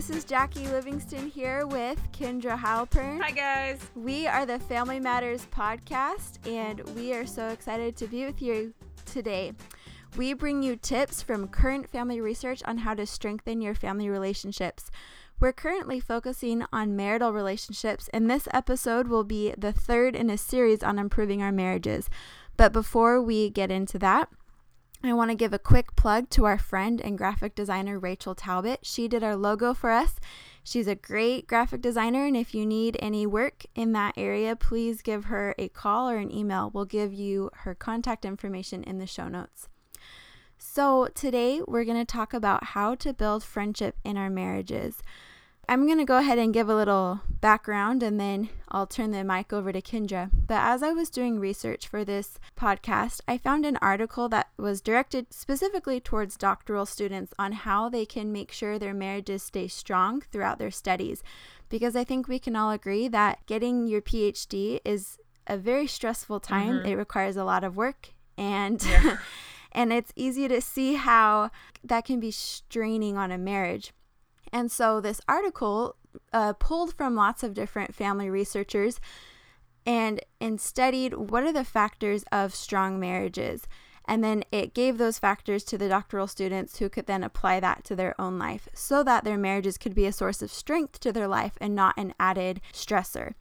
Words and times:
this 0.00 0.16
is 0.16 0.24
Jackie 0.24 0.66
Livingston 0.68 1.28
here 1.28 1.66
with 1.66 2.00
Kendra 2.10 2.58
Halpern. 2.58 3.20
Hi, 3.20 3.32
guys. 3.32 3.78
We 3.94 4.26
are 4.26 4.46
the 4.46 4.58
Family 4.58 4.98
Matters 4.98 5.46
podcast, 5.54 6.38
and 6.48 6.80
we 6.96 7.12
are 7.12 7.26
so 7.26 7.48
excited 7.48 7.96
to 7.96 8.06
be 8.06 8.24
with 8.24 8.40
you 8.40 8.72
today. 9.04 9.52
We 10.16 10.32
bring 10.32 10.62
you 10.62 10.76
tips 10.76 11.20
from 11.20 11.48
current 11.48 11.86
family 11.86 12.18
research 12.18 12.62
on 12.64 12.78
how 12.78 12.94
to 12.94 13.04
strengthen 13.04 13.60
your 13.60 13.74
family 13.74 14.08
relationships. 14.08 14.90
We're 15.38 15.52
currently 15.52 16.00
focusing 16.00 16.64
on 16.72 16.96
marital 16.96 17.34
relationships, 17.34 18.08
and 18.14 18.30
this 18.30 18.48
episode 18.54 19.06
will 19.06 19.24
be 19.24 19.52
the 19.58 19.70
third 19.70 20.16
in 20.16 20.30
a 20.30 20.38
series 20.38 20.82
on 20.82 20.98
improving 20.98 21.42
our 21.42 21.52
marriages. 21.52 22.08
But 22.56 22.72
before 22.72 23.20
we 23.20 23.50
get 23.50 23.70
into 23.70 23.98
that, 23.98 24.30
I 25.02 25.14
want 25.14 25.30
to 25.30 25.34
give 25.34 25.54
a 25.54 25.58
quick 25.58 25.96
plug 25.96 26.28
to 26.30 26.44
our 26.44 26.58
friend 26.58 27.00
and 27.00 27.16
graphic 27.16 27.54
designer 27.54 27.98
Rachel 27.98 28.34
Talbot. 28.34 28.80
She 28.82 29.08
did 29.08 29.24
our 29.24 29.34
logo 29.34 29.72
for 29.72 29.90
us. 29.90 30.20
She's 30.62 30.86
a 30.86 30.94
great 30.94 31.46
graphic 31.46 31.80
designer, 31.80 32.26
and 32.26 32.36
if 32.36 32.54
you 32.54 32.66
need 32.66 32.98
any 33.00 33.26
work 33.26 33.64
in 33.74 33.92
that 33.92 34.12
area, 34.18 34.54
please 34.56 35.00
give 35.00 35.24
her 35.24 35.54
a 35.58 35.68
call 35.68 36.10
or 36.10 36.18
an 36.18 36.30
email. 36.30 36.70
We'll 36.74 36.84
give 36.84 37.14
you 37.14 37.50
her 37.60 37.74
contact 37.74 38.26
information 38.26 38.84
in 38.84 38.98
the 38.98 39.06
show 39.06 39.28
notes. 39.28 39.68
So, 40.58 41.08
today 41.14 41.62
we're 41.66 41.84
going 41.84 41.96
to 41.96 42.04
talk 42.04 42.34
about 42.34 42.64
how 42.64 42.94
to 42.96 43.14
build 43.14 43.42
friendship 43.42 43.96
in 44.04 44.18
our 44.18 44.28
marriages. 44.28 45.02
I'm 45.70 45.86
going 45.86 45.98
to 45.98 46.04
go 46.04 46.18
ahead 46.18 46.36
and 46.36 46.52
give 46.52 46.68
a 46.68 46.74
little 46.74 47.20
background 47.40 48.02
and 48.02 48.18
then 48.18 48.48
I'll 48.70 48.88
turn 48.88 49.12
the 49.12 49.22
mic 49.22 49.52
over 49.52 49.70
to 49.70 49.80
Kendra. 49.80 50.28
But 50.48 50.58
as 50.62 50.82
I 50.82 50.90
was 50.90 51.10
doing 51.10 51.38
research 51.38 51.86
for 51.86 52.04
this 52.04 52.40
podcast, 52.56 53.20
I 53.28 53.38
found 53.38 53.64
an 53.64 53.78
article 53.80 54.28
that 54.30 54.48
was 54.56 54.80
directed 54.80 55.32
specifically 55.32 56.00
towards 56.00 56.36
doctoral 56.36 56.86
students 56.86 57.32
on 57.38 57.52
how 57.52 57.88
they 57.88 58.04
can 58.04 58.32
make 58.32 58.50
sure 58.50 58.80
their 58.80 58.92
marriages 58.92 59.44
stay 59.44 59.68
strong 59.68 60.22
throughout 60.32 60.58
their 60.58 60.72
studies. 60.72 61.22
Because 61.68 61.94
I 61.94 62.02
think 62.02 62.26
we 62.26 62.40
can 62.40 62.56
all 62.56 62.72
agree 62.72 63.06
that 63.06 63.46
getting 63.46 63.86
your 63.86 64.02
PhD 64.02 64.80
is 64.84 65.18
a 65.46 65.56
very 65.56 65.86
stressful 65.86 66.40
time, 66.40 66.78
mm-hmm. 66.78 66.86
it 66.86 66.96
requires 66.96 67.36
a 67.36 67.44
lot 67.44 67.62
of 67.62 67.76
work 67.76 68.08
and. 68.36 68.84
Yeah. 68.84 69.18
and 69.72 69.92
it's 69.92 70.12
easy 70.16 70.48
to 70.48 70.60
see 70.60 70.94
how 70.94 71.52
that 71.84 72.04
can 72.04 72.18
be 72.18 72.32
straining 72.32 73.16
on 73.16 73.30
a 73.30 73.38
marriage. 73.38 73.92
And 74.52 74.70
so 74.70 75.00
this 75.00 75.20
article 75.28 75.96
uh, 76.32 76.54
pulled 76.54 76.94
from 76.94 77.14
lots 77.14 77.42
of 77.42 77.54
different 77.54 77.94
family 77.94 78.28
researchers 78.28 79.00
and, 79.86 80.20
and 80.40 80.60
studied 80.60 81.14
what 81.14 81.44
are 81.44 81.52
the 81.52 81.64
factors 81.64 82.24
of 82.32 82.54
strong 82.54 82.98
marriages. 82.98 83.66
And 84.06 84.24
then 84.24 84.42
it 84.50 84.74
gave 84.74 84.98
those 84.98 85.18
factors 85.18 85.62
to 85.64 85.78
the 85.78 85.88
doctoral 85.88 86.26
students 86.26 86.78
who 86.78 86.88
could 86.88 87.06
then 87.06 87.22
apply 87.22 87.60
that 87.60 87.84
to 87.84 87.96
their 87.96 88.20
own 88.20 88.38
life 88.38 88.68
so 88.74 89.04
that 89.04 89.24
their 89.24 89.38
marriages 89.38 89.78
could 89.78 89.94
be 89.94 90.06
a 90.06 90.12
source 90.12 90.42
of 90.42 90.50
strength 90.50 90.98
to 91.00 91.12
their 91.12 91.28
life 91.28 91.56
and 91.60 91.74
not 91.74 91.94
an 91.96 92.14
added 92.18 92.60
stressor. 92.72 93.34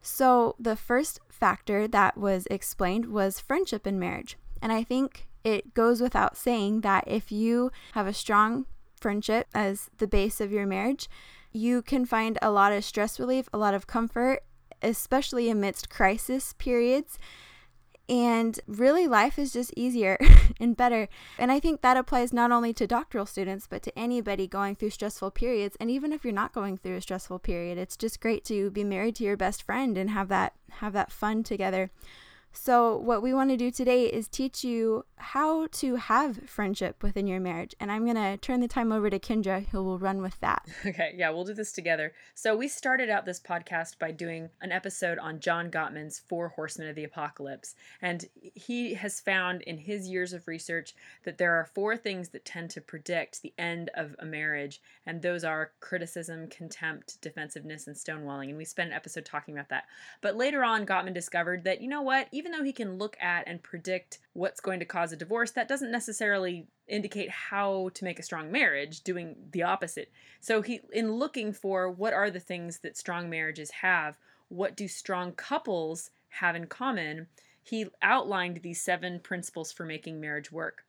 So, 0.00 0.56
the 0.58 0.76
first 0.76 1.20
factor 1.28 1.86
that 1.88 2.16
was 2.16 2.46
explained 2.50 3.06
was 3.06 3.40
friendship 3.40 3.86
in 3.86 3.98
marriage. 3.98 4.36
And 4.60 4.72
I 4.72 4.82
think 4.82 5.28
it 5.44 5.74
goes 5.74 6.00
without 6.00 6.36
saying 6.36 6.82
that 6.82 7.04
if 7.06 7.32
you 7.32 7.70
have 7.92 8.06
a 8.06 8.12
strong 8.12 8.66
friendship 9.02 9.48
as 9.54 9.90
the 9.98 10.06
base 10.06 10.40
of 10.40 10.52
your 10.52 10.66
marriage, 10.66 11.08
you 11.52 11.82
can 11.82 12.06
find 12.06 12.38
a 12.40 12.50
lot 12.50 12.72
of 12.72 12.84
stress 12.84 13.20
relief, 13.20 13.48
a 13.52 13.58
lot 13.58 13.74
of 13.74 13.86
comfort, 13.86 14.40
especially 14.80 15.50
amidst 15.50 15.90
crisis 15.90 16.54
periods. 16.54 17.18
And 18.08 18.58
really, 18.66 19.06
life 19.06 19.38
is 19.38 19.52
just 19.52 19.72
easier 19.76 20.18
and 20.60 20.76
better. 20.76 21.08
And 21.38 21.52
I 21.52 21.60
think 21.60 21.80
that 21.80 21.96
applies 21.96 22.32
not 22.32 22.50
only 22.50 22.72
to 22.74 22.86
doctoral 22.86 23.26
students, 23.26 23.66
but 23.66 23.82
to 23.84 23.98
anybody 23.98 24.46
going 24.46 24.74
through 24.74 24.90
stressful 24.90 25.30
periods. 25.30 25.76
And 25.78 25.90
even 25.90 26.12
if 26.12 26.24
you're 26.24 26.32
not 26.32 26.52
going 26.52 26.78
through 26.78 26.96
a 26.96 27.00
stressful 27.00 27.38
period, 27.38 27.78
it's 27.78 27.96
just 27.96 28.20
great 28.20 28.44
to 28.46 28.70
be 28.70 28.84
married 28.84 29.16
to 29.16 29.24
your 29.24 29.36
best 29.36 29.62
friend 29.62 29.96
and 29.96 30.10
have 30.10 30.28
that 30.28 30.54
have 30.70 30.92
that 30.94 31.12
fun 31.12 31.42
together. 31.42 31.90
So, 32.54 32.96
what 32.96 33.22
we 33.22 33.32
want 33.32 33.50
to 33.50 33.56
do 33.56 33.70
today 33.70 34.04
is 34.06 34.28
teach 34.28 34.62
you 34.62 35.04
how 35.16 35.68
to 35.68 35.96
have 35.96 36.48
friendship 36.48 37.02
within 37.02 37.26
your 37.26 37.40
marriage. 37.40 37.74
And 37.80 37.90
I'm 37.90 38.04
going 38.04 38.16
to 38.16 38.36
turn 38.36 38.60
the 38.60 38.68
time 38.68 38.92
over 38.92 39.08
to 39.08 39.18
Kendra, 39.18 39.66
who 39.68 39.82
will 39.82 39.98
run 39.98 40.20
with 40.20 40.38
that. 40.40 40.66
Okay, 40.92 41.14
yeah, 41.16 41.30
we'll 41.30 41.44
do 41.44 41.54
this 41.54 41.72
together. 41.72 42.12
So, 42.34 42.54
we 42.54 42.68
started 42.68 43.08
out 43.08 43.24
this 43.24 43.40
podcast 43.40 43.98
by 43.98 44.10
doing 44.10 44.50
an 44.60 44.72
episode 44.72 45.18
on 45.18 45.40
John 45.40 45.70
Gottman's 45.70 46.18
Four 46.18 46.48
Horsemen 46.48 46.88
of 46.88 46.96
the 46.96 47.04
Apocalypse. 47.04 47.74
And 48.02 48.26
he 48.54 48.94
has 48.94 49.20
found 49.20 49.62
in 49.62 49.78
his 49.78 50.08
years 50.08 50.32
of 50.32 50.46
research 50.46 50.94
that 51.24 51.38
there 51.38 51.54
are 51.54 51.70
four 51.74 51.96
things 51.96 52.28
that 52.30 52.44
tend 52.44 52.70
to 52.70 52.80
predict 52.80 53.40
the 53.40 53.54
end 53.58 53.90
of 53.94 54.14
a 54.18 54.26
marriage. 54.26 54.80
And 55.06 55.22
those 55.22 55.44
are 55.44 55.72
criticism, 55.80 56.48
contempt, 56.48 57.20
defensiveness, 57.22 57.86
and 57.86 57.96
stonewalling. 57.96 58.48
And 58.48 58.58
we 58.58 58.64
spent 58.64 58.90
an 58.90 58.96
episode 58.96 59.24
talking 59.24 59.54
about 59.54 59.70
that. 59.70 59.84
But 60.20 60.36
later 60.36 60.62
on, 60.64 60.84
Gottman 60.84 61.14
discovered 61.14 61.64
that, 61.64 61.80
you 61.80 61.88
know 61.88 62.02
what, 62.02 62.28
even 62.32 62.41
though 62.50 62.64
he 62.64 62.72
can 62.72 62.98
look 62.98 63.16
at 63.20 63.46
and 63.46 63.62
predict 63.62 64.18
what's 64.32 64.60
going 64.60 64.80
to 64.80 64.84
cause 64.84 65.12
a 65.12 65.16
divorce, 65.16 65.52
that 65.52 65.68
doesn't 65.68 65.92
necessarily 65.92 66.66
indicate 66.88 67.30
how 67.30 67.90
to 67.94 68.04
make 68.04 68.18
a 68.18 68.24
strong 68.24 68.50
marriage, 68.50 69.02
doing 69.02 69.36
the 69.52 69.62
opposite. 69.62 70.10
So 70.40 70.62
he 70.62 70.80
in 70.92 71.12
looking 71.12 71.52
for 71.52 71.88
what 71.88 72.12
are 72.12 72.30
the 72.30 72.40
things 72.40 72.80
that 72.80 72.96
strong 72.96 73.30
marriages 73.30 73.70
have, 73.70 74.16
what 74.48 74.76
do 74.76 74.88
strong 74.88 75.32
couples 75.32 76.10
have 76.30 76.56
in 76.56 76.66
common, 76.66 77.28
he 77.62 77.86
outlined 78.02 78.60
these 78.62 78.82
seven 78.82 79.20
principles 79.20 79.70
for 79.70 79.84
making 79.84 80.20
marriage 80.20 80.50
work. 80.50 80.84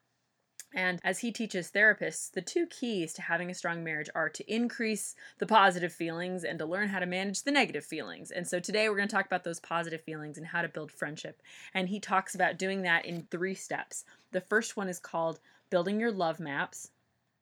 And 0.74 1.00
as 1.04 1.20
he 1.20 1.32
teaches 1.32 1.72
therapists, 1.72 2.32
the 2.32 2.42
two 2.42 2.66
keys 2.66 3.14
to 3.14 3.22
having 3.22 3.52
a 3.52 3.54
strong 3.54 3.84
marriage 3.84 4.10
are 4.16 4.30
to 4.30 4.54
increase 4.54 5.16
the 5.38 5.46
positive 5.46 5.94
feelings 5.94 6.44
and 6.44 6.58
to 6.60 6.66
learn 6.66 6.90
how 6.90 7.00
to 7.00 7.06
manage 7.06 7.44
the 7.44 7.52
negative 7.52 7.86
feelings. 7.86 8.32
And 8.32 8.48
so 8.48 8.60
today 8.60 8.90
we're 8.90 8.96
going 8.96 9.08
to 9.08 9.16
talk 9.16 9.28
about 9.28 9.44
those 9.44 9.60
positive 9.60 10.02
feelings 10.02 10.38
and 10.38 10.48
how 10.48 10.62
to 10.62 10.68
build 10.68 10.92
friendship. 10.92 11.42
And 11.74 11.90
he 11.90 12.00
talks 12.00 12.34
about 12.34 12.58
doing 12.58 12.82
that 12.84 13.06
in 13.06 13.28
three 13.30 13.56
steps. 13.56 14.04
The 14.32 14.42
first 14.42 14.76
one 14.76 14.90
is 14.90 15.00
called 15.00 15.40
building 15.70 16.00
your 16.00 16.12
love 16.12 16.40
maps, 16.40 16.90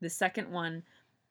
the 0.01 0.09
second 0.09 0.51
one 0.51 0.83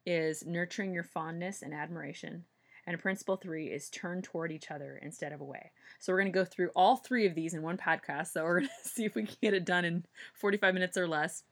is 0.06 0.46
nurturing 0.46 0.94
your 0.94 1.02
fondness 1.02 1.62
and 1.62 1.74
admiration. 1.74 2.44
And 2.86 2.98
principle 2.98 3.36
three 3.36 3.66
is 3.66 3.90
turn 3.90 4.22
toward 4.22 4.50
each 4.50 4.70
other 4.70 4.98
instead 5.02 5.32
of 5.32 5.40
away. 5.40 5.70
So 5.98 6.12
we're 6.12 6.20
going 6.20 6.32
to 6.32 6.38
go 6.38 6.44
through 6.44 6.70
all 6.74 6.96
three 6.96 7.26
of 7.26 7.34
these 7.34 7.54
in 7.54 7.62
one 7.62 7.76
podcast. 7.76 8.28
So 8.28 8.42
we're 8.42 8.60
going 8.60 8.70
to 8.82 8.88
see 8.88 9.04
if 9.04 9.14
we 9.14 9.24
can 9.24 9.36
get 9.42 9.54
it 9.54 9.64
done 9.64 9.84
in 9.84 10.04
45 10.34 10.74
minutes 10.74 10.96
or 10.96 11.06
less. 11.06 11.42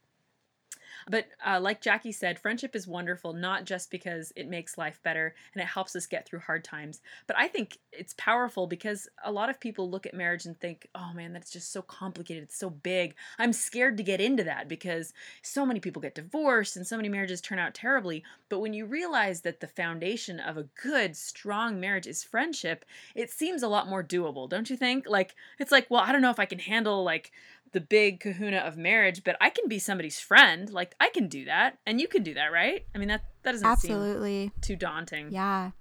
But 1.07 1.27
uh, 1.45 1.59
like 1.59 1.81
Jackie 1.81 2.11
said, 2.11 2.39
friendship 2.39 2.75
is 2.75 2.87
wonderful, 2.87 3.33
not 3.33 3.65
just 3.65 3.91
because 3.91 4.33
it 4.35 4.47
makes 4.47 4.77
life 4.77 4.99
better 5.03 5.35
and 5.53 5.61
it 5.61 5.67
helps 5.67 5.95
us 5.95 6.07
get 6.07 6.25
through 6.25 6.39
hard 6.39 6.63
times, 6.63 7.01
but 7.27 7.37
I 7.37 7.47
think 7.47 7.77
it's 7.91 8.15
powerful 8.17 8.67
because 8.67 9.07
a 9.23 9.31
lot 9.31 9.49
of 9.49 9.59
people 9.59 9.89
look 9.89 10.05
at 10.05 10.13
marriage 10.13 10.45
and 10.45 10.59
think, 10.59 10.87
oh 10.95 11.11
man, 11.13 11.33
that's 11.33 11.51
just 11.51 11.71
so 11.71 11.81
complicated. 11.81 12.43
It's 12.43 12.57
so 12.57 12.69
big. 12.69 13.15
I'm 13.37 13.53
scared 13.53 13.97
to 13.97 14.03
get 14.03 14.21
into 14.21 14.43
that 14.43 14.67
because 14.67 15.13
so 15.41 15.65
many 15.65 15.79
people 15.79 16.01
get 16.01 16.15
divorced 16.15 16.75
and 16.75 16.85
so 16.85 16.97
many 16.97 17.09
marriages 17.09 17.41
turn 17.41 17.59
out 17.59 17.73
terribly. 17.73 18.23
But 18.49 18.59
when 18.59 18.73
you 18.73 18.85
realize 18.85 19.41
that 19.41 19.59
the 19.59 19.67
foundation 19.67 20.39
of 20.39 20.57
a 20.57 20.67
good, 20.81 21.15
strong 21.15 21.79
marriage 21.79 22.07
is 22.07 22.23
friendship, 22.23 22.85
it 23.15 23.29
seems 23.29 23.63
a 23.63 23.67
lot 23.67 23.87
more 23.87 24.03
doable, 24.03 24.49
don't 24.49 24.69
you 24.69 24.77
think? 24.77 25.07
Like, 25.07 25.35
it's 25.59 25.71
like, 25.71 25.87
well, 25.89 26.01
I 26.01 26.11
don't 26.11 26.21
know 26.21 26.31
if 26.31 26.39
I 26.39 26.45
can 26.45 26.59
handle 26.59 27.03
like 27.03 27.31
the 27.71 27.81
big 27.81 28.19
kahuna 28.19 28.57
of 28.57 28.77
marriage, 28.77 29.23
but 29.23 29.37
I 29.39 29.49
can 29.49 29.67
be 29.67 29.79
somebody's 29.79 30.19
friend. 30.19 30.69
Like 30.69 30.95
I 30.99 31.09
can 31.09 31.27
do 31.27 31.45
that, 31.45 31.77
and 31.85 31.99
you 31.99 32.07
can 32.07 32.23
do 32.23 32.33
that, 32.33 32.51
right? 32.51 32.85
I 32.93 32.97
mean 32.97 33.09
that 33.09 33.23
that 33.43 33.53
doesn't 33.53 33.67
absolutely 33.67 34.51
too 34.61 34.75
daunting. 34.75 35.31
Yeah, 35.31 35.71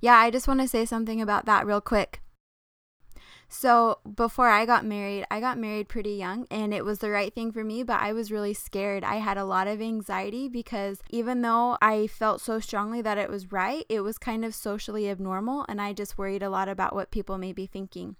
yeah. 0.00 0.16
I 0.16 0.30
just 0.30 0.48
want 0.48 0.60
to 0.60 0.68
say 0.68 0.84
something 0.84 1.20
about 1.20 1.46
that 1.46 1.66
real 1.66 1.80
quick. 1.80 2.20
So 3.50 3.98
before 4.14 4.48
I 4.48 4.66
got 4.66 4.84
married, 4.84 5.24
I 5.30 5.40
got 5.40 5.56
married 5.56 5.88
pretty 5.88 6.12
young 6.12 6.46
and 6.50 6.74
it 6.74 6.84
was 6.84 6.98
the 6.98 7.10
right 7.10 7.34
thing 7.34 7.50
for 7.50 7.64
me, 7.64 7.82
but 7.82 7.98
I 8.00 8.12
was 8.12 8.30
really 8.30 8.52
scared. 8.52 9.02
I 9.02 9.16
had 9.16 9.38
a 9.38 9.44
lot 9.44 9.66
of 9.66 9.80
anxiety 9.80 10.48
because 10.48 11.00
even 11.08 11.40
though 11.40 11.78
I 11.80 12.08
felt 12.08 12.42
so 12.42 12.60
strongly 12.60 13.00
that 13.00 13.16
it 13.16 13.30
was 13.30 13.50
right, 13.50 13.86
it 13.88 14.00
was 14.00 14.18
kind 14.18 14.44
of 14.44 14.54
socially 14.54 15.08
abnormal 15.08 15.64
and 15.66 15.80
I 15.80 15.94
just 15.94 16.18
worried 16.18 16.42
a 16.42 16.50
lot 16.50 16.68
about 16.68 16.94
what 16.94 17.10
people 17.10 17.38
may 17.38 17.54
be 17.54 17.64
thinking. 17.64 18.16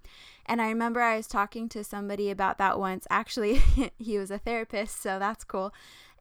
And 0.47 0.63
I 0.63 0.69
remember 0.69 0.99
I 0.99 1.17
was 1.17 1.27
talking 1.27 1.69
to 1.69 1.83
somebody 1.83 2.31
about 2.31 2.57
that 2.57 2.79
once. 2.79 3.05
Actually, 3.11 3.61
he 3.99 4.17
was 4.17 4.31
a 4.31 4.39
therapist, 4.39 4.99
so 4.99 5.19
that's 5.19 5.43
cool. 5.43 5.71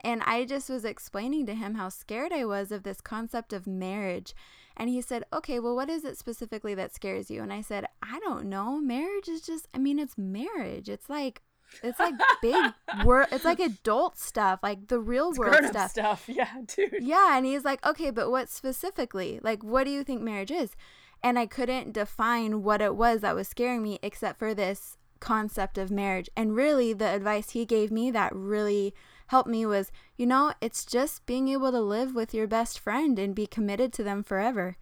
And 0.02 0.22
I 0.25 0.44
just 0.44 0.69
was 0.69 0.84
explaining 0.84 1.46
to 1.46 1.55
him 1.55 1.75
how 1.75 1.88
scared 1.88 2.32
I 2.32 2.44
was 2.44 2.70
of 2.70 2.82
this 2.82 3.00
concept 3.00 3.55
of 3.55 3.66
marriage. 3.66 4.34
And 4.78 4.88
he 4.88 5.00
said, 5.00 5.25
Okay, 5.32 5.58
well, 5.58 5.75
what 5.75 5.90
is 5.90 6.04
it 6.04 6.16
specifically 6.16 6.75
that 6.75 6.94
scares 6.94 7.30
you? 7.30 7.42
And 7.42 7.52
I 7.52 7.60
said, 7.60 7.86
I 8.02 8.20
don't 8.20 8.46
know. 8.46 8.80
Marriage 8.80 9.28
is 9.28 9.42
just, 9.42 9.69
I 9.75 9.78
mean, 9.78 9.98
it's 9.98 10.16
marriage. 10.16 10.88
It's 10.88 11.10
like, 11.10 11.42
it's 11.82 11.98
like 11.98 12.14
big 12.40 12.72
world. 13.04 13.28
It's 13.32 13.44
like 13.44 13.60
adult 13.60 14.19
stuff, 14.19 14.60
like 14.62 14.88
the 14.88 15.00
real 15.00 15.30
it's 15.30 15.38
world 15.38 15.64
stuff. 15.66 15.90
Stuff, 15.90 16.25
yeah, 16.28 16.52
dude. 16.66 16.94
Yeah, 17.00 17.36
and 17.36 17.44
he's 17.44 17.64
like, 17.64 17.84
okay, 17.84 18.10
but 18.10 18.30
what 18.30 18.48
specifically? 18.48 19.40
Like, 19.42 19.62
what 19.62 19.84
do 19.84 19.90
you 19.90 20.04
think 20.04 20.22
marriage 20.22 20.50
is? 20.50 20.70
And 21.22 21.38
I 21.38 21.46
couldn't 21.46 21.92
define 21.92 22.62
what 22.62 22.81
it 22.81 22.94
was 22.94 23.20
that 23.20 23.34
was 23.34 23.48
scaring 23.48 23.82
me, 23.82 23.98
except 24.02 24.38
for 24.38 24.54
this 24.54 24.96
concept 25.20 25.76
of 25.76 25.90
marriage. 25.90 26.31
And 26.36 26.54
really, 26.54 26.92
the 26.92 27.08
advice 27.08 27.50
he 27.50 27.64
gave 27.64 27.90
me 27.90 28.10
that 28.12 28.34
really 28.34 28.94
helped 29.28 29.48
me 29.48 29.64
was, 29.64 29.90
you 30.16 30.26
know, 30.26 30.52
it's 30.60 30.84
just 30.84 31.25
being 31.26 31.48
able 31.48 31.70
to 31.70 31.80
live 31.80 32.14
with 32.14 32.34
your 32.34 32.46
best 32.46 32.78
friend 32.78 33.19
and 33.19 33.34
be 33.34 33.46
committed 33.46 33.92
to 33.94 34.02
them 34.02 34.22
forever. 34.22 34.76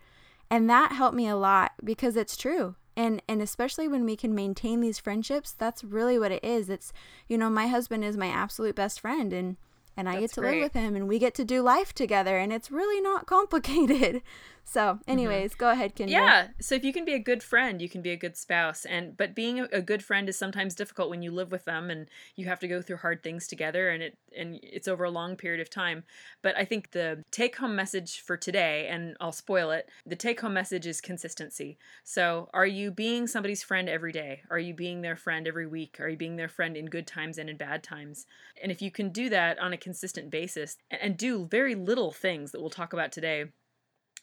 And 0.50 0.68
that 0.70 0.92
helped 0.92 1.16
me 1.16 1.28
a 1.28 1.36
lot 1.36 1.72
because 1.84 2.16
it's 2.16 2.36
true. 2.36 2.76
And 2.96 3.20
and 3.28 3.42
especially 3.42 3.88
when 3.88 4.04
we 4.06 4.16
can 4.16 4.34
maintain 4.34 4.80
these 4.80 4.98
friendships, 4.98 5.52
that's 5.52 5.84
really 5.84 6.18
what 6.18 6.32
it 6.32 6.42
is. 6.42 6.70
It's, 6.70 6.92
you 7.28 7.36
know, 7.36 7.50
my 7.50 7.66
husband 7.66 8.04
is 8.04 8.16
my 8.16 8.28
absolute 8.28 8.74
best 8.74 9.00
friend 9.00 9.32
and 9.32 9.56
and 9.96 10.08
I 10.08 10.12
That's 10.12 10.22
get 10.22 10.32
to 10.34 10.40
great. 10.40 10.54
live 10.54 10.62
with 10.62 10.72
him 10.74 10.94
and 10.94 11.08
we 11.08 11.18
get 11.18 11.34
to 11.36 11.44
do 11.44 11.62
life 11.62 11.94
together 11.94 12.36
and 12.38 12.52
it's 12.52 12.70
really 12.70 13.00
not 13.00 13.26
complicated. 13.36 14.22
So, 14.68 14.80
mm-hmm. 14.80 15.10
anyways, 15.10 15.52
mm-hmm. 15.52 15.60
go 15.60 15.70
ahead, 15.70 15.94
Kendra. 15.94 16.10
Yeah. 16.10 16.48
So 16.60 16.74
if 16.74 16.84
you 16.84 16.92
can 16.92 17.04
be 17.04 17.14
a 17.14 17.20
good 17.20 17.42
friend, 17.42 17.80
you 17.80 17.88
can 17.88 18.02
be 18.02 18.10
a 18.10 18.16
good 18.16 18.36
spouse. 18.36 18.84
And 18.84 19.16
but 19.16 19.34
being 19.34 19.60
a, 19.60 19.68
a, 19.72 19.80
good 19.80 20.02
friend 20.02 20.28
is 20.28 20.36
sometimes 20.36 20.74
difficult 20.74 21.08
when 21.08 21.22
you 21.22 21.30
live 21.30 21.52
with 21.52 21.64
them 21.64 21.88
and 21.88 22.08
you 22.34 22.46
have 22.46 22.58
to 22.60 22.68
go 22.68 22.82
through 22.82 22.96
hard 22.96 23.22
things 23.22 23.46
together 23.46 23.88
and 23.88 24.02
it 24.02 24.18
and 24.36 24.58
it's 24.62 24.88
over 24.88 25.04
a 25.04 25.10
long 25.10 25.36
period 25.36 25.60
of 25.60 25.70
time. 25.70 26.02
But 26.42 26.56
I 26.56 26.64
think 26.64 26.90
the 26.90 27.24
take 27.30 27.56
home 27.56 27.76
message 27.76 28.20
for 28.20 28.36
today, 28.36 28.88
and 28.88 29.16
I'll 29.20 29.30
spoil 29.30 29.70
it, 29.70 29.88
the 30.04 30.16
take 30.16 30.40
home 30.40 30.54
message 30.54 30.86
is 30.86 31.00
consistency. 31.00 31.78
So 32.02 32.50
are 32.52 32.66
you 32.66 32.90
being 32.90 33.28
somebody's 33.28 33.62
friend 33.62 33.88
every 33.88 34.12
day? 34.12 34.42
Are 34.50 34.58
you 34.58 34.74
being 34.74 35.00
their 35.00 35.16
friend 35.16 35.46
every 35.46 35.68
week? 35.68 36.00
Are 36.00 36.08
you 36.08 36.16
being 36.16 36.36
their 36.36 36.48
friend 36.48 36.76
in 36.76 36.86
good 36.86 37.06
times 37.06 37.38
and 37.38 37.48
in 37.48 37.56
bad 37.56 37.84
times? 37.84 38.26
And 38.60 38.72
if 38.72 38.82
you 38.82 38.90
can 38.90 39.10
do 39.10 39.28
that 39.28 39.60
on 39.60 39.72
a 39.72 39.78
consistent 39.78 40.28
basis 40.30 40.76
and, 40.90 41.00
and 41.00 41.16
do 41.16 41.46
very 41.46 41.76
little 41.76 42.10
things 42.10 42.50
that 42.50 42.60
we'll 42.60 42.68
talk 42.68 42.92
about 42.92 43.12
today 43.12 43.44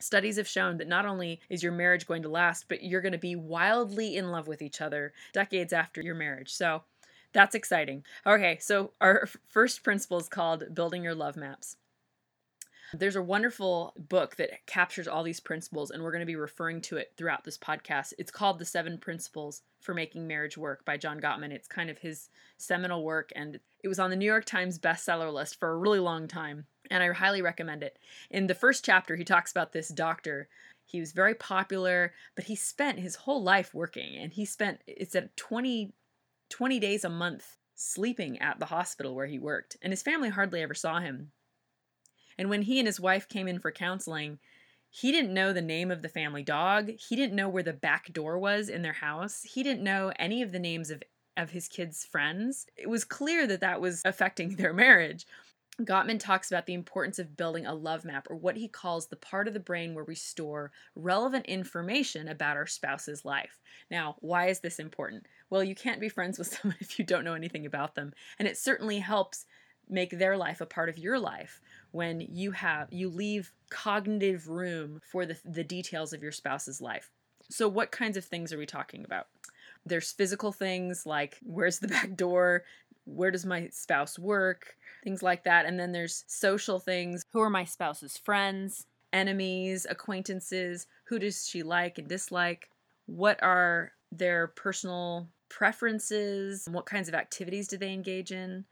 Studies 0.03 0.35
have 0.35 0.49
shown 0.49 0.77
that 0.77 0.87
not 0.89 1.05
only 1.05 1.39
is 1.49 1.63
your 1.63 1.71
marriage 1.71 2.05
going 2.05 2.23
to 2.23 2.29
last, 2.29 2.65
but 2.67 2.83
you're 2.83 2.99
going 2.99 3.13
to 3.13 3.17
be 3.17 3.37
wildly 3.37 4.17
in 4.17 4.31
love 4.31 4.49
with 4.49 4.61
each 4.61 4.81
other 4.81 5.13
decades 5.31 5.71
after 5.71 6.01
your 6.01 6.13
marriage. 6.13 6.53
So 6.53 6.83
that's 7.31 7.55
exciting. 7.55 8.03
Okay, 8.25 8.57
so 8.59 8.91
our 8.99 9.29
first 9.47 9.81
principle 9.81 10.17
is 10.19 10.27
called 10.27 10.75
Building 10.75 11.03
Your 11.03 11.15
Love 11.15 11.37
Maps. 11.37 11.77
There's 12.93 13.15
a 13.15 13.23
wonderful 13.23 13.93
book 13.97 14.35
that 14.35 14.65
captures 14.67 15.07
all 15.07 15.23
these 15.23 15.39
principles, 15.39 15.89
and 15.89 16.03
we're 16.03 16.11
going 16.11 16.19
to 16.19 16.25
be 16.25 16.35
referring 16.35 16.81
to 16.81 16.97
it 16.97 17.13
throughout 17.15 17.45
this 17.45 17.57
podcast. 17.57 18.13
It's 18.19 18.29
called 18.29 18.59
The 18.59 18.65
Seven 18.65 18.97
Principles 18.97 19.61
for 19.79 19.93
Making 19.93 20.27
Marriage 20.27 20.57
Work 20.57 20.83
by 20.83 20.97
John 20.97 21.21
Gottman. 21.21 21.51
It's 21.51 21.67
kind 21.67 21.89
of 21.89 21.97
his 21.97 22.29
seminal 22.57 23.05
work, 23.05 23.31
and 23.37 23.57
it 23.83 23.87
was 23.87 23.99
on 23.99 24.09
the 24.09 24.17
New 24.17 24.25
York 24.25 24.43
Times 24.43 24.77
bestseller 24.77 25.33
list 25.33 25.59
for 25.59 25.71
a 25.71 25.77
really 25.77 25.99
long 25.99 26.27
time 26.27 26.65
and 26.89 27.03
I 27.03 27.11
highly 27.11 27.41
recommend 27.41 27.83
it. 27.83 27.97
In 28.29 28.47
the 28.47 28.55
first 28.55 28.85
chapter, 28.85 29.15
he 29.15 29.23
talks 29.23 29.51
about 29.51 29.71
this 29.71 29.89
doctor. 29.89 30.47
He 30.85 30.99
was 30.99 31.11
very 31.11 31.35
popular, 31.35 32.13
but 32.35 32.45
he 32.45 32.55
spent 32.55 32.99
his 32.99 33.15
whole 33.15 33.41
life 33.41 33.73
working, 33.73 34.15
and 34.17 34.31
he 34.33 34.45
spent 34.45 34.81
it's 34.87 35.15
at 35.15 35.35
20, 35.37 35.93
20 36.49 36.79
days 36.79 37.03
a 37.03 37.09
month 37.09 37.57
sleeping 37.75 38.39
at 38.39 38.59
the 38.59 38.67
hospital 38.67 39.15
where 39.15 39.25
he 39.25 39.39
worked, 39.39 39.77
and 39.81 39.91
his 39.91 40.03
family 40.03 40.29
hardly 40.29 40.61
ever 40.61 40.73
saw 40.73 40.99
him. 40.99 41.31
And 42.37 42.49
when 42.49 42.63
he 42.63 42.79
and 42.79 42.87
his 42.87 42.99
wife 42.99 43.27
came 43.29 43.47
in 43.47 43.59
for 43.59 43.71
counseling, 43.71 44.39
he 44.89 45.11
didn't 45.11 45.33
know 45.33 45.53
the 45.53 45.61
name 45.61 45.89
of 45.89 46.01
the 46.01 46.09
family 46.09 46.43
dog. 46.43 46.91
He 46.99 47.15
didn't 47.15 47.35
know 47.35 47.49
where 47.49 47.63
the 47.63 47.73
back 47.73 48.13
door 48.13 48.37
was 48.37 48.69
in 48.69 48.83
their 48.83 48.93
house. 48.93 49.41
He 49.43 49.63
didn't 49.63 49.83
know 49.83 50.11
any 50.19 50.41
of 50.41 50.51
the 50.51 50.59
names 50.59 50.91
of 50.91 51.01
of 51.35 51.49
his 51.49 51.67
kids' 51.67 52.05
friends. 52.05 52.67
It 52.75 52.89
was 52.89 53.03
clear 53.03 53.47
that 53.47 53.61
that 53.61 53.81
was 53.81 54.01
affecting 54.05 54.49
their 54.55 54.73
marriage. 54.73 55.25
Gottman 55.81 56.19
talks 56.19 56.51
about 56.51 56.67
the 56.67 56.75
importance 56.75 57.17
of 57.17 57.35
building 57.35 57.65
a 57.65 57.73
love 57.73 58.05
map, 58.05 58.27
or 58.29 58.35
what 58.35 58.57
he 58.57 58.67
calls 58.67 59.07
the 59.07 59.15
part 59.15 59.47
of 59.47 59.55
the 59.55 59.59
brain 59.59 59.95
where 59.95 60.03
we 60.03 60.13
store 60.13 60.71
relevant 60.95 61.47
information 61.47 62.27
about 62.27 62.57
our 62.57 62.67
spouse's 62.67 63.25
life. 63.25 63.59
Now, 63.89 64.15
why 64.19 64.47
is 64.47 64.59
this 64.59 64.77
important? 64.77 65.25
Well, 65.49 65.63
you 65.63 65.73
can't 65.73 65.99
be 65.99 66.09
friends 66.09 66.37
with 66.37 66.47
someone 66.61 66.77
if 66.79 66.99
you 66.99 67.05
don't 67.05 67.23
know 67.23 67.33
anything 67.33 67.65
about 67.65 67.95
them, 67.95 68.13
and 68.37 68.47
it 68.47 68.57
certainly 68.57 68.99
helps 68.99 69.45
make 69.89 70.11
their 70.11 70.37
life 70.37 70.61
a 70.61 70.65
part 70.65 70.89
of 70.89 70.97
your 70.97 71.19
life 71.19 71.59
when 71.91 72.21
you 72.21 72.51
have 72.51 72.87
you 72.91 73.09
leave 73.09 73.51
cognitive 73.69 74.47
room 74.47 75.01
for 75.11 75.25
the, 75.25 75.37
the 75.43 75.63
details 75.63 76.13
of 76.13 76.23
your 76.23 76.31
spouse's 76.31 76.79
life. 76.79 77.11
So, 77.49 77.67
what 77.67 77.91
kinds 77.91 78.15
of 78.17 78.25
things 78.25 78.53
are 78.53 78.57
we 78.57 78.65
talking 78.65 79.03
about? 79.03 79.27
There's 79.85 80.11
physical 80.11 80.51
things 80.51 81.05
like 81.05 81.37
where's 81.43 81.79
the 81.79 81.87
back 81.87 82.15
door? 82.15 82.63
Where 83.05 83.31
does 83.31 83.45
my 83.45 83.69
spouse 83.71 84.17
work? 84.17 84.77
things 85.03 85.21
like 85.21 85.43
that. 85.43 85.65
And 85.65 85.79
then 85.79 85.91
there's 85.91 86.23
social 86.27 86.79
things. 86.79 87.25
Who 87.31 87.41
are 87.41 87.49
my 87.49 87.65
spouse's 87.65 88.17
friends, 88.17 88.85
enemies, 89.11 89.85
acquaintances? 89.89 90.87
Who 91.05 91.19
does 91.19 91.47
she 91.47 91.61
like 91.63 91.97
and 91.97 92.07
dislike? 92.07 92.69
What 93.05 93.41
are 93.43 93.91
their 94.11 94.47
personal 94.47 95.27
preferences? 95.49 96.67
What 96.71 96.85
kinds 96.85 97.09
of 97.09 97.15
activities 97.15 97.67
do 97.67 97.77
they 97.77 97.91
engage 97.91 98.31
in? 98.31 98.65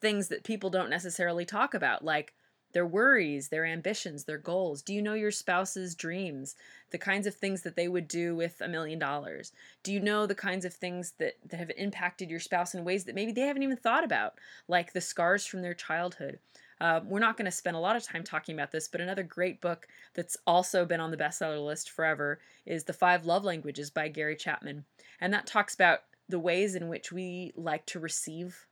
Things 0.00 0.28
that 0.28 0.44
people 0.44 0.70
don't 0.70 0.90
necessarily 0.90 1.44
talk 1.44 1.74
about, 1.74 2.04
like 2.04 2.32
their 2.72 2.86
worries, 2.86 3.48
their 3.48 3.64
ambitions, 3.64 4.24
their 4.24 4.38
goals? 4.38 4.82
Do 4.82 4.94
you 4.94 5.02
know 5.02 5.14
your 5.14 5.30
spouse's 5.30 5.94
dreams? 5.94 6.56
The 6.90 6.98
kinds 6.98 7.26
of 7.26 7.34
things 7.34 7.62
that 7.62 7.76
they 7.76 7.88
would 7.88 8.08
do 8.08 8.34
with 8.36 8.60
a 8.60 8.68
million 8.68 8.98
dollars? 8.98 9.52
Do 9.82 9.92
you 9.92 10.00
know 10.00 10.26
the 10.26 10.34
kinds 10.34 10.64
of 10.64 10.74
things 10.74 11.12
that, 11.18 11.36
that 11.48 11.58
have 11.58 11.70
impacted 11.76 12.30
your 12.30 12.40
spouse 12.40 12.74
in 12.74 12.84
ways 12.84 13.04
that 13.04 13.14
maybe 13.14 13.32
they 13.32 13.42
haven't 13.42 13.62
even 13.62 13.76
thought 13.76 14.04
about, 14.04 14.34
like 14.68 14.92
the 14.92 15.00
scars 15.00 15.46
from 15.46 15.62
their 15.62 15.74
childhood? 15.74 16.38
Uh, 16.80 17.00
we're 17.04 17.18
not 17.18 17.36
going 17.36 17.44
to 17.44 17.50
spend 17.50 17.76
a 17.76 17.80
lot 17.80 17.96
of 17.96 18.04
time 18.04 18.22
talking 18.22 18.54
about 18.54 18.70
this, 18.70 18.86
but 18.88 19.00
another 19.00 19.22
great 19.22 19.60
book 19.60 19.88
that's 20.14 20.36
also 20.46 20.84
been 20.84 21.00
on 21.00 21.10
the 21.10 21.16
bestseller 21.16 21.64
list 21.64 21.90
forever 21.90 22.38
is 22.66 22.84
The 22.84 22.92
Five 22.92 23.26
Love 23.26 23.44
Languages 23.44 23.90
by 23.90 24.08
Gary 24.08 24.36
Chapman. 24.36 24.84
And 25.20 25.32
that 25.34 25.46
talks 25.46 25.74
about 25.74 26.00
the 26.28 26.38
ways 26.38 26.74
in 26.74 26.88
which 26.88 27.10
we 27.10 27.52
like 27.56 27.84
to 27.86 27.98
receive 27.98 28.66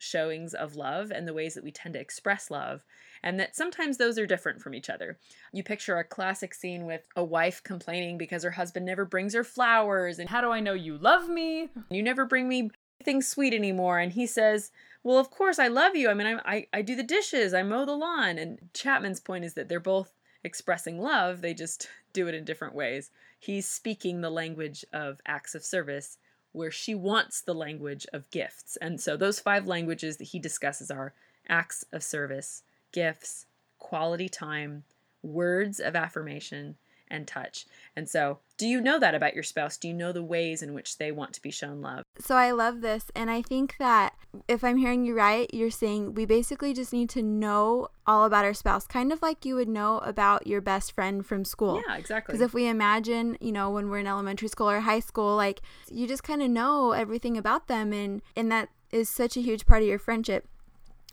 showings 0.00 0.54
of 0.54 0.76
love 0.76 1.10
and 1.10 1.28
the 1.28 1.34
ways 1.34 1.54
that 1.54 1.62
we 1.62 1.70
tend 1.70 1.94
to 1.94 2.00
express 2.00 2.50
love 2.50 2.84
and 3.22 3.38
that 3.38 3.54
sometimes 3.54 3.98
those 3.98 4.18
are 4.18 4.26
different 4.26 4.62
from 4.62 4.74
each 4.74 4.88
other. 4.88 5.18
You 5.52 5.62
picture 5.62 5.98
a 5.98 6.04
classic 6.04 6.54
scene 6.54 6.86
with 6.86 7.06
a 7.14 7.22
wife 7.22 7.62
complaining 7.62 8.16
because 8.18 8.42
her 8.42 8.52
husband 8.52 8.86
never 8.86 9.04
brings 9.04 9.34
her 9.34 9.44
flowers, 9.44 10.18
and 10.18 10.30
how 10.30 10.40
do 10.40 10.50
I 10.50 10.60
know 10.60 10.72
you 10.72 10.96
love 10.96 11.28
me? 11.28 11.68
You 11.90 12.02
never 12.02 12.24
bring 12.24 12.48
me 12.48 12.70
things 13.04 13.28
sweet 13.28 13.52
anymore. 13.52 13.98
And 13.98 14.12
he 14.12 14.26
says, 14.26 14.70
Well, 15.02 15.18
of 15.18 15.30
course, 15.30 15.58
I 15.58 15.68
love 15.68 15.94
you. 15.94 16.08
I 16.08 16.14
mean, 16.14 16.26
I, 16.26 16.56
I, 16.56 16.66
I 16.72 16.82
do 16.82 16.96
the 16.96 17.02
dishes, 17.02 17.52
I 17.52 17.62
mow 17.62 17.84
the 17.84 17.92
lawn. 17.92 18.38
And 18.38 18.58
Chapman's 18.74 19.20
point 19.20 19.44
is 19.44 19.54
that 19.54 19.68
they're 19.68 19.80
both 19.80 20.12
expressing 20.42 20.98
love, 20.98 21.42
they 21.42 21.52
just 21.52 21.88
do 22.12 22.26
it 22.26 22.34
in 22.34 22.44
different 22.44 22.74
ways. 22.74 23.10
He's 23.38 23.68
speaking 23.68 24.20
the 24.20 24.30
language 24.30 24.84
of 24.92 25.20
acts 25.26 25.54
of 25.54 25.64
service 25.64 26.18
where 26.52 26.70
she 26.70 26.94
wants 26.94 27.40
the 27.40 27.54
language 27.54 28.06
of 28.12 28.30
gifts. 28.30 28.76
And 28.76 29.00
so 29.00 29.16
those 29.16 29.40
five 29.40 29.66
languages 29.66 30.16
that 30.16 30.28
he 30.28 30.38
discusses 30.38 30.90
are 30.90 31.14
acts 31.48 31.84
of 31.92 32.02
service, 32.02 32.62
gifts, 32.92 33.46
quality 33.78 34.28
time, 34.28 34.84
words 35.22 35.80
of 35.80 35.94
affirmation, 35.94 36.76
and 37.10 37.26
touch. 37.26 37.66
And 37.96 38.08
so, 38.08 38.38
do 38.56 38.66
you 38.66 38.80
know 38.80 38.98
that 38.98 39.14
about 39.14 39.34
your 39.34 39.42
spouse? 39.42 39.76
Do 39.76 39.88
you 39.88 39.94
know 39.94 40.12
the 40.12 40.22
ways 40.22 40.62
in 40.62 40.74
which 40.74 40.98
they 40.98 41.10
want 41.12 41.32
to 41.34 41.42
be 41.42 41.50
shown 41.50 41.80
love? 41.80 42.04
So, 42.18 42.36
I 42.36 42.50
love 42.52 42.80
this. 42.80 43.06
And 43.14 43.30
I 43.30 43.42
think 43.42 43.76
that 43.78 44.14
if 44.48 44.62
I'm 44.62 44.76
hearing 44.76 45.04
you 45.04 45.14
right, 45.16 45.52
you're 45.52 45.70
saying 45.70 46.14
we 46.14 46.24
basically 46.24 46.72
just 46.72 46.92
need 46.92 47.10
to 47.10 47.22
know 47.22 47.88
all 48.06 48.24
about 48.24 48.44
our 48.44 48.54
spouse, 48.54 48.86
kind 48.86 49.12
of 49.12 49.22
like 49.22 49.44
you 49.44 49.54
would 49.56 49.68
know 49.68 49.98
about 49.98 50.46
your 50.46 50.60
best 50.60 50.92
friend 50.92 51.24
from 51.24 51.44
school. 51.44 51.82
Yeah, 51.86 51.96
exactly. 51.96 52.32
Because 52.32 52.44
if 52.44 52.54
we 52.54 52.68
imagine, 52.68 53.36
you 53.40 53.52
know, 53.52 53.70
when 53.70 53.88
we're 53.88 53.98
in 53.98 54.06
elementary 54.06 54.48
school 54.48 54.70
or 54.70 54.80
high 54.80 55.00
school, 55.00 55.36
like 55.36 55.60
you 55.90 56.06
just 56.06 56.22
kind 56.22 56.42
of 56.42 56.50
know 56.50 56.92
everything 56.92 57.36
about 57.36 57.68
them. 57.68 57.92
And, 57.92 58.22
and 58.36 58.50
that 58.52 58.68
is 58.92 59.08
such 59.08 59.36
a 59.36 59.40
huge 59.40 59.66
part 59.66 59.82
of 59.82 59.88
your 59.88 59.98
friendship. 59.98 60.48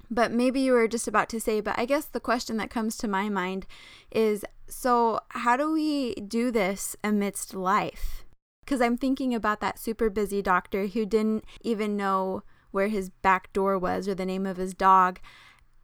But 0.09 0.31
maybe 0.31 0.61
you 0.61 0.71
were 0.71 0.87
just 0.87 1.07
about 1.07 1.29
to 1.29 1.39
say, 1.39 1.59
but 1.59 1.77
I 1.77 1.85
guess 1.85 2.05
the 2.05 2.19
question 2.19 2.57
that 2.57 2.69
comes 2.69 2.97
to 2.97 3.07
my 3.07 3.29
mind 3.29 3.65
is 4.11 4.45
so, 4.69 5.19
how 5.29 5.57
do 5.57 5.71
we 5.71 6.15
do 6.15 6.51
this 6.51 6.95
amidst 7.03 7.53
life? 7.53 8.25
Because 8.63 8.81
I'm 8.81 8.97
thinking 8.97 9.33
about 9.33 9.61
that 9.61 9.79
super 9.79 10.09
busy 10.09 10.41
doctor 10.41 10.87
who 10.87 11.05
didn't 11.05 11.45
even 11.61 11.95
know 11.95 12.43
where 12.71 12.89
his 12.89 13.09
back 13.09 13.51
door 13.53 13.77
was 13.77 14.07
or 14.07 14.15
the 14.15 14.25
name 14.25 14.45
of 14.45 14.57
his 14.57 14.73
dog. 14.73 15.19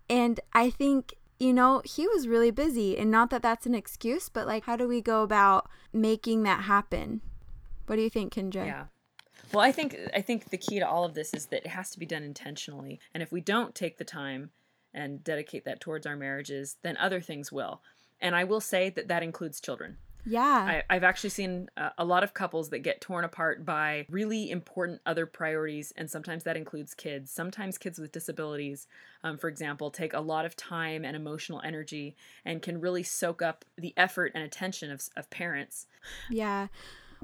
And 0.09 0.39
I 0.53 0.69
think, 0.69 1.13
you 1.39 1.53
know, 1.53 1.81
he 1.85 2.07
was 2.07 2.27
really 2.27 2.51
busy. 2.51 2.97
And 2.97 3.09
not 3.09 3.29
that 3.29 3.41
that's 3.41 3.65
an 3.65 3.75
excuse, 3.75 4.27
but 4.27 4.47
like, 4.47 4.65
how 4.65 4.75
do 4.75 4.87
we 4.87 5.01
go 5.01 5.23
about 5.23 5.69
making 5.93 6.43
that 6.43 6.63
happen? 6.63 7.21
What 7.85 7.95
do 7.95 8.01
you 8.01 8.09
think, 8.09 8.33
Kendra? 8.33 8.65
Yeah. 8.65 8.83
Well, 9.53 9.63
I 9.63 9.71
think 9.71 9.95
I 10.13 10.21
think 10.21 10.49
the 10.49 10.57
key 10.57 10.79
to 10.79 10.87
all 10.87 11.05
of 11.05 11.13
this 11.13 11.33
is 11.33 11.47
that 11.47 11.65
it 11.65 11.69
has 11.69 11.91
to 11.91 11.99
be 11.99 12.05
done 12.05 12.23
intentionally. 12.23 12.99
And 13.13 13.21
if 13.21 13.31
we 13.31 13.41
don't 13.41 13.75
take 13.75 13.97
the 13.97 14.03
time 14.03 14.49
and 14.93 15.23
dedicate 15.23 15.65
that 15.65 15.79
towards 15.79 16.05
our 16.05 16.15
marriages, 16.15 16.77
then 16.81 16.97
other 16.97 17.21
things 17.21 17.51
will. 17.51 17.81
And 18.19 18.35
I 18.35 18.43
will 18.43 18.61
say 18.61 18.89
that 18.91 19.07
that 19.09 19.23
includes 19.23 19.59
children. 19.59 19.97
Yeah. 20.25 20.81
I, 20.89 20.93
have 20.93 21.03
actually 21.03 21.31
seen 21.31 21.69
a, 21.75 21.91
a 21.99 22.05
lot 22.05 22.23
of 22.23 22.33
couples 22.33 22.69
that 22.69 22.79
get 22.79 23.01
torn 23.01 23.25
apart 23.25 23.65
by 23.65 24.05
really 24.09 24.49
important 24.49 25.01
other 25.05 25.25
priorities, 25.25 25.91
and 25.97 26.09
sometimes 26.09 26.43
that 26.43 26.55
includes 26.55 26.93
kids. 26.93 27.31
Sometimes 27.31 27.77
kids 27.77 27.99
with 27.99 28.11
disabilities, 28.11 28.87
um, 29.23 29.37
for 29.37 29.49
example, 29.49 29.91
take 29.91 30.13
a 30.13 30.19
lot 30.21 30.45
of 30.45 30.55
time 30.55 31.03
and 31.03 31.15
emotional 31.15 31.61
energy 31.63 32.15
and 32.45 32.61
can 32.61 32.79
really 32.79 33.03
soak 33.03 33.41
up 33.41 33.65
the 33.77 33.93
effort 33.97 34.31
and 34.33 34.43
attention 34.43 34.91
of, 34.91 35.03
of 35.17 35.29
parents. 35.29 35.87
Yeah. 36.29 36.67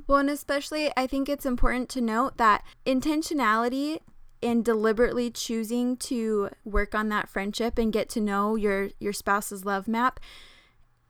Well, 0.07 0.19
and 0.19 0.29
especially, 0.29 0.91
I 0.95 1.07
think 1.07 1.29
it's 1.29 1.45
important 1.45 1.89
to 1.89 2.01
note 2.01 2.37
that 2.37 2.63
intentionality 2.85 3.99
in 4.41 4.63
deliberately 4.63 5.29
choosing 5.29 5.97
to 5.97 6.49
work 6.63 6.95
on 6.95 7.09
that 7.09 7.29
friendship 7.29 7.77
and 7.77 7.91
get 7.91 8.09
to 8.09 8.21
know 8.21 8.55
your 8.55 8.89
your 8.99 9.13
spouse's 9.13 9.65
love 9.65 9.87
map 9.87 10.19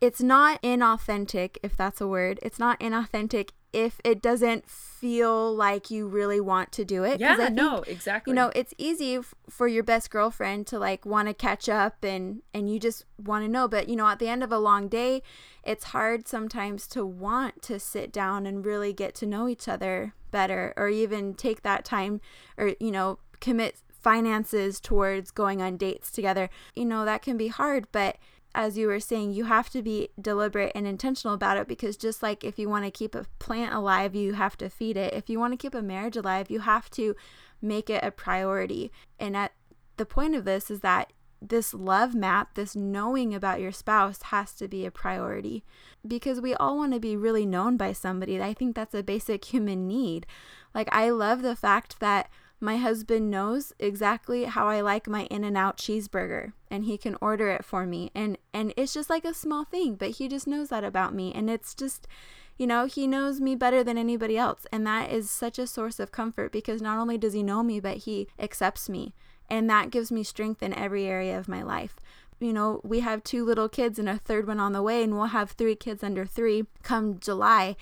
it's 0.01 0.21
not 0.21 0.61
inauthentic 0.61 1.57
if 1.61 1.75
that's 1.75 2.01
a 2.01 2.07
word 2.07 2.39
it's 2.41 2.59
not 2.59 2.79
inauthentic 2.79 3.49
if 3.71 4.01
it 4.03 4.21
doesn't 4.21 4.67
feel 4.69 5.53
like 5.53 5.89
you 5.89 6.07
really 6.07 6.41
want 6.41 6.71
to 6.71 6.83
do 6.83 7.03
it 7.03 7.19
yeah 7.19 7.35
think, 7.35 7.53
no 7.53 7.83
exactly. 7.87 8.31
you 8.31 8.35
know 8.35 8.51
it's 8.55 8.73
easy 8.77 9.15
f- 9.15 9.33
for 9.49 9.67
your 9.67 9.83
best 9.83 10.09
girlfriend 10.09 10.67
to 10.67 10.77
like 10.77 11.05
want 11.05 11.27
to 11.27 11.33
catch 11.33 11.69
up 11.69 12.03
and 12.03 12.41
and 12.53 12.69
you 12.69 12.79
just 12.79 13.05
want 13.17 13.43
to 13.45 13.47
know 13.49 13.67
but 13.67 13.87
you 13.87 13.95
know 13.95 14.07
at 14.07 14.19
the 14.19 14.27
end 14.27 14.43
of 14.43 14.51
a 14.51 14.59
long 14.59 14.87
day 14.87 15.21
it's 15.63 15.85
hard 15.85 16.27
sometimes 16.27 16.87
to 16.87 17.05
want 17.05 17.61
to 17.61 17.79
sit 17.79 18.11
down 18.11 18.45
and 18.45 18.65
really 18.65 18.91
get 18.91 19.15
to 19.15 19.25
know 19.25 19.47
each 19.47 19.67
other 19.67 20.13
better 20.31 20.73
or 20.75 20.89
even 20.89 21.33
take 21.33 21.61
that 21.61 21.85
time 21.85 22.19
or 22.57 22.73
you 22.79 22.91
know 22.91 23.19
commit 23.39 23.77
finances 23.99 24.79
towards 24.79 25.31
going 25.31 25.61
on 25.61 25.77
dates 25.77 26.11
together. 26.11 26.49
You 26.75 26.85
know 26.85 27.05
that 27.05 27.21
can 27.21 27.37
be 27.37 27.47
hard 27.47 27.87
but 27.91 28.17
as 28.55 28.77
you 28.77 28.87
were 28.87 28.99
saying, 28.99 29.31
you 29.31 29.45
have 29.45 29.69
to 29.69 29.81
be 29.81 30.09
deliberate 30.19 30.71
and 30.73 30.87
intentional 30.87 31.35
about 31.35 31.57
it 31.57 31.67
because 31.67 31.95
just 31.97 32.23
like 32.23 32.43
if 32.43 32.57
you 32.57 32.67
want 32.67 32.85
to 32.85 32.91
keep 32.91 33.13
a 33.13 33.25
plant 33.37 33.73
alive, 33.73 34.15
you 34.15 34.33
have 34.33 34.57
to 34.57 34.69
feed 34.69 34.97
it. 34.97 35.13
If 35.13 35.29
you 35.29 35.39
want 35.39 35.53
to 35.53 35.57
keep 35.57 35.75
a 35.75 35.81
marriage 35.81 36.17
alive, 36.17 36.49
you 36.49 36.61
have 36.61 36.89
to 36.91 37.15
make 37.61 37.89
it 37.89 38.03
a 38.03 38.11
priority. 38.11 38.91
And 39.19 39.37
at 39.37 39.53
the 39.97 40.05
point 40.05 40.35
of 40.35 40.45
this 40.45 40.71
is 40.71 40.79
that 40.79 41.13
this 41.41 41.73
love 41.73 42.15
map, 42.15 42.55
this 42.55 42.75
knowing 42.75 43.33
about 43.33 43.61
your 43.61 43.71
spouse 43.71 44.23
has 44.23 44.53
to 44.53 44.67
be 44.67 44.85
a 44.85 44.91
priority 44.91 45.63
because 46.05 46.41
we 46.41 46.53
all 46.55 46.77
want 46.77 46.93
to 46.93 46.99
be 46.99 47.15
really 47.15 47.45
known 47.45 47.77
by 47.77 47.93
somebody. 47.93 48.41
I 48.41 48.53
think 48.53 48.75
that's 48.75 48.95
a 48.95 49.03
basic 49.03 49.45
human 49.45 49.87
need. 49.87 50.25
Like, 50.73 50.89
I 50.91 51.09
love 51.09 51.41
the 51.41 51.55
fact 51.55 51.99
that 51.99 52.29
my 52.59 52.77
husband 52.77 53.31
knows 53.31 53.73
exactly 53.79 54.45
how 54.45 54.67
I 54.67 54.81
like 54.81 55.07
my 55.07 55.23
In-N-Out 55.25 55.77
cheeseburger 55.77 56.53
and 56.69 56.85
he 56.85 56.97
can 56.97 57.17
order 57.21 57.49
it 57.49 57.63
for 57.63 57.85
me. 57.85 58.11
And 58.13 58.37
and 58.53 58.73
it's 58.75 58.93
just 58.93 59.09
like 59.09 59.25
a 59.25 59.33
small 59.33 59.63
thing, 59.63 59.95
but 59.95 60.11
he 60.11 60.27
just 60.27 60.47
knows 60.47 60.69
that 60.69 60.83
about 60.83 61.13
me 61.13 61.33
and 61.33 61.49
it's 61.49 61.73
just 61.73 62.07
you 62.57 62.67
know, 62.67 62.85
he 62.85 63.07
knows 63.07 63.39
me 63.39 63.55
better 63.55 63.85
than 63.85 63.97
anybody 63.97 64.37
else 64.37 64.67
and 64.71 64.85
that 64.85 65.11
is 65.11 65.31
such 65.31 65.57
a 65.57 65.67
source 65.67 65.99
of 65.99 66.11
comfort 66.11 66.51
because 66.51 66.81
not 66.81 66.97
only 66.97 67.17
does 67.17 67.33
he 67.33 67.43
know 67.43 67.63
me, 67.63 67.79
but 67.79 67.97
he 67.97 68.27
accepts 68.37 68.89
me. 68.89 69.13
And 69.49 69.69
that 69.69 69.89
gives 69.89 70.11
me 70.11 70.23
strength 70.23 70.61
in 70.61 70.73
every 70.73 71.05
area 71.05 71.39
of 71.39 71.47
my 71.47 71.63
life 71.63 71.95
you 72.39 72.53
know, 72.53 72.79
we 72.83 73.01
have 73.01 73.23
two 73.23 73.43
little 73.43 73.67
kids 73.67 73.99
and 73.99 74.07
a 74.07 74.17
third 74.17 74.47
one 74.47 74.59
on 74.59 74.71
the 74.71 74.81
way, 74.81 75.03
and 75.03 75.15
we'll 75.15 75.25
have 75.25 75.51
three 75.51 75.75
kids 75.75 76.03
under 76.03 76.25
three 76.25 76.65
come 76.83 77.19
July. 77.19 77.75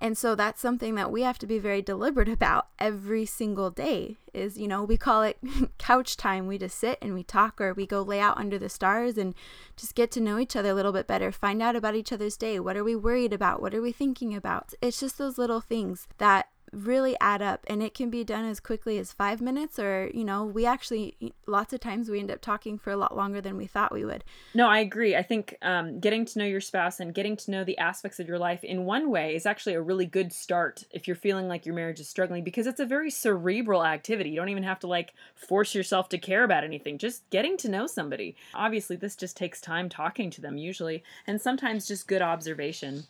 And 0.00 0.16
so 0.16 0.34
that's 0.34 0.60
something 0.60 0.94
that 0.94 1.12
we 1.12 1.22
have 1.22 1.38
to 1.40 1.46
be 1.46 1.58
very 1.58 1.82
deliberate 1.82 2.28
about 2.28 2.68
every 2.78 3.26
single 3.26 3.70
day 3.70 4.16
is, 4.32 4.56
you 4.56 4.66
know, 4.66 4.82
we 4.82 4.96
call 4.96 5.22
it 5.22 5.38
couch 5.78 6.16
time. 6.16 6.46
We 6.46 6.56
just 6.56 6.78
sit 6.78 6.98
and 7.02 7.12
we 7.12 7.22
talk 7.22 7.60
or 7.60 7.74
we 7.74 7.86
go 7.86 8.00
lay 8.00 8.18
out 8.18 8.38
under 8.38 8.58
the 8.58 8.70
stars 8.70 9.18
and 9.18 9.34
just 9.76 9.94
get 9.94 10.10
to 10.12 10.20
know 10.20 10.38
each 10.38 10.56
other 10.56 10.70
a 10.70 10.74
little 10.74 10.92
bit 10.92 11.06
better, 11.06 11.30
find 11.30 11.60
out 11.60 11.76
about 11.76 11.94
each 11.94 12.12
other's 12.12 12.38
day. 12.38 12.58
What 12.58 12.78
are 12.78 12.84
we 12.84 12.96
worried 12.96 13.34
about? 13.34 13.60
What 13.60 13.74
are 13.74 13.82
we 13.82 13.92
thinking 13.92 14.34
about? 14.34 14.72
It's 14.80 15.00
just 15.00 15.18
those 15.18 15.36
little 15.36 15.60
things 15.60 16.08
that 16.16 16.48
really 16.72 17.16
add 17.20 17.42
up 17.42 17.64
and 17.66 17.82
it 17.82 17.94
can 17.94 18.10
be 18.10 18.24
done 18.24 18.44
as 18.44 18.60
quickly 18.60 18.98
as 18.98 19.12
five 19.12 19.40
minutes 19.40 19.78
or 19.78 20.10
you 20.14 20.24
know 20.24 20.44
we 20.44 20.64
actually 20.64 21.16
lots 21.46 21.72
of 21.72 21.80
times 21.80 22.08
we 22.08 22.20
end 22.20 22.30
up 22.30 22.40
talking 22.40 22.78
for 22.78 22.90
a 22.90 22.96
lot 22.96 23.16
longer 23.16 23.40
than 23.40 23.56
we 23.56 23.66
thought 23.66 23.92
we 23.92 24.04
would. 24.04 24.24
No 24.54 24.68
i 24.68 24.78
agree. 24.78 25.16
I 25.16 25.22
think 25.22 25.56
um, 25.62 26.00
getting 26.00 26.24
to 26.26 26.38
know 26.38 26.44
your 26.44 26.60
spouse 26.60 27.00
and 27.00 27.14
getting 27.14 27.36
to 27.38 27.50
know 27.50 27.64
the 27.64 27.78
aspects 27.78 28.20
of 28.20 28.28
your 28.28 28.38
life 28.38 28.62
in 28.64 28.84
one 28.84 29.10
way 29.10 29.34
is 29.34 29.46
actually 29.46 29.74
a 29.74 29.82
really 29.82 30.06
good 30.06 30.32
start 30.32 30.84
if 30.90 31.06
you're 31.06 31.16
feeling 31.16 31.48
like 31.48 31.66
your 31.66 31.74
marriage 31.74 32.00
is 32.00 32.08
struggling 32.08 32.44
because 32.44 32.66
it's 32.66 32.80
a 32.80 32.86
very 32.86 33.10
cerebral 33.10 33.84
activity. 33.84 34.30
You 34.30 34.36
don't 34.36 34.48
even 34.48 34.62
have 34.62 34.80
to 34.80 34.86
like 34.86 35.14
force 35.34 35.74
yourself 35.74 36.08
to 36.10 36.18
care 36.18 36.44
about 36.44 36.64
anything. 36.64 36.98
Just 36.98 37.28
getting 37.30 37.56
to 37.58 37.68
know 37.68 37.86
somebody. 37.86 38.36
Obviously 38.54 38.96
this 38.96 39.16
just 39.16 39.36
takes 39.36 39.60
time 39.60 39.88
talking 39.88 40.30
to 40.30 40.40
them 40.40 40.56
usually 40.56 41.02
and 41.26 41.40
sometimes 41.40 41.88
just 41.88 42.06
good 42.08 42.22
observation. 42.22 43.04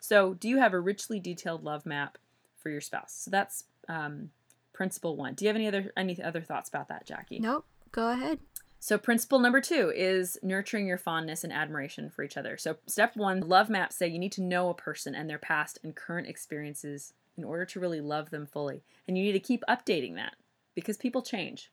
So 0.00 0.34
do 0.34 0.48
you 0.48 0.58
have 0.58 0.72
a 0.72 0.80
richly 0.80 1.18
detailed 1.18 1.64
love 1.64 1.84
map 1.84 2.18
for 2.66 2.70
your 2.70 2.80
spouse. 2.80 3.12
So 3.14 3.30
that's 3.30 3.62
um, 3.88 4.30
principle 4.72 5.14
one. 5.14 5.34
Do 5.34 5.44
you 5.44 5.48
have 5.48 5.54
any 5.54 5.68
other 5.68 5.92
any 5.96 6.20
other 6.20 6.42
thoughts 6.42 6.68
about 6.68 6.88
that, 6.88 7.06
Jackie? 7.06 7.38
Nope. 7.38 7.64
Go 7.92 8.10
ahead. 8.10 8.40
So, 8.80 8.98
principle 8.98 9.38
number 9.38 9.60
two 9.60 9.92
is 9.94 10.36
nurturing 10.42 10.88
your 10.88 10.98
fondness 10.98 11.44
and 11.44 11.52
admiration 11.52 12.10
for 12.10 12.24
each 12.24 12.36
other. 12.36 12.56
So, 12.56 12.78
step 12.88 13.14
one 13.14 13.38
love 13.38 13.70
maps 13.70 13.94
say 13.94 14.08
you 14.08 14.18
need 14.18 14.32
to 14.32 14.42
know 14.42 14.68
a 14.68 14.74
person 14.74 15.14
and 15.14 15.30
their 15.30 15.38
past 15.38 15.78
and 15.84 15.94
current 15.94 16.26
experiences 16.26 17.12
in 17.36 17.44
order 17.44 17.64
to 17.66 17.78
really 17.78 18.00
love 18.00 18.30
them 18.30 18.46
fully. 18.46 18.82
And 19.06 19.16
you 19.16 19.22
need 19.22 19.32
to 19.32 19.38
keep 19.38 19.62
updating 19.68 20.16
that 20.16 20.34
because 20.74 20.96
people 20.96 21.22
change. 21.22 21.70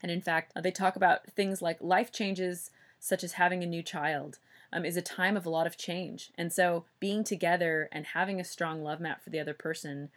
And 0.00 0.12
in 0.12 0.20
fact, 0.20 0.52
they 0.62 0.70
talk 0.70 0.94
about 0.94 1.26
things 1.26 1.60
like 1.60 1.78
life 1.80 2.12
changes, 2.12 2.70
such 3.00 3.24
as 3.24 3.32
having 3.32 3.64
a 3.64 3.66
new 3.66 3.82
child, 3.82 4.38
um, 4.74 4.84
is 4.84 4.96
a 4.96 5.02
time 5.02 5.36
of 5.36 5.46
a 5.46 5.50
lot 5.50 5.66
of 5.66 5.78
change. 5.78 6.32
And 6.36 6.52
so 6.52 6.84
being 7.00 7.24
together 7.24 7.88
and 7.92 8.04
having 8.06 8.40
a 8.40 8.44
strong 8.44 8.82
love 8.82 9.00
map 9.00 9.22
for 9.22 9.30
the 9.30 9.40
other 9.40 9.54
person 9.54 10.10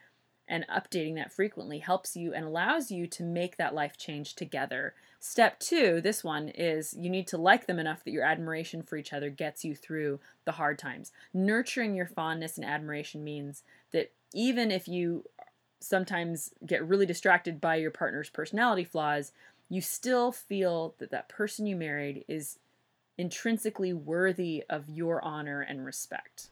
and 0.50 0.66
updating 0.68 1.16
that 1.16 1.32
frequently 1.32 1.80
helps 1.80 2.16
you 2.16 2.34
and 2.34 2.46
allows 2.46 2.90
you 2.90 3.06
to 3.06 3.24
make 3.24 3.58
that 3.58 3.76
life 3.76 3.98
change 3.98 4.34
together. 4.34 4.96
Step 5.20 5.60
two, 5.60 6.02
this 6.02 6.24
one, 6.24 6.50
is 6.50 6.96
you 6.98 7.10
need 7.10 7.28
to 7.28 7.38
like 7.38 7.68
them 7.68 7.80
enough 7.80 8.04
that 8.04 8.12
your 8.12 8.24
admiration 8.24 8.82
for 8.82 8.98
each 8.98 9.14
other 9.14 9.30
gets 9.30 9.64
you 9.64 9.76
through 9.76 10.20
the 10.46 10.54
hard 10.54 10.80
times. 10.80 11.12
Nurturing 11.34 11.96
your 11.96 12.08
fondness 12.08 12.58
and 12.58 12.66
admiration 12.66 13.24
means 13.24 13.64
that 13.92 14.12
even 14.34 14.72
if 14.72 14.88
you 14.88 15.26
sometimes 15.80 16.54
get 16.66 16.88
really 16.88 17.06
distracted 17.06 17.62
by 17.62 17.76
your 17.76 17.92
partner's 17.92 18.30
personality 18.30 18.86
flaws, 18.86 19.34
you 19.70 19.82
still 19.82 20.32
feel 20.32 20.96
that 20.98 21.12
that 21.12 21.30
person 21.30 21.68
you 21.68 21.76
married 21.76 22.24
is 22.28 22.58
intrinsically 23.18 23.94
worthy 23.94 24.64
of 24.70 24.90
your 24.90 25.24
honor 25.24 25.62
and 25.62 25.86
respect. 25.86 26.50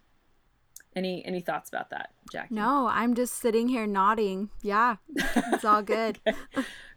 Any 0.95 1.25
any 1.25 1.41
thoughts 1.41 1.67
about 1.69 1.89
that, 1.89 2.11
Jackie? 2.31 2.55
No, 2.55 2.87
I'm 2.87 3.15
just 3.15 3.35
sitting 3.35 3.67
here 3.67 3.85
nodding. 3.85 4.49
Yeah, 4.61 4.95
it's 5.13 5.65
all 5.65 5.81
good. 5.83 6.19
okay. 6.25 6.37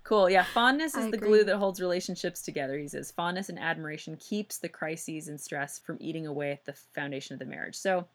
Cool. 0.05 0.31
Yeah, 0.31 0.45
fondness 0.45 0.95
is 0.95 1.07
I 1.07 1.11
the 1.11 1.17
agree. 1.17 1.29
glue 1.29 1.45
that 1.45 1.59
holds 1.59 1.81
relationships 1.83 2.41
together. 2.41 2.79
He 2.79 2.89
says 2.89 3.11
fondness 3.11 3.49
and 3.51 3.59
admiration 3.59 4.17
keeps 4.17 4.57
the 4.57 4.69
crises 4.69 5.29
and 5.29 5.39
stress 5.39 5.79
from 5.81 5.99
eating 6.01 6.27
away 6.27 6.53
at 6.53 6.65
the 6.65 6.73
foundation 6.73 7.35
of 7.35 7.41
the 7.41 7.45
marriage. 7.45 7.75
So, 7.77 8.07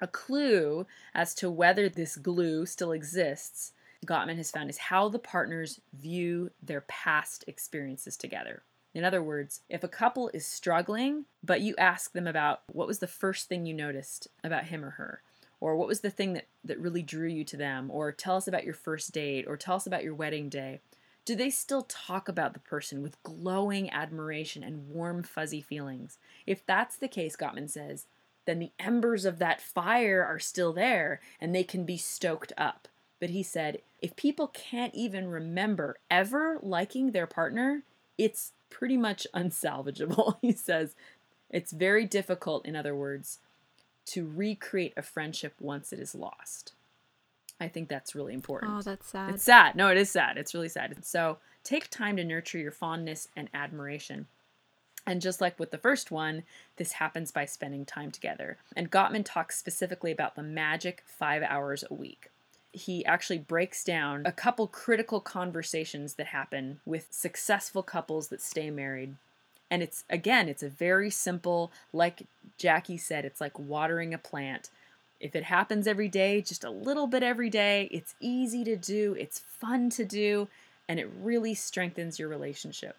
a 0.00 0.06
clue 0.06 0.86
as 1.12 1.34
to 1.36 1.50
whether 1.50 1.88
this 1.88 2.16
glue 2.16 2.64
still 2.64 2.92
exists, 2.92 3.72
Gottman 4.06 4.36
has 4.36 4.50
found, 4.50 4.70
is 4.70 4.78
how 4.78 5.08
the 5.08 5.18
partners 5.18 5.80
view 5.92 6.50
their 6.62 6.82
past 6.82 7.44
experiences 7.48 8.16
together. 8.16 8.62
In 8.94 9.04
other 9.04 9.22
words, 9.22 9.60
if 9.68 9.82
a 9.82 9.88
couple 9.88 10.30
is 10.32 10.46
struggling, 10.46 11.24
but 11.42 11.60
you 11.60 11.74
ask 11.76 12.12
them 12.12 12.26
about 12.26 12.62
what 12.72 12.86
was 12.86 13.00
the 13.00 13.06
first 13.08 13.48
thing 13.48 13.66
you 13.66 13.74
noticed 13.74 14.28
about 14.44 14.66
him 14.66 14.84
or 14.84 14.90
her, 14.90 15.20
or 15.60 15.76
what 15.76 15.88
was 15.88 16.00
the 16.00 16.10
thing 16.10 16.34
that, 16.34 16.46
that 16.64 16.78
really 16.78 17.02
drew 17.02 17.28
you 17.28 17.44
to 17.44 17.56
them, 17.56 17.90
or 17.90 18.12
tell 18.12 18.36
us 18.36 18.46
about 18.46 18.64
your 18.64 18.74
first 18.74 19.12
date, 19.12 19.46
or 19.48 19.56
tell 19.56 19.76
us 19.76 19.86
about 19.86 20.04
your 20.04 20.14
wedding 20.14 20.48
day, 20.48 20.80
do 21.24 21.34
they 21.34 21.50
still 21.50 21.82
talk 21.82 22.28
about 22.28 22.52
the 22.52 22.60
person 22.60 23.02
with 23.02 23.22
glowing 23.22 23.90
admiration 23.90 24.62
and 24.62 24.88
warm, 24.90 25.22
fuzzy 25.22 25.60
feelings? 25.60 26.18
If 26.46 26.64
that's 26.66 26.96
the 26.96 27.08
case, 27.08 27.34
Gottman 27.34 27.70
says, 27.70 28.06
then 28.44 28.58
the 28.58 28.72
embers 28.78 29.24
of 29.24 29.38
that 29.38 29.60
fire 29.60 30.22
are 30.22 30.38
still 30.38 30.72
there 30.72 31.20
and 31.40 31.54
they 31.54 31.64
can 31.64 31.84
be 31.84 31.96
stoked 31.96 32.52
up. 32.58 32.88
But 33.20 33.30
he 33.30 33.42
said, 33.42 33.78
if 34.02 34.16
people 34.16 34.48
can't 34.48 34.94
even 34.94 35.28
remember 35.28 35.96
ever 36.10 36.58
liking 36.60 37.12
their 37.12 37.26
partner, 37.26 37.84
it's 38.18 38.52
pretty 38.74 38.96
much 38.96 39.26
unsalvageable. 39.32 40.36
he 40.42 40.52
says 40.52 40.96
it's 41.48 41.72
very 41.72 42.04
difficult, 42.04 42.66
in 42.66 42.74
other 42.74 42.94
words, 42.94 43.38
to 44.06 44.26
recreate 44.26 44.92
a 44.96 45.02
friendship 45.02 45.54
once 45.60 45.92
it 45.92 46.00
is 46.00 46.14
lost. 46.14 46.72
I 47.60 47.68
think 47.68 47.88
that's 47.88 48.16
really 48.16 48.34
important. 48.34 48.72
Oh, 48.74 48.82
that's 48.82 49.08
sad. 49.08 49.34
It's 49.34 49.44
sad. 49.44 49.76
No, 49.76 49.88
it 49.88 49.96
is 49.96 50.10
sad. 50.10 50.36
It's 50.36 50.54
really 50.54 50.68
sad. 50.68 51.04
So 51.04 51.38
take 51.62 51.88
time 51.88 52.16
to 52.16 52.24
nurture 52.24 52.58
your 52.58 52.72
fondness 52.72 53.28
and 53.36 53.48
admiration. 53.54 54.26
And 55.06 55.22
just 55.22 55.40
like 55.40 55.58
with 55.60 55.70
the 55.70 55.78
first 55.78 56.10
one, 56.10 56.42
this 56.76 56.92
happens 56.92 57.30
by 57.30 57.44
spending 57.44 57.84
time 57.84 58.10
together. 58.10 58.58
And 58.74 58.90
Gottman 58.90 59.24
talks 59.24 59.56
specifically 59.56 60.10
about 60.10 60.34
the 60.34 60.42
magic 60.42 61.04
five 61.06 61.42
hours 61.42 61.84
a 61.88 61.94
week 61.94 62.30
he 62.74 63.06
actually 63.06 63.38
breaks 63.38 63.84
down 63.84 64.22
a 64.26 64.32
couple 64.32 64.66
critical 64.66 65.20
conversations 65.20 66.14
that 66.14 66.26
happen 66.26 66.80
with 66.84 67.06
successful 67.10 67.84
couples 67.84 68.28
that 68.28 68.42
stay 68.42 68.68
married. 68.68 69.14
And 69.70 69.82
it's 69.82 70.04
again, 70.10 70.48
it's 70.48 70.62
a 70.62 70.68
very 70.68 71.08
simple, 71.08 71.70
like 71.92 72.24
Jackie 72.58 72.98
said, 72.98 73.24
it's 73.24 73.40
like 73.40 73.58
watering 73.58 74.12
a 74.12 74.18
plant. 74.18 74.70
If 75.20 75.36
it 75.36 75.44
happens 75.44 75.86
every 75.86 76.08
day, 76.08 76.42
just 76.42 76.64
a 76.64 76.70
little 76.70 77.06
bit 77.06 77.22
every 77.22 77.48
day, 77.48 77.88
it's 77.92 78.16
easy 78.20 78.64
to 78.64 78.76
do, 78.76 79.14
it's 79.18 79.38
fun 79.38 79.88
to 79.90 80.04
do, 80.04 80.48
and 80.88 80.98
it 80.98 81.08
really 81.22 81.54
strengthens 81.54 82.18
your 82.18 82.28
relationship. 82.28 82.96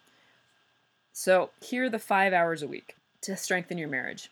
So, 1.12 1.52
here 1.62 1.86
are 1.86 1.90
the 1.90 2.00
five 2.00 2.34
hours 2.34 2.62
a 2.62 2.68
week 2.68 2.96
to 3.22 3.36
strengthen 3.36 3.78
your 3.78 3.90
marriage. 3.90 4.32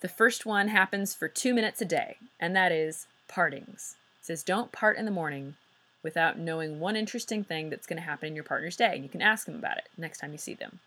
The 0.00 0.08
first 0.08 0.46
one 0.46 0.68
happens 0.68 1.14
for 1.14 1.28
two 1.28 1.52
minutes 1.52 1.80
a 1.80 1.84
day, 1.84 2.16
and 2.38 2.54
that 2.54 2.70
is 2.70 3.06
partings. 3.28 3.96
It 4.20 4.26
says, 4.26 4.42
Don't 4.42 4.72
part 4.72 4.96
in 4.96 5.04
the 5.04 5.10
morning 5.10 5.54
without 6.02 6.38
knowing 6.38 6.78
one 6.78 6.96
interesting 6.96 7.42
thing 7.42 7.68
that's 7.68 7.86
going 7.86 7.96
to 7.96 8.08
happen 8.08 8.28
in 8.28 8.34
your 8.34 8.44
partner's 8.44 8.76
day. 8.76 8.92
And 8.94 9.02
you 9.02 9.08
can 9.08 9.22
ask 9.22 9.46
them 9.46 9.56
about 9.56 9.78
it 9.78 9.88
next 9.96 10.18
time 10.18 10.32
you 10.32 10.38
see 10.38 10.54
them. 10.54 10.80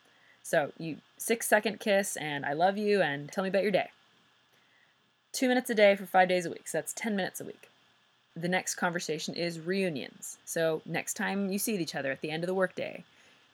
So, 0.43 0.71
you 0.77 0.97
six 1.17 1.47
second 1.47 1.79
kiss 1.79 2.15
and 2.15 2.45
I 2.45 2.53
love 2.53 2.77
you 2.77 3.01
and 3.01 3.31
tell 3.31 3.43
me 3.43 3.49
about 3.49 3.63
your 3.63 3.71
day. 3.71 3.89
Two 5.31 5.47
minutes 5.47 5.69
a 5.69 5.75
day 5.75 5.95
for 5.95 6.05
five 6.05 6.29
days 6.29 6.45
a 6.45 6.49
week. 6.49 6.67
So, 6.67 6.77
that's 6.77 6.93
10 6.93 7.15
minutes 7.15 7.41
a 7.41 7.45
week. 7.45 7.69
The 8.35 8.47
next 8.47 8.75
conversation 8.75 9.33
is 9.35 9.59
reunions. 9.59 10.37
So, 10.45 10.81
next 10.85 11.15
time 11.15 11.51
you 11.51 11.59
see 11.59 11.75
each 11.75 11.95
other 11.95 12.11
at 12.11 12.21
the 12.21 12.31
end 12.31 12.43
of 12.43 12.47
the 12.47 12.53
workday, 12.53 13.03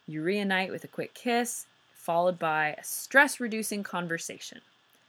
you 0.08 0.22
reunite 0.22 0.72
with 0.72 0.84
a 0.84 0.88
quick 0.88 1.14
kiss, 1.14 1.66
followed 1.94 2.38
by 2.38 2.76
a 2.78 2.84
stress 2.84 3.40
reducing 3.40 3.82
conversation 3.82 4.62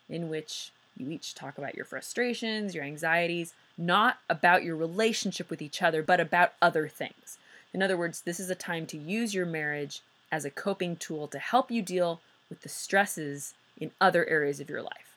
in 0.08 0.30
which 0.30 0.70
you 0.96 1.10
each 1.10 1.34
talk 1.34 1.58
about 1.58 1.74
your 1.74 1.84
frustrations, 1.84 2.74
your 2.74 2.84
anxieties, 2.84 3.54
not 3.76 4.18
about 4.28 4.64
your 4.64 4.76
relationship 4.76 5.50
with 5.50 5.60
each 5.60 5.82
other, 5.82 6.02
but 6.02 6.20
about 6.20 6.54
other 6.62 6.88
things. 6.88 7.38
In 7.74 7.82
other 7.82 7.96
words, 7.96 8.22
this 8.22 8.40
is 8.40 8.48
a 8.50 8.54
time 8.54 8.86
to 8.86 8.96
use 8.96 9.34
your 9.34 9.46
marriage 9.46 10.02
as 10.32 10.44
a 10.44 10.50
coping 10.50 10.96
tool 10.96 11.28
to 11.28 11.38
help 11.38 11.70
you 11.70 11.82
deal 11.82 12.20
with 12.48 12.62
the 12.62 12.68
stresses 12.68 13.54
in 13.78 13.90
other 14.00 14.26
areas 14.26 14.60
of 14.60 14.70
your 14.70 14.82
life 14.82 15.14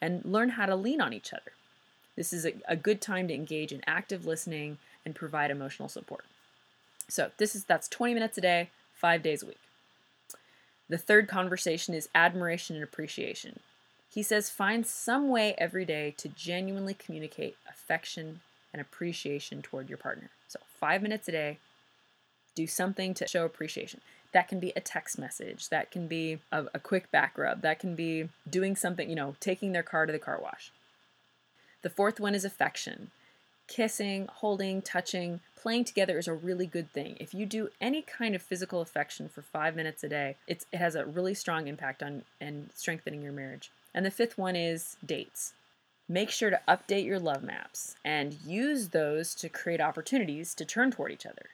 and 0.00 0.24
learn 0.24 0.50
how 0.50 0.66
to 0.66 0.76
lean 0.76 1.00
on 1.00 1.12
each 1.12 1.32
other. 1.32 1.52
This 2.16 2.32
is 2.32 2.44
a, 2.44 2.52
a 2.68 2.76
good 2.76 3.00
time 3.00 3.28
to 3.28 3.34
engage 3.34 3.72
in 3.72 3.82
active 3.86 4.26
listening 4.26 4.78
and 5.04 5.14
provide 5.14 5.50
emotional 5.50 5.88
support. 5.88 6.24
So, 7.08 7.30
this 7.38 7.54
is 7.54 7.64
that's 7.64 7.88
20 7.88 8.14
minutes 8.14 8.38
a 8.38 8.40
day, 8.40 8.70
5 8.94 9.22
days 9.22 9.42
a 9.42 9.46
week. 9.46 9.58
The 10.88 10.98
third 10.98 11.28
conversation 11.28 11.94
is 11.94 12.08
admiration 12.14 12.76
and 12.76 12.84
appreciation. 12.84 13.60
He 14.12 14.22
says 14.22 14.50
find 14.50 14.86
some 14.86 15.30
way 15.30 15.54
every 15.56 15.86
day 15.86 16.14
to 16.18 16.28
genuinely 16.28 16.92
communicate 16.92 17.56
affection 17.66 18.40
and 18.70 18.80
appreciation 18.82 19.62
toward 19.62 19.88
your 19.88 19.96
partner. 19.96 20.28
So, 20.48 20.58
5 20.78 21.02
minutes 21.02 21.28
a 21.28 21.32
day, 21.32 21.58
do 22.54 22.66
something 22.66 23.14
to 23.14 23.26
show 23.26 23.46
appreciation. 23.46 24.02
That 24.32 24.48
can 24.48 24.60
be 24.60 24.72
a 24.76 24.80
text 24.80 25.18
message, 25.18 25.70
that 25.70 25.90
can 25.90 26.08
be 26.08 26.40
a, 26.50 26.66
a 26.74 26.78
quick 26.78 27.10
back 27.10 27.38
rub, 27.38 27.62
that 27.62 27.78
can 27.78 27.94
be 27.94 28.28
doing 28.48 28.76
something, 28.76 29.08
you 29.08 29.16
know, 29.16 29.36
taking 29.40 29.72
their 29.72 29.82
car 29.82 30.04
to 30.04 30.12
the 30.12 30.18
car 30.18 30.38
wash. 30.42 30.72
The 31.80 31.90
fourth 31.90 32.20
one 32.20 32.34
is 32.34 32.44
affection. 32.44 33.10
Kissing, 33.66 34.28
holding, 34.30 34.82
touching, 34.82 35.40
playing 35.56 35.84
together 35.84 36.18
is 36.18 36.28
a 36.28 36.34
really 36.34 36.66
good 36.66 36.92
thing. 36.92 37.16
If 37.18 37.32
you 37.32 37.46
do 37.46 37.70
any 37.80 38.02
kind 38.02 38.34
of 38.34 38.42
physical 38.42 38.82
affection 38.82 39.30
for 39.30 39.40
five 39.40 39.74
minutes 39.74 40.04
a 40.04 40.08
day, 40.08 40.36
it 40.46 40.66
has 40.74 40.94
a 40.94 41.06
really 41.06 41.32
strong 41.32 41.66
impact 41.66 42.02
on 42.02 42.24
and 42.40 42.68
strengthening 42.74 43.22
your 43.22 43.32
marriage. 43.32 43.70
And 43.94 44.06
the 44.06 44.10
fifth 44.10 44.38
one 44.38 44.56
is 44.56 44.96
dates. 45.04 45.54
Make 46.08 46.30
sure 46.30 46.50
to 46.50 46.60
update 46.68 47.06
your 47.06 47.18
love 47.18 47.42
maps 47.42 47.96
and 48.04 48.36
use 48.44 48.88
those 48.88 49.34
to 49.36 49.48
create 49.48 49.80
opportunities 49.80 50.54
to 50.54 50.64
turn 50.64 50.90
toward 50.90 51.12
each 51.12 51.26
other. 51.26 51.50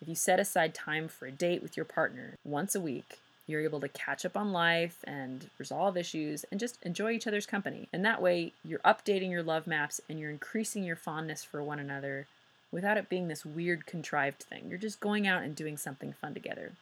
If 0.00 0.08
you 0.08 0.14
set 0.14 0.40
aside 0.40 0.74
time 0.74 1.08
for 1.08 1.26
a 1.26 1.32
date 1.32 1.62
with 1.62 1.76
your 1.76 1.86
partner 1.86 2.36
once 2.44 2.74
a 2.74 2.80
week, 2.80 3.20
you're 3.46 3.62
able 3.62 3.80
to 3.80 3.88
catch 3.88 4.24
up 4.24 4.36
on 4.36 4.52
life 4.52 4.98
and 5.04 5.48
resolve 5.58 5.96
issues 5.96 6.44
and 6.50 6.58
just 6.58 6.82
enjoy 6.82 7.12
each 7.12 7.26
other's 7.26 7.46
company. 7.46 7.88
And 7.92 8.04
that 8.04 8.22
way, 8.22 8.52
you're 8.64 8.80
updating 8.80 9.30
your 9.30 9.42
love 9.42 9.66
maps 9.66 10.00
and 10.08 10.18
you're 10.18 10.30
increasing 10.30 10.84
your 10.84 10.96
fondness 10.96 11.44
for 11.44 11.62
one 11.62 11.78
another 11.78 12.26
without 12.70 12.96
it 12.96 13.08
being 13.08 13.28
this 13.28 13.44
weird, 13.44 13.86
contrived 13.86 14.42
thing. 14.42 14.66
You're 14.68 14.78
just 14.78 15.00
going 15.00 15.26
out 15.26 15.42
and 15.42 15.54
doing 15.54 15.76
something 15.76 16.12
fun 16.12 16.34
together. 16.34 16.72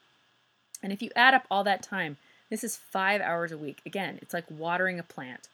And 0.83 0.93
if 0.93 1.03
you 1.03 1.11
add 1.15 1.35
up 1.35 1.47
all 1.51 1.65
that 1.65 1.83
time, 1.83 2.17
this 2.51 2.65
is 2.65 2.77
five 2.77 3.21
hours 3.21 3.53
a 3.53 3.59
week. 3.59 3.81
Again, 3.87 4.19
it's 4.21 4.35
like 4.35 4.45
watering 4.51 4.99
a 4.99 5.05
plant. 5.05 5.49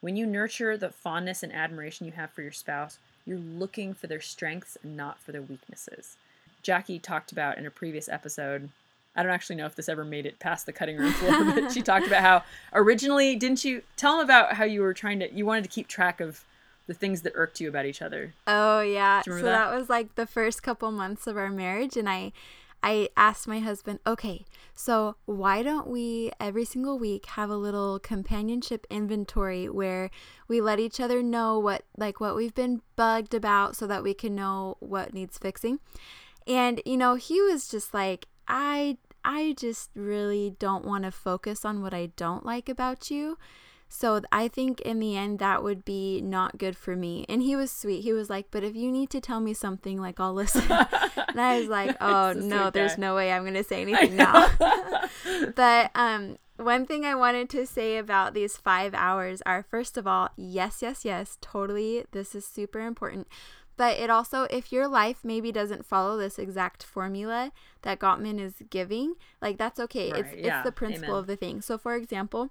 When 0.00 0.16
you 0.16 0.26
nurture 0.26 0.76
the 0.76 0.90
fondness 0.90 1.42
and 1.42 1.52
admiration 1.52 2.06
you 2.06 2.12
have 2.12 2.30
for 2.30 2.42
your 2.42 2.52
spouse, 2.52 2.98
you're 3.26 3.38
looking 3.38 3.94
for 3.94 4.06
their 4.06 4.20
strengths 4.20 4.76
and 4.82 4.96
not 4.96 5.20
for 5.20 5.32
their 5.32 5.42
weaknesses. 5.42 6.16
Jackie 6.62 6.98
talked 6.98 7.30
about 7.30 7.58
in 7.58 7.66
a 7.66 7.70
previous 7.70 8.08
episode. 8.08 8.70
I 9.14 9.22
don't 9.22 9.32
actually 9.32 9.56
know 9.56 9.66
if 9.66 9.74
this 9.74 9.88
ever 9.88 10.04
made 10.04 10.26
it 10.26 10.38
past 10.38 10.66
the 10.66 10.72
cutting 10.72 10.96
room 10.96 11.12
floor, 11.12 11.44
but 11.44 11.72
she 11.72 11.82
talked 11.82 12.06
about 12.06 12.22
how 12.22 12.42
originally, 12.72 13.36
didn't 13.36 13.64
you 13.64 13.82
tell 13.96 14.16
them 14.16 14.24
about 14.24 14.54
how 14.54 14.64
you 14.64 14.80
were 14.80 14.94
trying 14.94 15.18
to, 15.20 15.32
you 15.32 15.44
wanted 15.44 15.64
to 15.64 15.70
keep 15.70 15.88
track 15.88 16.20
of 16.20 16.44
the 16.86 16.94
things 16.94 17.22
that 17.22 17.32
irked 17.34 17.60
you 17.60 17.68
about 17.68 17.84
each 17.84 18.00
other. 18.00 18.34
Oh 18.46 18.80
yeah. 18.80 19.22
So 19.22 19.34
that? 19.36 19.42
that 19.42 19.76
was 19.76 19.88
like 19.88 20.14
the 20.14 20.26
first 20.26 20.62
couple 20.62 20.90
months 20.90 21.26
of 21.26 21.36
our 21.36 21.50
marriage 21.50 21.96
and 21.96 22.08
I 22.08 22.32
I 22.82 23.08
asked 23.16 23.48
my 23.48 23.58
husband, 23.58 23.98
"Okay, 24.06 24.44
so 24.74 25.16
why 25.24 25.62
don't 25.62 25.88
we 25.88 26.30
every 26.38 26.64
single 26.64 26.98
week 26.98 27.26
have 27.26 27.50
a 27.50 27.56
little 27.56 27.98
companionship 27.98 28.86
inventory 28.90 29.68
where 29.68 30.10
we 30.46 30.60
let 30.60 30.78
each 30.78 31.00
other 31.00 31.22
know 31.22 31.58
what 31.58 31.84
like 31.96 32.20
what 32.20 32.36
we've 32.36 32.54
been 32.54 32.82
bugged 32.96 33.34
about 33.34 33.76
so 33.76 33.86
that 33.86 34.02
we 34.02 34.14
can 34.14 34.34
know 34.34 34.76
what 34.80 35.12
needs 35.12 35.38
fixing?" 35.38 35.80
And 36.46 36.80
you 36.86 36.96
know, 36.96 37.16
he 37.16 37.40
was 37.42 37.68
just 37.68 37.92
like, 37.92 38.26
"I 38.46 38.98
I 39.24 39.54
just 39.58 39.90
really 39.94 40.54
don't 40.58 40.84
want 40.84 41.04
to 41.04 41.10
focus 41.10 41.64
on 41.64 41.82
what 41.82 41.92
I 41.92 42.06
don't 42.16 42.46
like 42.46 42.68
about 42.68 43.10
you." 43.10 43.38
So 43.88 44.20
I 44.30 44.48
think 44.48 44.80
in 44.82 45.00
the 45.00 45.16
end 45.16 45.38
that 45.38 45.62
would 45.62 45.84
be 45.84 46.20
not 46.20 46.58
good 46.58 46.76
for 46.76 46.94
me. 46.94 47.24
And 47.28 47.42
he 47.42 47.56
was 47.56 47.70
sweet. 47.70 48.02
He 48.02 48.12
was 48.12 48.28
like, 48.28 48.50
"But 48.50 48.64
if 48.64 48.76
you 48.76 48.92
need 48.92 49.10
to 49.10 49.20
tell 49.20 49.40
me 49.40 49.54
something, 49.54 50.00
like 50.00 50.20
I'll 50.20 50.34
listen." 50.34 50.62
and 50.70 51.40
I 51.40 51.58
was 51.58 51.68
like, 51.68 51.96
"Oh 52.00 52.32
no, 52.34 52.70
there's 52.70 52.96
guy. 52.96 53.00
no 53.02 53.14
way 53.14 53.32
I'm 53.32 53.42
going 53.42 53.54
to 53.54 53.64
say 53.64 53.82
anything 53.88 54.16
now." 54.16 54.48
but 55.54 55.90
um 55.94 56.38
one 56.56 56.86
thing 56.86 57.04
I 57.04 57.14
wanted 57.14 57.48
to 57.50 57.66
say 57.66 57.98
about 57.98 58.34
these 58.34 58.56
5 58.56 58.92
hours 58.92 59.40
are 59.46 59.62
first 59.62 59.96
of 59.96 60.08
all, 60.08 60.30
yes, 60.36 60.82
yes, 60.82 61.04
yes, 61.04 61.38
totally 61.40 62.04
this 62.10 62.34
is 62.34 62.44
super 62.44 62.80
important. 62.80 63.28
But 63.78 63.96
it 63.96 64.10
also, 64.10 64.42
if 64.50 64.72
your 64.72 64.88
life 64.88 65.20
maybe 65.22 65.52
doesn't 65.52 65.86
follow 65.86 66.18
this 66.18 66.36
exact 66.36 66.82
formula 66.82 67.52
that 67.82 68.00
Gottman 68.00 68.40
is 68.40 68.54
giving, 68.68 69.14
like 69.40 69.56
that's 69.56 69.78
okay. 69.78 70.10
Right, 70.10 70.26
it's 70.26 70.34
yeah, 70.36 70.58
it's 70.58 70.64
the 70.64 70.72
principle 70.72 71.10
amen. 71.10 71.20
of 71.20 71.26
the 71.28 71.36
thing. 71.36 71.60
So, 71.62 71.78
for 71.78 71.94
example, 71.94 72.50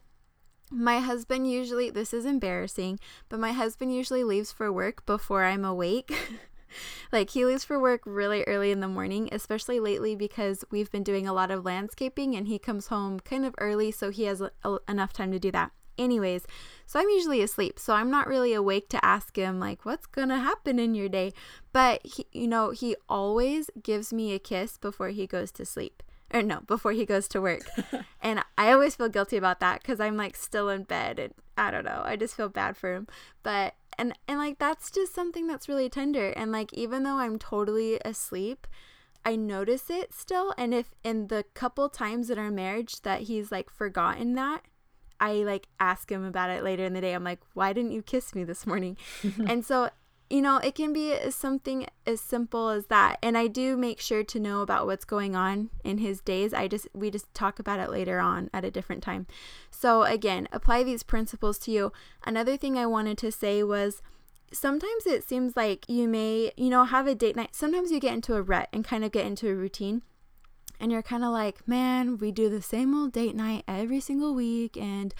my 0.71 0.99
husband 0.99 1.49
usually, 1.49 1.89
this 1.89 2.13
is 2.13 2.25
embarrassing, 2.25 2.99
but 3.30 3.39
my 3.39 3.51
husband 3.51 3.93
usually 3.93 4.23
leaves 4.23 4.51
for 4.51 4.71
work 4.71 5.06
before 5.06 5.43
I'm 5.43 5.63
awake. 5.63 6.13
like 7.12 7.30
he 7.32 7.45
leaves 7.45 7.63
for 7.63 7.80
work 7.80 8.01
really 8.06 8.43
early 8.43 8.71
in 8.71 8.80
the 8.80 8.88
morning, 8.88 9.30
especially 9.32 9.80
lately 9.80 10.15
because 10.15 10.65
we've 10.69 10.91
been 10.91 11.03
doing 11.03 11.27
a 11.27 11.34
lot 11.34 11.51
of 11.51 11.65
landscaping 11.65 12.36
and 12.36 12.47
he 12.47 12.60
comes 12.60 12.88
home 12.88 13.19
kind 13.19 13.45
of 13.45 13.56
early, 13.60 13.91
so 13.91 14.10
he 14.10 14.23
has 14.23 14.41
a, 14.41 14.51
enough 14.88 15.13
time 15.13 15.32
to 15.32 15.39
do 15.39 15.51
that. 15.51 15.71
Anyways, 15.97 16.45
so 16.86 16.99
I'm 16.99 17.10
usually 17.10 17.41
asleep, 17.41 17.80
so 17.80 17.93
I'm 17.93 18.12
not 18.12 18.27
really 18.27 18.53
awake 18.53 18.88
to 18.89 19.03
ask 19.03 19.36
him 19.36 19.60
like 19.60 19.84
what's 19.84 20.06
to 20.06 20.27
happen 20.27 20.77
in 20.77 20.93
your 20.93 21.10
day. 21.10 21.34
But 21.73 22.06
he, 22.06 22.27
you 22.32 22.47
know, 22.47 22.69
he 22.69 22.95
always 23.10 23.71
gives 23.82 24.13
me 24.13 24.34
a 24.34 24.39
kiss 24.39 24.77
before 24.77 25.10
he 25.10 25.25
goes 25.25 25.51
to 25.53 25.65
sleep 25.65 26.03
or 26.34 26.42
no, 26.42 26.62
before 26.62 26.92
he 26.92 27.06
goes 27.06 27.28
to 27.30 27.42
work. 27.42 27.62
and 28.22 28.44
I 28.58 28.72
always 28.72 28.96
feel 28.96 29.10
guilty 29.10 29.38
about 29.38 29.60
that 29.60 29.82
because 29.82 30.00
I'm 30.00 30.18
like 30.18 30.36
still 30.36 30.70
in 30.70 30.84
bed 30.84 31.20
and 31.20 31.34
I 31.58 31.72
don't 31.72 31.86
know. 31.86 32.02
I 32.04 32.16
just 32.16 32.36
feel 32.36 32.50
bad 32.50 32.78
for 32.78 32.94
him. 32.94 33.08
But 33.44 33.76
and 33.98 34.13
and 34.28 34.38
like 34.38 34.60
that's 34.60 34.92
just 34.92 35.13
something 35.13 35.48
that's 35.48 35.70
really 35.70 35.90
tender. 35.90 36.30
And 36.32 36.52
like 36.52 36.74
even 36.74 37.04
though 37.04 37.18
I'm 37.18 37.40
totally 37.40 38.00
asleep, 38.04 38.68
I 39.26 39.36
notice 39.36 39.90
it 39.90 40.13
still. 40.13 40.54
And 40.58 40.74
if 40.74 40.94
in 41.04 41.28
the 41.28 41.46
couple 41.54 41.90
times 41.90 42.30
in 42.30 42.38
our 42.38 42.52
marriage 42.52 43.02
that 43.02 43.22
he's 43.22 43.52
like 43.52 43.70
forgotten 43.70 44.36
that, 44.36 44.63
I 45.20 45.34
like 45.36 45.68
ask 45.80 46.12
him 46.12 46.24
about 46.24 46.50
it 46.50 46.63
later 46.63 46.86
in 46.86 46.94
the 46.94 47.02
day. 47.02 47.13
I'm 47.13 47.24
like, 47.24 47.40
why 47.54 47.74
didn't 47.74 47.92
you 47.92 48.02
kiss 48.02 48.36
me 48.36 48.44
this 48.44 48.68
morning? 48.68 48.98
and 49.48 49.66
so 49.66 49.90
you 50.30 50.42
know, 50.42 50.58
it 50.58 50.76
can 50.76 50.92
be 50.92 51.16
something 51.32 51.88
as 52.06 52.20
simple 52.20 52.70
as 52.70 52.88
that. 52.88 53.18
And 53.24 53.38
I 53.38 53.48
do 53.48 53.78
make 53.78 54.02
sure 54.02 54.24
to 54.24 54.40
know 54.40 54.62
about 54.62 54.86
what's 54.86 55.06
going 55.06 55.36
on 55.36 55.70
in 55.84 56.00
his 56.00 56.20
days. 56.20 56.54
I 56.54 56.68
just, 56.68 56.88
we 56.94 57.10
just 57.10 57.34
talk 57.34 57.60
about 57.60 57.80
it 57.80 57.90
later 57.90 58.20
on 58.20 58.50
at 58.54 58.66
a 58.66 58.72
different 58.72 59.04
time. 59.04 59.28
So, 59.72 60.04
again, 60.04 60.48
apply 60.52 60.84
these 60.84 61.04
principles 61.04 61.58
to 61.60 61.72
you. 61.72 61.94
Another 62.26 62.58
thing 62.58 62.78
I 62.78 62.86
wanted 62.86 63.18
to 63.20 63.32
say 63.32 63.63
was 63.63 64.02
sometimes 64.52 65.06
it 65.06 65.28
seems 65.28 65.56
like 65.56 65.86
you 65.88 66.08
may, 66.08 66.52
you 66.58 66.70
know, 66.70 66.84
have 66.84 67.08
a 67.08 67.16
date 67.16 67.38
night. 67.38 67.56
Sometimes 67.56 67.92
you 67.92 68.00
get 68.00 68.13
into 68.13 68.36
a 68.36 68.42
rut 68.42 68.68
and 68.74 68.84
kind 68.84 69.06
of 69.06 69.12
get 69.12 69.26
into 69.26 69.50
a 69.50 69.56
routine. 69.56 70.02
And 70.80 70.92
you're 70.92 71.02
kind 71.02 71.24
of 71.24 71.32
like, 71.32 71.68
man, 71.68 72.18
we 72.18 72.32
do 72.32 72.50
the 72.50 72.62
same 72.62 72.94
old 72.94 73.12
date 73.12 73.36
night 73.36 73.63
every 73.68 74.00
single 74.00 74.36
week. 74.36 74.78
And 74.78 75.13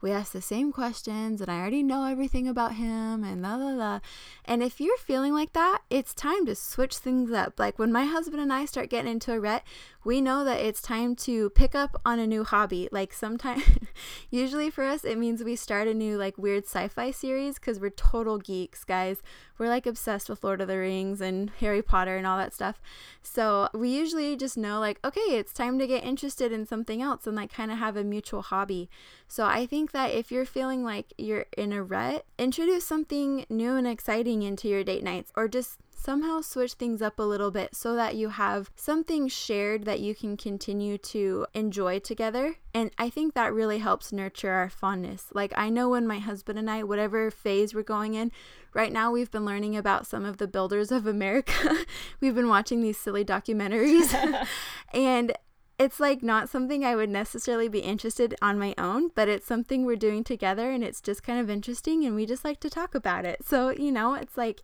we 0.00 0.10
ask 0.12 0.32
the 0.32 0.40
same 0.40 0.72
questions 0.72 1.40
and 1.40 1.50
I 1.50 1.58
already 1.58 1.82
know 1.82 2.04
everything 2.04 2.46
about 2.46 2.74
him 2.74 3.24
and 3.24 3.42
la 3.42 3.56
la 3.56 3.70
la. 3.70 4.00
And 4.44 4.62
if 4.62 4.80
you're 4.80 4.98
feeling 4.98 5.32
like 5.32 5.52
that, 5.54 5.80
it's 5.90 6.14
time 6.14 6.46
to 6.46 6.54
switch 6.54 6.96
things 6.96 7.32
up. 7.32 7.58
Like 7.58 7.78
when 7.78 7.92
my 7.92 8.04
husband 8.04 8.40
and 8.40 8.52
I 8.52 8.64
start 8.64 8.90
getting 8.90 9.10
into 9.10 9.32
a 9.32 9.40
rut, 9.40 9.62
we 10.04 10.20
know 10.20 10.44
that 10.44 10.60
it's 10.60 10.80
time 10.80 11.16
to 11.16 11.50
pick 11.50 11.74
up 11.74 12.00
on 12.06 12.18
a 12.18 12.26
new 12.26 12.44
hobby. 12.44 12.88
Like 12.90 13.12
sometimes, 13.12 13.64
usually 14.30 14.70
for 14.70 14.84
us, 14.84 15.04
it 15.04 15.18
means 15.18 15.44
we 15.44 15.56
start 15.56 15.88
a 15.88 15.94
new 15.94 16.16
like 16.16 16.38
weird 16.38 16.64
sci 16.64 16.88
fi 16.88 17.10
series 17.10 17.56
because 17.56 17.80
we're 17.80 17.90
total 17.90 18.38
geeks, 18.38 18.84
guys. 18.84 19.20
We're 19.58 19.68
like 19.68 19.86
obsessed 19.86 20.28
with 20.28 20.44
Lord 20.44 20.60
of 20.60 20.68
the 20.68 20.78
Rings 20.78 21.20
and 21.20 21.50
Harry 21.58 21.82
Potter 21.82 22.16
and 22.16 22.26
all 22.26 22.38
that 22.38 22.54
stuff. 22.54 22.80
So 23.22 23.68
we 23.74 23.90
usually 23.90 24.36
just 24.36 24.56
know 24.56 24.78
like, 24.78 25.00
okay, 25.04 25.20
it's 25.20 25.52
time 25.52 25.78
to 25.80 25.86
get 25.86 26.04
interested 26.04 26.52
in 26.52 26.64
something 26.64 27.02
else 27.02 27.26
and 27.26 27.36
like 27.36 27.52
kind 27.52 27.72
of 27.72 27.78
have 27.78 27.96
a 27.96 28.04
mutual 28.04 28.42
hobby. 28.42 28.88
So 29.28 29.44
I 29.44 29.66
think 29.66 29.92
that 29.92 30.10
if 30.10 30.32
you're 30.32 30.46
feeling 30.46 30.82
like 30.82 31.12
you're 31.18 31.46
in 31.56 31.72
a 31.72 31.82
rut, 31.82 32.24
introduce 32.38 32.84
something 32.84 33.44
new 33.50 33.76
and 33.76 33.86
exciting 33.86 34.42
into 34.42 34.68
your 34.68 34.82
date 34.82 35.04
nights 35.04 35.30
or 35.36 35.48
just 35.48 35.78
somehow 35.94 36.40
switch 36.40 36.74
things 36.74 37.02
up 37.02 37.18
a 37.18 37.22
little 37.22 37.50
bit 37.50 37.74
so 37.74 37.94
that 37.94 38.14
you 38.14 38.30
have 38.30 38.70
something 38.76 39.28
shared 39.28 39.84
that 39.84 40.00
you 40.00 40.14
can 40.14 40.36
continue 40.36 40.96
to 40.96 41.44
enjoy 41.54 41.98
together. 41.98 42.56
And 42.72 42.90
I 42.96 43.10
think 43.10 43.34
that 43.34 43.52
really 43.52 43.78
helps 43.78 44.12
nurture 44.12 44.52
our 44.52 44.70
fondness. 44.70 45.26
Like, 45.34 45.52
I 45.56 45.68
know 45.68 45.90
when 45.90 46.06
my 46.06 46.18
husband 46.18 46.58
and 46.58 46.70
I, 46.70 46.84
whatever 46.84 47.30
phase 47.30 47.74
we're 47.74 47.82
going 47.82 48.14
in, 48.14 48.30
right 48.72 48.92
now 48.92 49.10
we've 49.10 49.30
been 49.30 49.44
learning 49.44 49.76
about 49.76 50.06
some 50.06 50.24
of 50.24 50.38
the 50.38 50.46
builders 50.46 50.92
of 50.92 51.06
America. 51.06 51.84
we've 52.20 52.34
been 52.34 52.48
watching 52.48 52.80
these 52.80 52.96
silly 52.96 53.24
documentaries. 53.24 54.14
and 54.94 55.32
it's 55.78 56.00
like 56.00 56.22
not 56.22 56.48
something 56.48 56.84
I 56.84 56.96
would 56.96 57.08
necessarily 57.08 57.68
be 57.68 57.80
interested 57.80 58.34
on 58.42 58.58
my 58.58 58.74
own, 58.76 59.10
but 59.14 59.28
it's 59.28 59.46
something 59.46 59.84
we're 59.84 59.96
doing 59.96 60.24
together 60.24 60.70
and 60.70 60.82
it's 60.82 61.00
just 61.00 61.22
kind 61.22 61.38
of 61.38 61.48
interesting 61.48 62.04
and 62.04 62.16
we 62.16 62.26
just 62.26 62.44
like 62.44 62.58
to 62.60 62.70
talk 62.70 62.94
about 62.94 63.24
it. 63.24 63.44
So, 63.44 63.70
you 63.70 63.92
know, 63.92 64.14
it's 64.14 64.36
like 64.36 64.60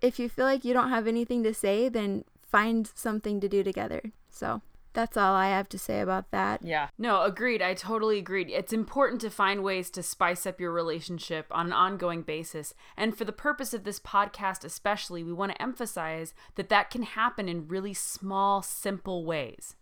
if 0.00 0.18
you 0.18 0.28
feel 0.28 0.44
like 0.44 0.64
you 0.64 0.74
don't 0.74 0.90
have 0.90 1.06
anything 1.06 1.44
to 1.44 1.54
say, 1.54 1.88
then 1.88 2.24
find 2.42 2.90
something 2.94 3.40
to 3.40 3.48
do 3.48 3.62
together. 3.62 4.02
So 4.30 4.62
that's 4.94 5.16
all 5.16 5.34
I 5.34 5.48
have 5.48 5.68
to 5.70 5.78
say 5.78 6.00
about 6.00 6.32
that. 6.32 6.64
Yeah. 6.64 6.88
No, 6.98 7.22
agreed. 7.22 7.62
I 7.62 7.74
totally 7.74 8.18
agreed. 8.18 8.50
It's 8.50 8.72
important 8.72 9.20
to 9.22 9.30
find 9.30 9.62
ways 9.62 9.90
to 9.90 10.02
spice 10.02 10.44
up 10.44 10.60
your 10.60 10.72
relationship 10.72 11.46
on 11.50 11.66
an 11.66 11.72
ongoing 11.72 12.22
basis. 12.22 12.74
And 12.96 13.16
for 13.16 13.24
the 13.24 13.32
purpose 13.32 13.72
of 13.72 13.84
this 13.84 14.00
podcast, 14.00 14.64
especially, 14.64 15.22
we 15.22 15.32
want 15.32 15.52
to 15.52 15.62
emphasize 15.62 16.34
that 16.56 16.68
that 16.68 16.90
can 16.90 17.02
happen 17.02 17.48
in 17.48 17.68
really 17.68 17.94
small, 17.94 18.60
simple 18.60 19.24
ways. 19.24 19.76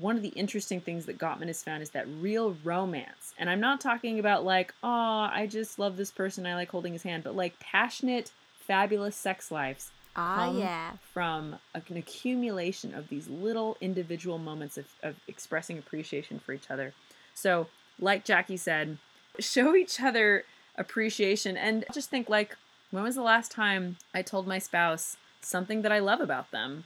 One 0.00 0.16
of 0.16 0.22
the 0.22 0.28
interesting 0.28 0.80
things 0.80 1.06
that 1.06 1.18
Gottman 1.18 1.48
has 1.48 1.62
found 1.62 1.82
is 1.82 1.90
that 1.90 2.06
real 2.20 2.56
romance, 2.64 3.34
and 3.38 3.50
I'm 3.50 3.60
not 3.60 3.80
talking 3.80 4.18
about 4.18 4.44
like, 4.44 4.72
oh, 4.82 5.28
I 5.30 5.46
just 5.48 5.78
love 5.78 5.96
this 5.96 6.10
person, 6.10 6.46
I 6.46 6.54
like 6.54 6.70
holding 6.70 6.94
his 6.94 7.02
hand, 7.02 7.22
but 7.22 7.36
like 7.36 7.58
passionate, 7.60 8.32
fabulous 8.66 9.16
sex 9.16 9.50
lives 9.50 9.90
ah, 10.16 10.52
yeah. 10.52 10.92
from 11.12 11.56
an 11.74 11.96
accumulation 11.96 12.94
of 12.94 13.08
these 13.08 13.28
little 13.28 13.76
individual 13.80 14.38
moments 14.38 14.78
of, 14.78 14.86
of 15.02 15.16
expressing 15.28 15.78
appreciation 15.78 16.38
for 16.38 16.52
each 16.52 16.70
other. 16.70 16.92
So, 17.34 17.68
like 17.98 18.24
Jackie 18.24 18.56
said, 18.56 18.98
show 19.38 19.74
each 19.74 20.00
other 20.00 20.44
appreciation 20.76 21.56
and 21.56 21.84
just 21.92 22.10
think 22.10 22.28
like, 22.28 22.56
when 22.90 23.02
was 23.02 23.14
the 23.14 23.22
last 23.22 23.52
time 23.52 23.96
I 24.14 24.22
told 24.22 24.46
my 24.46 24.58
spouse 24.58 25.16
something 25.40 25.82
that 25.82 25.92
I 25.92 25.98
love 25.98 26.20
about 26.20 26.50
them? 26.50 26.84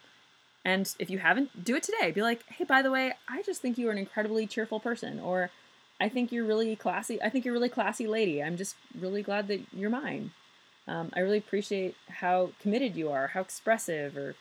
And 0.65 0.95
if 0.99 1.11
you 1.11 1.19
haven't, 1.19 1.65
do 1.65 1.77
it 1.77 1.83
today. 1.83 2.11
Be 2.11 2.23
like, 2.23 2.45
hey, 2.47 2.65
by 2.65 2.81
the 2.81 2.91
way, 2.91 3.13
I 3.29 3.43
just 3.43 3.61
think 3.61 3.77
you 3.77 3.89
are 3.89 3.93
an 3.93 3.99
incredibly 3.99 4.47
cheerful 4.47 4.81
person. 4.81 5.21
Or 5.21 5.51
I 6.01 6.09
think 6.09 6.33
you're 6.33 6.47
really 6.47 6.75
classy. 6.75 7.21
I 7.23 7.29
think 7.29 7.45
you're 7.45 7.55
really 7.55 7.69
classy 7.69 8.07
lady. 8.07 8.43
I'm 8.43 8.57
just 8.57 8.77
really 8.99 9.23
glad 9.23 9.49
that 9.49 9.61
you're 9.73 9.91
mine. 9.91 10.33
Um, 10.89 11.11
I 11.15 11.21
really 11.21 11.39
appreciate 11.39 11.97
how 12.09 12.51
committed 12.61 12.97
you 12.97 13.11
are, 13.11 13.29
how 13.29 13.41
expressive, 13.41 14.17
or 14.17 14.35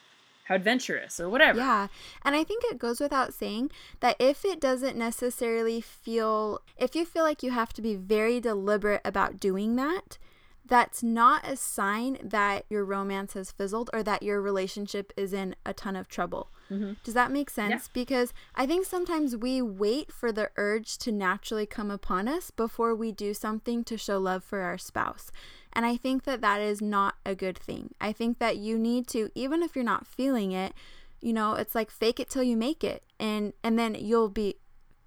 how 0.46 0.56
adventurous, 0.56 1.20
or 1.20 1.30
whatever. 1.30 1.60
Yeah. 1.60 1.88
And 2.24 2.36
I 2.36 2.44
think 2.44 2.64
it 2.66 2.80
goes 2.80 3.00
without 3.00 3.34
saying 3.34 3.72
that 4.02 4.18
if 4.20 4.44
it 4.44 4.60
doesn't 4.60 4.98
necessarily 4.98 5.80
feel, 5.80 6.62
if 6.78 6.96
you 6.96 7.06
feel 7.06 7.24
like 7.24 7.44
you 7.44 7.52
have 7.52 7.72
to 7.74 7.82
be 7.82 7.96
very 7.96 8.42
deliberate 8.42 9.02
about 9.06 9.40
doing 9.40 9.78
that, 9.78 10.18
that's 10.66 11.04
not 11.04 11.48
a 11.48 11.56
sign 11.56 12.18
that 12.24 12.66
your 12.70 12.86
romance 12.86 13.34
has 13.34 13.52
fizzled 13.52 13.90
or 13.94 14.02
that 14.04 14.24
your 14.24 14.42
relationship 14.42 15.12
is 15.18 15.34
in 15.34 15.56
a 15.66 15.74
ton 15.74 15.96
of 15.96 16.08
trouble. 16.08 16.50
Mm-hmm. 16.72 16.94
Does 17.04 17.14
that 17.14 17.32
make 17.32 17.50
sense? 17.50 17.84
Yeah. 17.86 17.92
Because 17.94 18.34
I 18.56 18.66
think 18.66 18.86
sometimes 18.86 19.36
we 19.36 19.62
wait 19.62 20.12
for 20.12 20.32
the 20.32 20.50
urge 20.56 20.98
to 21.00 21.12
naturally 21.12 21.66
come 21.66 21.92
upon 21.92 22.28
us 22.28 22.50
before 22.50 22.96
we 22.96 23.12
do 23.12 23.34
something 23.34 23.84
to 23.84 23.98
show 23.98 24.18
love 24.18 24.44
for 24.44 24.62
our 24.62 24.78
spouse. 24.78 25.32
And 25.74 25.86
I 25.86 25.98
think 25.98 26.24
that 26.24 26.42
that 26.42 26.62
is 26.62 26.82
not 26.82 27.16
a 27.26 27.36
good 27.36 27.58
thing. 27.58 27.94
I 28.00 28.14
think 28.14 28.40
that 28.40 28.58
you 28.58 28.78
need 28.78 29.08
to, 29.10 29.30
even 29.36 29.64
if 29.64 29.76
you're 29.76 29.84
not 29.84 30.08
feeling 30.08 30.52
it, 30.52 30.74
you 31.20 31.34
know, 31.34 31.56
it's 31.56 31.76
like 31.76 31.90
fake 31.90 32.20
it 32.20 32.30
till 32.30 32.44
you 32.44 32.56
make 32.56 32.84
it. 32.84 33.04
And 33.20 33.54
and 33.64 33.80
then 33.80 33.96
you'll 33.96 34.30
be 34.30 34.58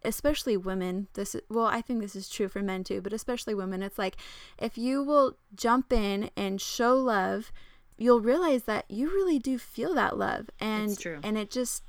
especially 0.07 0.57
women 0.57 1.09
this 1.15 1.35
is, 1.35 1.43
well 1.49 1.67
i 1.67 1.81
think 1.81 2.01
this 2.01 2.17
is 2.17 2.29
true 2.29 2.49
for 2.49 2.63
men 2.63 2.85
too 2.85 3.01
but 3.01 3.13
especially 3.13 3.55
women 3.55 3.83
it's 3.83 3.99
like 3.99 4.17
if 4.59 4.79
you 4.79 5.03
will 5.03 5.37
jump 5.55 5.93
in 5.93 6.31
and 6.37 6.61
show 6.61 6.95
love 6.97 7.53
you'll 7.99 8.21
realize 8.21 8.65
that 8.65 8.85
you 8.89 9.09
really 9.09 9.39
do 9.39 9.59
feel 9.59 9.95
that 9.95 10.17
love 10.17 10.49
and 10.61 10.91
and 11.23 11.37
it 11.37 11.51
just 11.51 11.83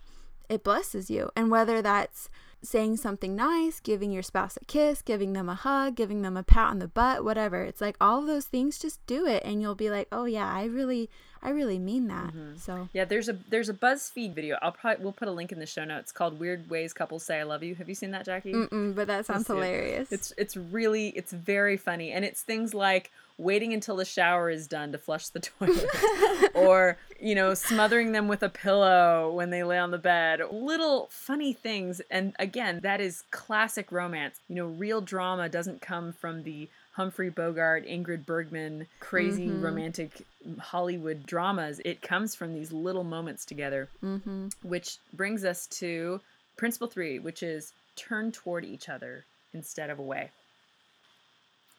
it 0.49 0.63
blesses 0.63 1.09
you 1.09 1.29
and 1.35 1.51
whether 1.51 1.81
that's 1.81 2.29
saying 2.63 2.97
something 2.97 3.35
nice, 3.35 3.79
giving 3.79 4.11
your 4.11 4.23
spouse 4.23 4.57
a 4.57 4.65
kiss, 4.65 5.01
giving 5.01 5.33
them 5.33 5.49
a 5.49 5.55
hug, 5.55 5.95
giving 5.95 6.21
them 6.21 6.35
a 6.35 6.43
pat 6.43 6.69
on 6.69 6.79
the 6.79 6.87
butt, 6.87 7.23
whatever. 7.23 7.63
It's 7.63 7.81
like 7.81 7.95
all 8.01 8.19
of 8.19 8.27
those 8.27 8.45
things 8.45 8.79
just 8.79 9.05
do 9.05 9.25
it 9.25 9.43
and 9.45 9.61
you'll 9.61 9.75
be 9.75 9.89
like, 9.89 10.07
"Oh 10.11 10.25
yeah, 10.25 10.51
I 10.51 10.65
really 10.65 11.09
I 11.41 11.49
really 11.49 11.79
mean 11.79 12.07
that." 12.07 12.27
Mm-hmm. 12.27 12.57
So 12.57 12.89
Yeah, 12.93 13.05
there's 13.05 13.29
a 13.29 13.33
there's 13.33 13.69
a 13.69 13.73
BuzzFeed 13.73 14.33
video. 14.33 14.57
I'll 14.61 14.71
probably 14.71 15.03
we'll 15.03 15.13
put 15.13 15.27
a 15.27 15.31
link 15.31 15.51
in 15.51 15.59
the 15.59 15.65
show 15.65 15.85
notes 15.85 16.11
called 16.11 16.39
Weird 16.39 16.69
Ways 16.69 16.93
Couples 16.93 17.23
Say 17.23 17.39
I 17.39 17.43
Love 17.43 17.63
You. 17.63 17.75
Have 17.75 17.89
you 17.89 17.95
seen 17.95 18.11
that, 18.11 18.25
Jackie? 18.25 18.53
Mm-mm, 18.53 18.95
but 18.95 19.07
that 19.07 19.25
sounds 19.25 19.47
hilarious. 19.47 20.11
It's 20.11 20.33
it's 20.37 20.57
really 20.57 21.09
it's 21.09 21.31
very 21.31 21.77
funny 21.77 22.11
and 22.11 22.23
it's 22.25 22.41
things 22.41 22.73
like 22.73 23.11
waiting 23.37 23.71
until 23.73 23.95
the 23.95 24.05
shower 24.05 24.49
is 24.49 24.67
done 24.67 24.91
to 24.91 24.97
flush 24.97 25.29
the 25.29 25.39
toilet 25.59 25.87
or 26.55 26.97
you 27.19 27.35
know 27.35 27.53
smothering 27.53 28.11
them 28.11 28.27
with 28.27 28.41
a 28.43 28.49
pillow 28.49 29.31
when 29.31 29.49
they 29.49 29.63
lay 29.63 29.77
on 29.77 29.91
the 29.91 29.97
bed 29.97 30.41
little 30.51 31.07
funny 31.11 31.53
things 31.53 32.01
and 32.09 32.35
again 32.39 32.79
that 32.81 32.99
is 32.99 33.23
classic 33.31 33.91
romance 33.91 34.39
you 34.47 34.55
know 34.55 34.65
real 34.65 35.01
drama 35.01 35.47
doesn't 35.47 35.81
come 35.81 36.11
from 36.11 36.43
the 36.43 36.67
Humphrey 36.97 37.29
Bogart, 37.29 37.87
Ingrid 37.87 38.25
Bergman, 38.25 38.87
crazy 38.99 39.47
mm-hmm. 39.47 39.61
romantic 39.61 40.25
Hollywood 40.59 41.25
dramas. 41.25 41.79
It 41.85 42.01
comes 42.01 42.35
from 42.35 42.53
these 42.53 42.73
little 42.73 43.05
moments 43.05 43.45
together, 43.45 43.87
mm-hmm. 44.03 44.49
which 44.63 44.97
brings 45.13 45.45
us 45.45 45.67
to 45.67 46.19
principle 46.57 46.87
three, 46.87 47.19
which 47.19 47.41
is 47.41 47.71
turn 47.95 48.33
toward 48.33 48.65
each 48.65 48.89
other 48.89 49.23
instead 49.53 49.89
of 49.89 49.99
away 49.99 50.31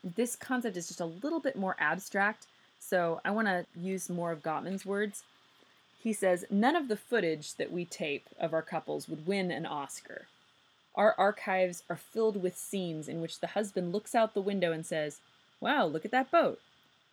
this 0.03 0.37
concept 0.37 0.77
is 0.77 0.89
just 0.89 1.01
a 1.01 1.07
little 1.07 1.41
bit 1.41 1.57
more 1.57 1.77
abstract, 1.79 2.47
so 2.79 3.21
I 3.25 3.31
want 3.31 3.49
to 3.49 3.67
use 3.77 4.09
more 4.09 4.33
of 4.33 4.43
Gottman's 4.43 4.87
words. 4.87 5.23
He 6.03 6.13
says, 6.13 6.45
None 6.51 6.77
of 6.77 6.89
the 6.89 6.97
footage 6.97 7.55
that 7.55 7.73
we 7.73 7.85
tape 7.85 8.29
of 8.39 8.53
our 8.53 8.63
couples 8.63 9.09
would 9.09 9.27
win 9.27 9.51
an 9.51 9.67
Oscar. 9.67 10.27
Our 10.99 11.15
archives 11.17 11.85
are 11.89 11.97
filled 11.97 12.43
with 12.43 12.59
scenes 12.59 13.09
in 13.09 13.21
which 13.21 13.39
the 13.39 13.47
husband 13.47 13.93
looks 13.93 14.17
out 14.17 14.35
the 14.35 14.41
window 14.41 14.73
and 14.73 14.85
says, 14.85 15.21
Wow, 15.61 15.87
look 15.87 16.05
at 16.05 16.11
that 16.11 16.33
boat. 16.33 16.61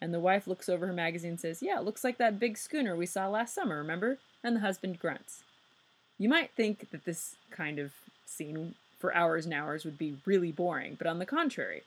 And 0.01 0.11
the 0.11 0.19
wife 0.19 0.47
looks 0.47 0.67
over 0.67 0.87
her 0.87 0.93
magazine 0.93 1.31
and 1.31 1.39
says, 1.39 1.61
Yeah, 1.61 1.77
it 1.77 1.85
looks 1.85 2.03
like 2.03 2.17
that 2.17 2.39
big 2.39 2.57
schooner 2.57 2.95
we 2.95 3.05
saw 3.05 3.27
last 3.27 3.53
summer, 3.53 3.77
remember? 3.77 4.17
And 4.43 4.55
the 4.55 4.61
husband 4.61 4.99
grunts. 4.99 5.43
You 6.17 6.27
might 6.27 6.49
think 6.51 6.89
that 6.89 7.05
this 7.05 7.35
kind 7.51 7.77
of 7.77 7.93
scene 8.25 8.73
for 8.97 9.13
hours 9.13 9.45
and 9.45 9.53
hours 9.53 9.85
would 9.85 9.99
be 9.99 10.17
really 10.25 10.51
boring, 10.51 10.95
but 10.95 11.07
on 11.07 11.19
the 11.19 11.25
contrary, 11.25 11.83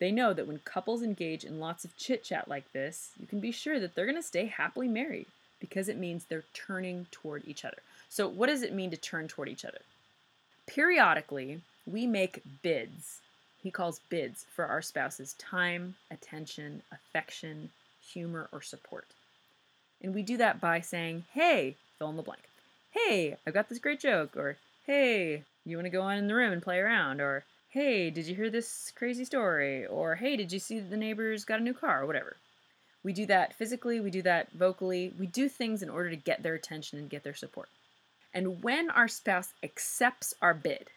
they 0.00 0.10
know 0.10 0.32
that 0.32 0.48
when 0.48 0.58
couples 0.64 1.02
engage 1.02 1.44
in 1.44 1.60
lots 1.60 1.84
of 1.84 1.96
chit 1.96 2.24
chat 2.24 2.48
like 2.48 2.72
this, 2.72 3.10
you 3.20 3.26
can 3.26 3.38
be 3.38 3.52
sure 3.52 3.78
that 3.78 3.94
they're 3.94 4.06
going 4.06 4.16
to 4.16 4.22
stay 4.22 4.46
happily 4.46 4.88
married 4.88 5.26
because 5.60 5.88
it 5.88 5.98
means 5.98 6.24
they're 6.24 6.44
turning 6.54 7.06
toward 7.12 7.46
each 7.46 7.64
other. 7.64 7.82
So, 8.08 8.26
what 8.26 8.48
does 8.48 8.62
it 8.62 8.74
mean 8.74 8.90
to 8.90 8.96
turn 8.96 9.28
toward 9.28 9.48
each 9.48 9.64
other? 9.64 9.80
Periodically, 10.74 11.62
we 11.84 12.06
make 12.06 12.44
bids. 12.62 13.18
He 13.60 13.72
calls 13.72 14.00
bids 14.08 14.46
for 14.54 14.66
our 14.66 14.80
spouse's 14.80 15.32
time, 15.32 15.96
attention, 16.12 16.82
affection, 16.92 17.70
humor, 18.00 18.48
or 18.52 18.62
support. 18.62 19.06
And 20.00 20.14
we 20.14 20.22
do 20.22 20.36
that 20.36 20.60
by 20.60 20.80
saying, 20.80 21.24
hey, 21.32 21.74
fill 21.98 22.10
in 22.10 22.16
the 22.16 22.22
blank. 22.22 22.42
Hey, 22.92 23.36
I've 23.44 23.52
got 23.52 23.68
this 23.68 23.80
great 23.80 23.98
joke. 23.98 24.36
Or, 24.36 24.58
hey, 24.86 25.42
you 25.66 25.76
want 25.76 25.86
to 25.86 25.90
go 25.90 26.02
on 26.02 26.18
in 26.18 26.28
the 26.28 26.36
room 26.36 26.52
and 26.52 26.62
play 26.62 26.78
around? 26.78 27.20
Or, 27.20 27.42
hey, 27.70 28.08
did 28.08 28.26
you 28.26 28.36
hear 28.36 28.48
this 28.48 28.92
crazy 28.94 29.24
story? 29.24 29.86
Or, 29.86 30.14
hey, 30.14 30.36
did 30.36 30.52
you 30.52 30.60
see 30.60 30.78
that 30.78 30.90
the 30.90 30.96
neighbors 30.96 31.44
got 31.44 31.58
a 31.58 31.64
new 31.64 31.74
car? 31.74 32.02
Or 32.02 32.06
whatever. 32.06 32.36
We 33.02 33.12
do 33.12 33.26
that 33.26 33.54
physically, 33.54 33.98
we 33.98 34.10
do 34.10 34.22
that 34.22 34.52
vocally. 34.52 35.12
We 35.18 35.26
do 35.26 35.48
things 35.48 35.82
in 35.82 35.90
order 35.90 36.10
to 36.10 36.16
get 36.16 36.44
their 36.44 36.54
attention 36.54 37.00
and 37.00 37.10
get 37.10 37.24
their 37.24 37.34
support. 37.34 37.68
And 38.32 38.62
when 38.62 38.90
our 38.90 39.08
spouse 39.08 39.54
accepts 39.62 40.34
our 40.40 40.54
bid 40.54 40.90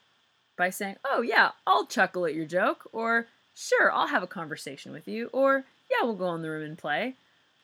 by 0.58 0.69
saying, 0.69 0.98
oh, 1.04 1.22
yeah, 1.22 1.52
I'll 1.65 1.86
chuckle 1.86 2.26
at 2.26 2.36
your 2.36 2.46
joke, 2.46 2.88
or 2.91 3.28
sure, 3.56 3.91
I'll 3.91 4.08
have 4.08 4.24
a 4.24 4.28
conversation 4.28 4.91
with 4.91 5.08
you, 5.08 5.30
or 5.34 5.65
yeah, 5.89 6.06
we'll 6.06 6.15
go 6.15 6.34
in 6.36 6.41
the 6.41 6.50
room 6.50 6.63
and 6.63 6.78
play, 6.78 7.15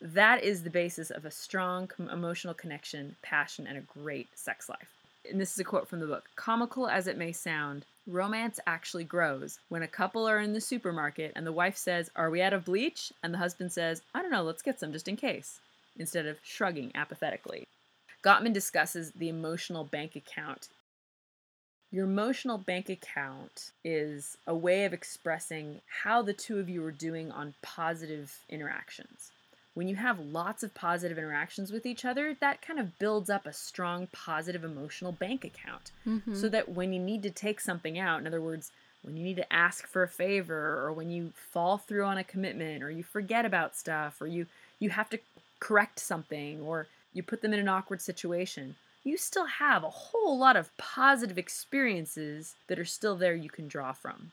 that 0.01 0.43
is 0.43 0.63
the 0.63 0.69
basis 0.69 1.11
of 1.11 1.25
a 1.25 1.31
strong 1.31 1.89
emotional 2.11 2.53
connection, 2.53 3.15
passion, 3.21 3.67
and 3.67 3.77
a 3.77 3.99
great 3.99 4.27
sex 4.33 4.69
life. 4.69 4.87
And 5.29 5.39
this 5.39 5.51
is 5.51 5.59
a 5.59 5.63
quote 5.63 5.87
from 5.87 5.99
the 5.99 6.07
book 6.07 6.29
Comical 6.35 6.87
as 6.87 7.07
it 7.07 7.17
may 7.17 7.31
sound, 7.31 7.85
Romance 8.07 8.59
actually 8.65 9.03
grows 9.03 9.59
when 9.69 9.83
a 9.83 9.87
couple 9.87 10.27
are 10.27 10.39
in 10.39 10.53
the 10.53 10.61
supermarket 10.61 11.33
and 11.35 11.45
the 11.45 11.51
wife 11.51 11.77
says, 11.77 12.09
Are 12.15 12.31
we 12.31 12.41
out 12.41 12.53
of 12.53 12.65
bleach? 12.65 13.11
And 13.21 13.33
the 13.33 13.37
husband 13.37 13.71
says, 13.71 14.01
I 14.15 14.21
don't 14.21 14.31
know, 14.31 14.43
let's 14.43 14.63
get 14.63 14.79
some 14.79 14.93
just 14.93 15.07
in 15.07 15.15
case, 15.15 15.59
instead 15.97 16.25
of 16.25 16.37
shrugging 16.41 16.91
apathetically. 16.95 17.65
Gottman 18.23 18.53
discusses 18.53 19.11
the 19.11 19.29
emotional 19.29 19.83
bank 19.85 20.15
account 20.15 20.67
Your 21.91 22.05
emotional 22.05 22.57
bank 22.59 22.89
account 22.89 23.71
is 23.83 24.37
a 24.45 24.55
way 24.55 24.85
of 24.85 24.93
expressing 24.93 25.81
how 26.03 26.21
the 26.21 26.33
two 26.33 26.59
of 26.59 26.69
you 26.69 26.83
are 26.85 26.91
doing 26.91 27.31
on 27.31 27.55
positive 27.63 28.39
interactions. 28.49 29.31
When 29.73 29.87
you 29.87 29.95
have 29.95 30.19
lots 30.19 30.63
of 30.63 30.75
positive 30.75 31.17
interactions 31.17 31.71
with 31.71 31.85
each 31.85 32.05
other, 32.05 32.35
that 32.41 32.61
kind 32.61 32.79
of 32.79 32.99
builds 32.99 33.29
up 33.29 33.45
a 33.45 33.53
strong 33.53 34.07
positive 34.11 34.63
emotional 34.63 35.13
bank 35.13 35.45
account. 35.45 35.91
Mm-hmm. 36.07 36.35
So 36.35 36.49
that 36.49 36.69
when 36.69 36.93
you 36.93 36.99
need 36.99 37.23
to 37.23 37.29
take 37.31 37.59
something 37.61 37.97
out, 37.97 38.19
in 38.19 38.27
other 38.27 38.41
words, 38.41 38.71
when 39.03 39.17
you 39.17 39.23
need 39.23 39.37
to 39.37 39.53
ask 39.53 39.87
for 39.87 40.03
a 40.03 40.07
favor 40.09 40.79
or 40.83 40.91
when 40.91 41.09
you 41.09 41.31
fall 41.35 41.77
through 41.77 42.05
on 42.05 42.17
a 42.17 42.23
commitment 42.23 42.83
or 42.83 42.91
you 42.91 43.03
forget 43.03 43.45
about 43.45 43.75
stuff 43.77 44.21
or 44.21 44.27
you 44.27 44.47
you 44.79 44.89
have 44.91 45.09
to 45.11 45.19
correct 45.59 45.99
something 45.99 46.61
or 46.61 46.87
you 47.13 47.23
put 47.23 47.41
them 47.41 47.53
in 47.53 47.59
an 47.59 47.69
awkward 47.69 48.01
situation 48.01 48.75
you 49.03 49.17
still 49.17 49.45
have 49.45 49.83
a 49.83 49.89
whole 49.89 50.37
lot 50.37 50.55
of 50.55 50.75
positive 50.77 51.37
experiences 51.37 52.55
that 52.67 52.79
are 52.79 52.85
still 52.85 53.15
there 53.15 53.35
you 53.35 53.49
can 53.49 53.67
draw 53.67 53.91
from 53.91 54.31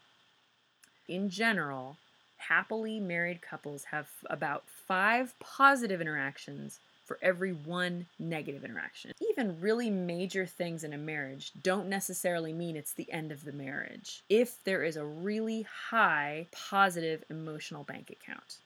in 1.08 1.28
general 1.30 1.96
happily 2.36 3.00
married 3.00 3.40
couples 3.40 3.84
have 3.84 4.08
about 4.28 4.64
5 4.86 5.34
positive 5.40 6.00
interactions 6.00 6.78
for 7.06 7.18
every 7.22 7.52
one 7.52 8.06
negative 8.18 8.64
interaction. 8.64 9.12
Even 9.30 9.60
really 9.60 9.88
major 9.88 10.44
things 10.44 10.82
in 10.82 10.92
a 10.92 10.98
marriage 10.98 11.52
don't 11.62 11.88
necessarily 11.88 12.52
mean 12.52 12.76
it's 12.76 12.92
the 12.92 13.10
end 13.12 13.30
of 13.30 13.44
the 13.44 13.52
marriage 13.52 14.24
if 14.28 14.62
there 14.64 14.82
is 14.82 14.96
a 14.96 15.04
really 15.04 15.66
high 15.90 16.46
positive 16.50 17.24
emotional 17.30 17.84
bank 17.84 18.10
account. 18.10 18.56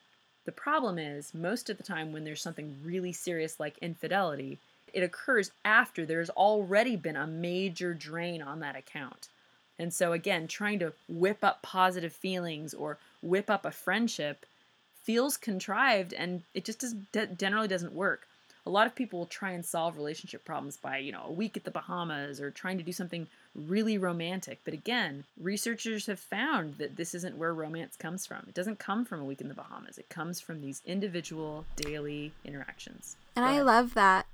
The 0.45 0.53
problem 0.53 0.99
is, 0.99 1.35
most 1.35 1.69
of 1.71 1.77
the 1.77 1.83
time, 1.83 2.13
when 2.13 2.25
there's 2.25 2.43
something 2.43 2.77
really 2.85 3.13
serious 3.13 3.61
like 3.61 3.79
infidelity, 3.79 4.59
it 4.93 5.03
occurs 5.03 5.53
after 5.65 6.05
there's 6.05 6.31
already 6.31 6.97
been 6.97 7.17
a 7.17 7.27
major 7.27 7.95
drain 7.95 8.43
on 8.43 8.61
that 8.61 8.77
account. 8.77 9.29
And 9.79 9.93
so, 9.93 10.13
again, 10.13 10.47
trying 10.47 10.79
to 10.81 10.93
whip 11.09 11.43
up 11.43 11.63
positive 11.63 12.13
feelings 12.13 12.75
or 12.75 12.99
whip 13.23 13.49
up 13.49 13.65
a 13.65 13.71
friendship 13.71 14.45
feels 15.03 15.37
contrived 15.37 16.13
and 16.13 16.43
it 16.55 16.65
just 16.65 16.81
does, 16.81 16.95
generally 17.37 17.69
doesn't 17.69 17.95
work 17.95 18.27
a 18.67 18.71
lot 18.71 18.87
of 18.87 18.95
people 18.95 19.19
will 19.19 19.27
try 19.27 19.53
and 19.53 19.65
solve 19.65 19.97
relationship 19.97 20.45
problems 20.45 20.77
by, 20.77 20.99
you 20.99 21.13
know, 21.13 21.25
a 21.27 21.33
week 21.33 21.57
at 21.57 21.65
the 21.65 21.71
Bahamas 21.71 22.41
or 22.41 22.51
trying 22.51 22.79
to 22.79 22.85
do 22.85 22.93
something 22.93 23.27
really 23.55 23.99
romantic. 23.99 24.61
But 24.65 24.75
again, 24.75 25.25
researchers 25.41 26.07
have 26.07 26.19
found 26.19 26.79
that 26.79 26.97
this 26.97 27.15
isn't 27.15 27.37
where 27.37 27.53
romance 27.53 27.97
comes 27.97 28.27
from. 28.27 28.45
It 28.49 28.55
doesn't 28.55 28.79
come 28.79 29.05
from 29.05 29.21
a 29.21 29.25
week 29.25 29.41
in 29.41 29.49
the 29.49 29.55
Bahamas, 29.55 29.99
it 29.99 30.09
comes 30.09 30.41
from 30.41 30.61
these 30.61 30.83
individual 30.85 31.65
daily 31.77 32.33
interactions. 32.45 33.17
And 33.37 33.45
I 33.45 33.61
love 33.63 33.95
that. 33.95 34.27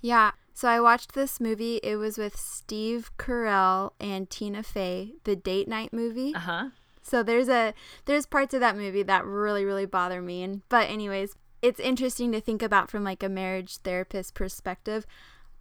Yeah. 0.00 0.32
So 0.54 0.68
I 0.68 0.80
watched 0.80 1.14
this 1.14 1.40
movie. 1.40 1.80
It 1.82 1.96
was 1.96 2.18
with 2.18 2.36
Steve 2.36 3.10
Carell 3.18 3.92
and 3.98 4.28
Tina 4.28 4.62
Fey, 4.62 5.14
the 5.24 5.34
date 5.34 5.66
night 5.68 5.92
movie. 5.92 6.34
Uh 6.34 6.40
huh. 6.40 6.68
So 7.02 7.22
there's 7.22 7.48
a 7.48 7.74
there's 8.04 8.26
parts 8.26 8.54
of 8.54 8.60
that 8.60 8.76
movie 8.76 9.02
that 9.02 9.24
really 9.24 9.64
really 9.64 9.86
bother 9.86 10.20
me. 10.20 10.42
And 10.42 10.62
but 10.68 10.88
anyways, 10.90 11.34
it's 11.62 11.80
interesting 11.80 12.32
to 12.32 12.40
think 12.40 12.62
about 12.62 12.90
from 12.90 13.04
like 13.04 13.22
a 13.22 13.28
marriage 13.28 13.78
therapist 13.78 14.34
perspective. 14.34 15.06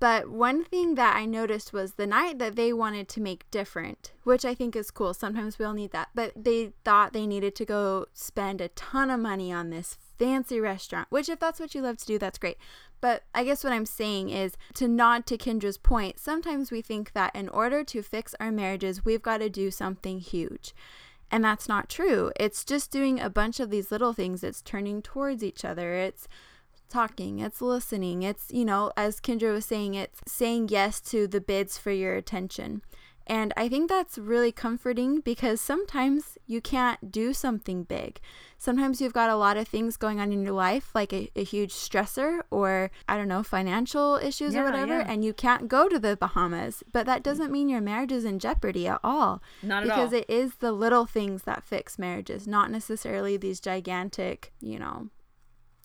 But 0.01 0.31
one 0.31 0.63
thing 0.63 0.95
that 0.95 1.15
I 1.15 1.27
noticed 1.27 1.73
was 1.73 1.93
the 1.93 2.07
night 2.07 2.39
that 2.39 2.55
they 2.55 2.73
wanted 2.73 3.07
to 3.09 3.21
make 3.21 3.49
different, 3.51 4.13
which 4.23 4.43
I 4.43 4.55
think 4.55 4.75
is 4.75 4.89
cool. 4.89 5.13
Sometimes 5.13 5.59
we 5.59 5.65
all 5.65 5.75
need 5.75 5.91
that. 5.91 6.09
But 6.15 6.33
they 6.35 6.73
thought 6.83 7.13
they 7.13 7.27
needed 7.27 7.53
to 7.57 7.65
go 7.65 8.07
spend 8.11 8.61
a 8.61 8.69
ton 8.69 9.11
of 9.11 9.19
money 9.19 9.53
on 9.53 9.69
this 9.69 9.99
fancy 10.17 10.59
restaurant, 10.59 11.05
which, 11.11 11.29
if 11.29 11.39
that's 11.39 11.59
what 11.59 11.75
you 11.75 11.83
love 11.83 11.97
to 11.97 12.05
do, 12.07 12.17
that's 12.17 12.39
great. 12.39 12.57
But 12.99 13.25
I 13.35 13.43
guess 13.43 13.63
what 13.63 13.73
I'm 13.73 13.85
saying 13.85 14.31
is 14.31 14.57
to 14.73 14.87
nod 14.87 15.27
to 15.27 15.37
Kendra's 15.37 15.77
point, 15.77 16.19
sometimes 16.19 16.71
we 16.71 16.81
think 16.81 17.13
that 17.13 17.35
in 17.35 17.47
order 17.49 17.83
to 17.83 18.01
fix 18.01 18.33
our 18.39 18.51
marriages, 18.51 19.05
we've 19.05 19.21
got 19.21 19.37
to 19.37 19.49
do 19.49 19.69
something 19.69 20.19
huge. 20.19 20.73
And 21.29 21.43
that's 21.43 21.69
not 21.69 21.89
true. 21.89 22.31
It's 22.39 22.65
just 22.65 22.89
doing 22.89 23.19
a 23.19 23.29
bunch 23.29 23.59
of 23.59 23.69
these 23.69 23.91
little 23.91 24.13
things. 24.13 24.43
It's 24.43 24.63
turning 24.63 25.03
towards 25.03 25.43
each 25.43 25.63
other. 25.63 25.93
It's 25.93 26.27
talking, 26.91 27.39
it's 27.39 27.61
listening. 27.61 28.23
It's, 28.23 28.51
you 28.51 28.65
know, 28.65 28.91
as 28.95 29.19
Kendra 29.19 29.53
was 29.53 29.65
saying, 29.65 29.93
it's 29.95 30.21
saying 30.27 30.69
yes 30.69 31.01
to 31.01 31.27
the 31.27 31.41
bids 31.41 31.77
for 31.77 31.91
your 31.91 32.15
attention. 32.15 32.81
And 33.27 33.53
I 33.55 33.69
think 33.69 33.87
that's 33.87 34.17
really 34.17 34.51
comforting 34.51 35.21
because 35.21 35.61
sometimes 35.61 36.37
you 36.47 36.59
can't 36.59 37.11
do 37.11 37.33
something 37.33 37.83
big. 37.83 38.19
Sometimes 38.57 38.99
you've 38.99 39.13
got 39.13 39.29
a 39.29 39.35
lot 39.35 39.57
of 39.57 39.67
things 39.67 39.95
going 39.95 40.19
on 40.19 40.33
in 40.33 40.41
your 40.41 40.53
life, 40.53 40.93
like 40.93 41.13
a, 41.13 41.31
a 41.35 41.43
huge 41.43 41.71
stressor 41.71 42.41
or, 42.49 42.91
I 43.07 43.15
don't 43.15 43.27
know, 43.27 43.43
financial 43.43 44.17
issues 44.17 44.53
yeah, 44.53 44.61
or 44.61 44.65
whatever, 44.65 44.99
yeah. 44.99 45.05
and 45.07 45.23
you 45.23 45.33
can't 45.33 45.67
go 45.67 45.87
to 45.87 45.99
the 45.99 46.17
Bahamas. 46.17 46.83
But 46.91 47.05
that 47.05 47.23
doesn't 47.23 47.51
mean 47.51 47.69
your 47.69 47.79
marriage 47.79 48.11
is 48.11 48.25
in 48.25 48.39
jeopardy 48.39 48.87
at 48.87 48.99
all. 49.03 49.41
Not 49.63 49.83
at 49.83 49.89
all. 49.89 49.95
Because 49.95 50.13
it 50.13 50.29
is 50.29 50.55
the 50.55 50.71
little 50.71 51.05
things 51.05 51.43
that 51.43 51.63
fix 51.63 51.97
marriages, 51.97 52.47
not 52.47 52.69
necessarily 52.69 53.37
these 53.37 53.59
gigantic, 53.59 54.51
you 54.59 54.77
know, 54.77 55.09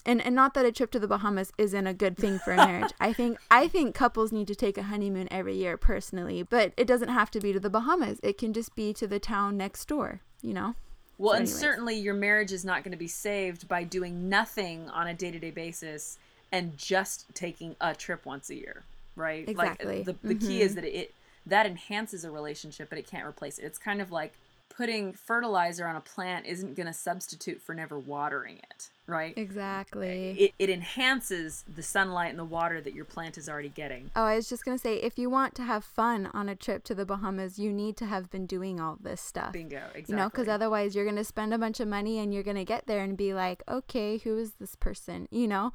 and 0.07 0.23
and 0.23 0.35
not 0.35 0.55
that 0.55 0.65
a 0.65 0.73
trip 0.73 0.91
to 0.93 0.99
the 0.99 1.09
Bahamas 1.09 1.53
isn't 1.59 1.87
a 1.87 1.93
good 1.93 2.17
thing 2.17 2.39
for 2.39 2.53
a 2.53 2.57
marriage. 2.57 2.93
I 3.01 3.13
think 3.13 3.39
I 3.51 3.69
think 3.69 3.95
couples 3.95 4.33
need 4.33 4.47
to 4.47 4.55
take 4.55 4.79
a 4.79 4.85
honeymoon 4.85 5.29
every 5.31 5.57
year 5.57 5.77
personally, 5.77 6.43
but 6.43 6.73
it 6.77 6.87
doesn't 6.87 7.09
have 7.09 7.31
to 7.33 7.41
be 7.41 7.53
to 7.53 7.61
the 7.61 7.69
Bahamas. 7.69 8.21
It 8.23 8.39
can 8.39 8.53
just 8.53 8.75
be 8.75 8.95
to 8.95 9.07
the 9.07 9.19
town 9.19 9.57
next 9.57 9.87
door, 9.87 10.21
you 10.41 10.55
know. 10.55 10.75
Well, 11.19 11.35
so 11.35 11.39
and 11.39 11.49
certainly 11.49 11.97
your 11.97 12.15
marriage 12.15 12.53
is 12.53 12.65
not 12.65 12.85
going 12.85 12.93
to 12.93 12.99
be 12.99 13.09
saved 13.09 13.69
by 13.69 13.85
doing 13.85 14.29
nothing 14.29 14.89
on 14.91 15.07
a 15.07 15.15
day-to-day 15.15 15.51
basis 15.51 16.19
and 16.53 16.77
just 16.77 17.35
taking 17.35 17.75
a 17.81 17.95
trip 17.95 18.27
once 18.27 18.51
a 18.51 18.55
year, 18.55 18.83
right? 19.17 19.49
Exactly. 19.49 19.97
Like 19.97 20.05
the 20.05 20.17
the 20.23 20.35
mm-hmm. 20.35 20.47
key 20.47 20.63
is 20.63 20.75
that 20.75 20.85
it 20.85 21.13
that 21.47 21.67
enhances 21.67 22.25
a 22.25 22.31
relationship, 22.31 22.89
but 22.89 22.99
it 22.99 23.07
can't 23.07 23.27
replace 23.27 23.59
it. 23.59 23.65
It's 23.65 23.79
kind 23.79 24.01
of 24.01 24.11
like 24.11 24.35
putting 24.69 25.13
fertilizer 25.13 25.87
on 25.87 25.97
a 25.97 26.01
plant 26.01 26.47
isn't 26.47 26.75
going 26.75 26.87
to 26.87 26.93
substitute 26.93 27.63
for 27.63 27.75
never 27.75 27.99
watering 27.99 28.59
it, 28.71 28.91
right? 29.07 29.37
Exactly. 29.37 30.37
It, 30.39 30.55
it 30.59 30.71
enhances 30.71 31.65
the 31.73 31.83
sunlight 31.83 32.31
and 32.31 32.39
the 32.39 32.45
water 32.45 32.81
that 32.81 32.95
your 32.95 33.05
plant 33.05 33.39
is 33.39 33.49
already 33.49 33.69
getting. 33.69 34.11
Oh, 34.17 34.25
I 34.25 34.37
was 34.37 34.49
just 34.49 34.65
going 34.65 34.77
to 34.77 34.83
say 34.83 34.97
if 34.97 35.19
you 35.19 35.31
want 35.31 35.55
to 35.57 35.63
have 35.63 35.85
fun 35.85 36.29
on 36.33 36.49
a 36.49 36.57
trip 36.57 36.85
to 36.85 36.95
the 36.95 37.07
Bahamas, 37.07 37.59
you 37.59 37.73
need 37.73 37.97
to 37.99 38.07
have 38.07 38.31
been 38.31 38.47
doing 38.47 38.81
all 38.81 38.97
this 39.01 39.21
stuff. 39.21 39.53
Bingo, 39.53 39.77
exactly. 39.95 40.05
You 40.09 40.17
know, 40.17 40.29
because 40.29 40.49
otherwise 40.49 40.95
you're 40.95 41.05
going 41.05 41.17
to 41.17 41.25
spend 41.25 41.55
a 41.55 41.59
bunch 41.59 41.81
of 41.81 41.89
money 41.89 42.19
and 42.19 42.35
you're 42.35 42.43
going 42.43 42.57
to 42.57 42.65
get 42.65 42.87
there 42.87 43.03
and 43.03 43.17
be 43.17 43.35
like, 43.35 43.63
okay, 43.69 44.19
who 44.19 44.39
is 44.39 44.55
this 44.55 44.75
person? 44.75 45.29
You 45.31 45.49
know? 45.49 45.73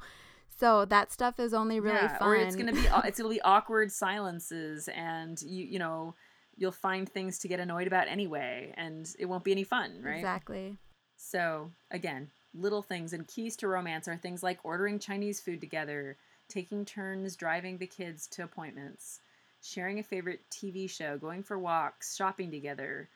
So 0.58 0.84
that 0.84 1.10
stuff 1.10 1.40
is 1.40 1.54
only 1.54 1.80
really 1.80 1.96
yeah, 1.96 2.18
fun. 2.18 2.28
Or 2.28 2.36
it's 2.36 2.54
gonna 2.54 2.72
be 2.72 2.86
it's 3.04 3.18
gonna 3.18 3.34
be 3.34 3.40
awkward 3.40 3.90
silences, 3.90 4.88
and 4.94 5.40
you 5.42 5.64
you 5.64 5.78
know 5.80 6.14
you'll 6.56 6.70
find 6.70 7.08
things 7.08 7.38
to 7.40 7.48
get 7.48 7.58
annoyed 7.58 7.86
about 7.86 8.06
anyway, 8.06 8.72
and 8.76 9.08
it 9.18 9.26
won't 9.26 9.42
be 9.42 9.50
any 9.50 9.64
fun, 9.64 10.00
right? 10.02 10.16
Exactly. 10.16 10.78
So, 11.16 11.70
again, 11.90 12.30
little 12.54 12.82
things 12.82 13.12
and 13.12 13.26
keys 13.26 13.56
to 13.56 13.68
romance 13.68 14.08
are 14.08 14.16
things 14.16 14.42
like 14.42 14.58
ordering 14.64 14.98
Chinese 14.98 15.40
food 15.40 15.60
together, 15.60 16.16
taking 16.48 16.84
turns 16.84 17.36
driving 17.36 17.78
the 17.78 17.86
kids 17.86 18.26
to 18.28 18.44
appointments, 18.44 19.20
sharing 19.62 19.98
a 19.98 20.02
favorite 20.02 20.40
TV 20.50 20.88
show, 20.88 21.16
going 21.16 21.42
for 21.42 21.58
walks, 21.58 22.16
shopping 22.16 22.50
together, 22.50 23.08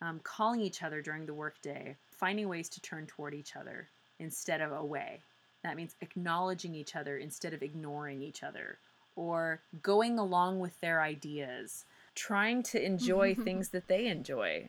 um, 0.00 0.20
calling 0.22 0.60
each 0.60 0.82
other 0.82 1.02
during 1.02 1.26
the 1.26 1.34
workday, 1.34 1.96
finding 2.10 2.48
ways 2.48 2.68
to 2.68 2.80
turn 2.80 3.06
toward 3.06 3.34
each 3.34 3.56
other 3.56 3.88
instead 4.18 4.60
of 4.60 4.72
away. 4.72 5.20
That 5.62 5.76
means 5.76 5.96
acknowledging 6.00 6.74
each 6.74 6.96
other 6.96 7.18
instead 7.18 7.52
of 7.52 7.62
ignoring 7.62 8.22
each 8.22 8.42
other, 8.42 8.78
or 9.16 9.60
going 9.82 10.18
along 10.18 10.60
with 10.60 10.80
their 10.80 11.02
ideas 11.02 11.84
trying 12.14 12.62
to 12.64 12.84
enjoy 12.84 13.34
things 13.44 13.70
that 13.70 13.88
they 13.88 14.06
enjoy. 14.06 14.68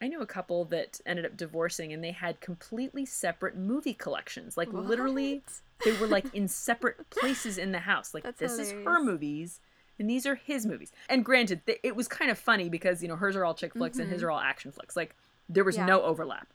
I 0.00 0.08
knew 0.08 0.20
a 0.20 0.26
couple 0.26 0.64
that 0.66 1.00
ended 1.04 1.26
up 1.26 1.36
divorcing 1.36 1.92
and 1.92 2.02
they 2.02 2.12
had 2.12 2.40
completely 2.40 3.04
separate 3.04 3.56
movie 3.56 3.94
collections. 3.94 4.56
Like 4.56 4.72
what? 4.72 4.84
literally 4.84 5.42
they 5.84 5.92
were 5.98 6.06
like 6.06 6.32
in 6.34 6.48
separate 6.48 7.10
places 7.10 7.58
in 7.58 7.72
the 7.72 7.80
house. 7.80 8.14
Like 8.14 8.24
That's 8.24 8.38
this 8.38 8.52
hilarious. 8.52 8.78
is 8.78 8.84
her 8.84 9.02
movies 9.02 9.60
and 9.98 10.08
these 10.08 10.26
are 10.26 10.36
his 10.36 10.64
movies. 10.64 10.92
And 11.08 11.24
granted, 11.24 11.62
it 11.82 11.96
was 11.96 12.06
kind 12.06 12.30
of 12.30 12.38
funny 12.38 12.68
because, 12.68 13.02
you 13.02 13.08
know, 13.08 13.16
hers 13.16 13.34
are 13.34 13.44
all 13.44 13.54
chick 13.54 13.72
flicks 13.72 13.96
mm-hmm. 13.96 14.02
and 14.02 14.10
his 14.12 14.20
mm-hmm. 14.20 14.28
are 14.28 14.30
all 14.30 14.40
action 14.40 14.70
flicks. 14.70 14.96
Like 14.96 15.16
there 15.48 15.64
was 15.64 15.76
yeah. 15.76 15.86
no 15.86 16.02
overlap. 16.02 16.46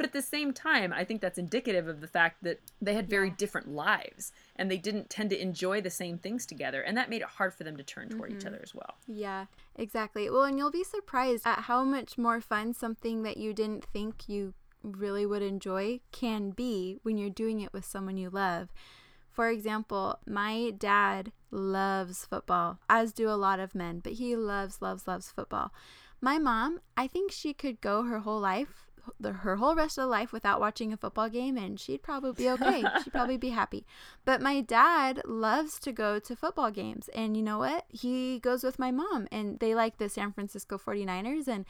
But 0.00 0.06
at 0.06 0.12
the 0.14 0.22
same 0.22 0.54
time, 0.54 0.94
I 0.94 1.04
think 1.04 1.20
that's 1.20 1.36
indicative 1.36 1.86
of 1.86 2.00
the 2.00 2.06
fact 2.06 2.42
that 2.42 2.58
they 2.80 2.94
had 2.94 3.06
very 3.06 3.28
yeah. 3.28 3.34
different 3.36 3.68
lives 3.68 4.32
and 4.56 4.70
they 4.70 4.78
didn't 4.78 5.10
tend 5.10 5.28
to 5.28 5.38
enjoy 5.38 5.82
the 5.82 5.90
same 5.90 6.16
things 6.16 6.46
together. 6.46 6.80
And 6.80 6.96
that 6.96 7.10
made 7.10 7.20
it 7.20 7.28
hard 7.28 7.52
for 7.52 7.64
them 7.64 7.76
to 7.76 7.82
turn 7.82 8.08
toward 8.08 8.30
mm-hmm. 8.30 8.38
each 8.38 8.46
other 8.46 8.60
as 8.62 8.74
well. 8.74 8.94
Yeah, 9.06 9.44
exactly. 9.76 10.30
Well, 10.30 10.44
and 10.44 10.56
you'll 10.56 10.70
be 10.70 10.84
surprised 10.84 11.46
at 11.46 11.64
how 11.64 11.84
much 11.84 12.16
more 12.16 12.40
fun 12.40 12.72
something 12.72 13.24
that 13.24 13.36
you 13.36 13.52
didn't 13.52 13.84
think 13.92 14.26
you 14.26 14.54
really 14.82 15.26
would 15.26 15.42
enjoy 15.42 16.00
can 16.12 16.48
be 16.48 16.96
when 17.02 17.18
you're 17.18 17.28
doing 17.28 17.60
it 17.60 17.74
with 17.74 17.84
someone 17.84 18.16
you 18.16 18.30
love. 18.30 18.70
For 19.30 19.50
example, 19.50 20.18
my 20.26 20.72
dad 20.78 21.30
loves 21.50 22.24
football, 22.24 22.78
as 22.88 23.12
do 23.12 23.28
a 23.28 23.36
lot 23.36 23.60
of 23.60 23.74
men, 23.74 24.00
but 24.00 24.14
he 24.14 24.34
loves, 24.34 24.80
loves, 24.80 25.06
loves 25.06 25.30
football. 25.30 25.74
My 26.22 26.38
mom, 26.38 26.80
I 26.96 27.06
think 27.06 27.32
she 27.32 27.54
could 27.54 27.80
go 27.82 28.04
her 28.04 28.20
whole 28.20 28.40
life 28.40 28.89
the, 29.18 29.32
her 29.32 29.56
whole 29.56 29.74
rest 29.74 29.98
of 29.98 30.02
the 30.02 30.08
life 30.08 30.32
without 30.32 30.60
watching 30.60 30.92
a 30.92 30.96
football 30.96 31.28
game 31.28 31.56
and 31.56 31.80
she'd 31.80 32.02
probably 32.02 32.32
be 32.32 32.50
okay. 32.50 32.84
she'd 33.02 33.12
probably 33.12 33.36
be 33.36 33.50
happy. 33.50 33.86
But 34.24 34.40
my 34.40 34.60
dad 34.60 35.22
loves 35.24 35.78
to 35.80 35.92
go 35.92 36.18
to 36.18 36.36
football 36.36 36.70
games. 36.70 37.08
And 37.14 37.36
you 37.36 37.42
know 37.42 37.58
what? 37.58 37.84
He 37.88 38.38
goes 38.38 38.62
with 38.62 38.78
my 38.78 38.90
mom 38.90 39.28
and 39.32 39.58
they 39.58 39.74
like 39.74 39.98
the 39.98 40.08
San 40.08 40.32
Francisco 40.32 40.78
49ers 40.78 41.48
and 41.48 41.64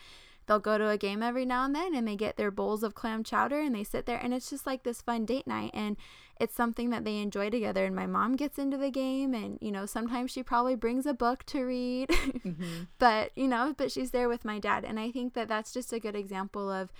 they'll 0.46 0.58
go 0.58 0.78
to 0.78 0.88
a 0.88 0.98
game 0.98 1.22
every 1.22 1.44
now 1.44 1.64
and 1.64 1.74
then 1.74 1.94
and 1.94 2.08
they 2.08 2.16
get 2.16 2.36
their 2.36 2.50
bowls 2.50 2.82
of 2.82 2.94
clam 2.94 3.22
chowder 3.22 3.60
and 3.60 3.74
they 3.74 3.84
sit 3.84 4.04
there 4.06 4.18
and 4.18 4.34
it's 4.34 4.50
just 4.50 4.66
like 4.66 4.82
this 4.82 5.00
fun 5.00 5.24
date 5.24 5.46
night 5.46 5.70
and 5.74 5.96
it's 6.40 6.56
something 6.56 6.90
that 6.90 7.04
they 7.04 7.18
enjoy 7.18 7.50
together 7.50 7.84
and 7.84 7.94
my 7.94 8.06
mom 8.06 8.34
gets 8.34 8.58
into 8.58 8.76
the 8.76 8.90
game 8.90 9.32
and 9.32 9.58
you 9.60 9.70
know 9.70 9.86
sometimes 9.86 10.30
she 10.30 10.42
probably 10.42 10.74
brings 10.74 11.06
a 11.06 11.14
book 11.14 11.44
to 11.44 11.62
read 11.62 12.08
mm-hmm. 12.08 12.82
but 12.98 13.30
you 13.36 13.46
know 13.46 13.74
but 13.76 13.92
she's 13.92 14.10
there 14.10 14.28
with 14.28 14.44
my 14.44 14.58
dad 14.58 14.84
and 14.84 14.98
i 14.98 15.10
think 15.10 15.34
that 15.34 15.46
that's 15.46 15.72
just 15.72 15.92
a 15.92 16.00
good 16.00 16.16
example 16.16 16.68
of 16.68 16.90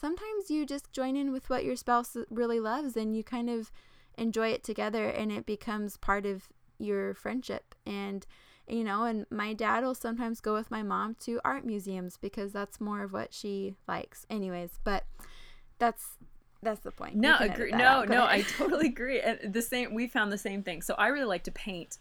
sometimes 0.00 0.50
you 0.50 0.64
just 0.64 0.92
join 0.92 1.16
in 1.16 1.32
with 1.32 1.50
what 1.50 1.64
your 1.64 1.76
spouse 1.76 2.16
really 2.30 2.60
loves 2.60 2.96
and 2.96 3.16
you 3.16 3.22
kind 3.22 3.50
of 3.50 3.70
enjoy 4.16 4.48
it 4.48 4.64
together 4.64 5.08
and 5.08 5.30
it 5.30 5.46
becomes 5.46 5.96
part 5.96 6.24
of 6.24 6.48
your 6.78 7.14
friendship 7.14 7.74
and 7.86 8.26
you 8.70 8.84
know, 8.84 9.04
and 9.04 9.26
my 9.30 9.52
dad 9.52 9.82
will 9.82 9.96
sometimes 9.96 10.40
go 10.40 10.54
with 10.54 10.70
my 10.70 10.82
mom 10.82 11.16
to 11.22 11.40
art 11.44 11.64
museums 11.66 12.16
because 12.16 12.52
that's 12.52 12.80
more 12.80 13.02
of 13.02 13.12
what 13.12 13.34
she 13.34 13.74
likes. 13.88 14.24
Anyways, 14.30 14.78
but 14.84 15.04
that's 15.78 16.10
that's 16.62 16.80
the 16.80 16.92
point. 16.92 17.16
No, 17.16 17.36
agree. 17.40 17.72
No, 17.72 18.04
no, 18.04 18.24
I 18.24 18.42
totally 18.56 18.86
agree. 18.86 19.20
And 19.20 19.52
the 19.52 19.62
same 19.62 19.92
we 19.92 20.06
found 20.06 20.30
the 20.30 20.38
same 20.38 20.62
thing. 20.62 20.82
So 20.82 20.94
I 20.94 21.08
really 21.08 21.26
like 21.26 21.44
to 21.44 21.50
paint. 21.50 21.98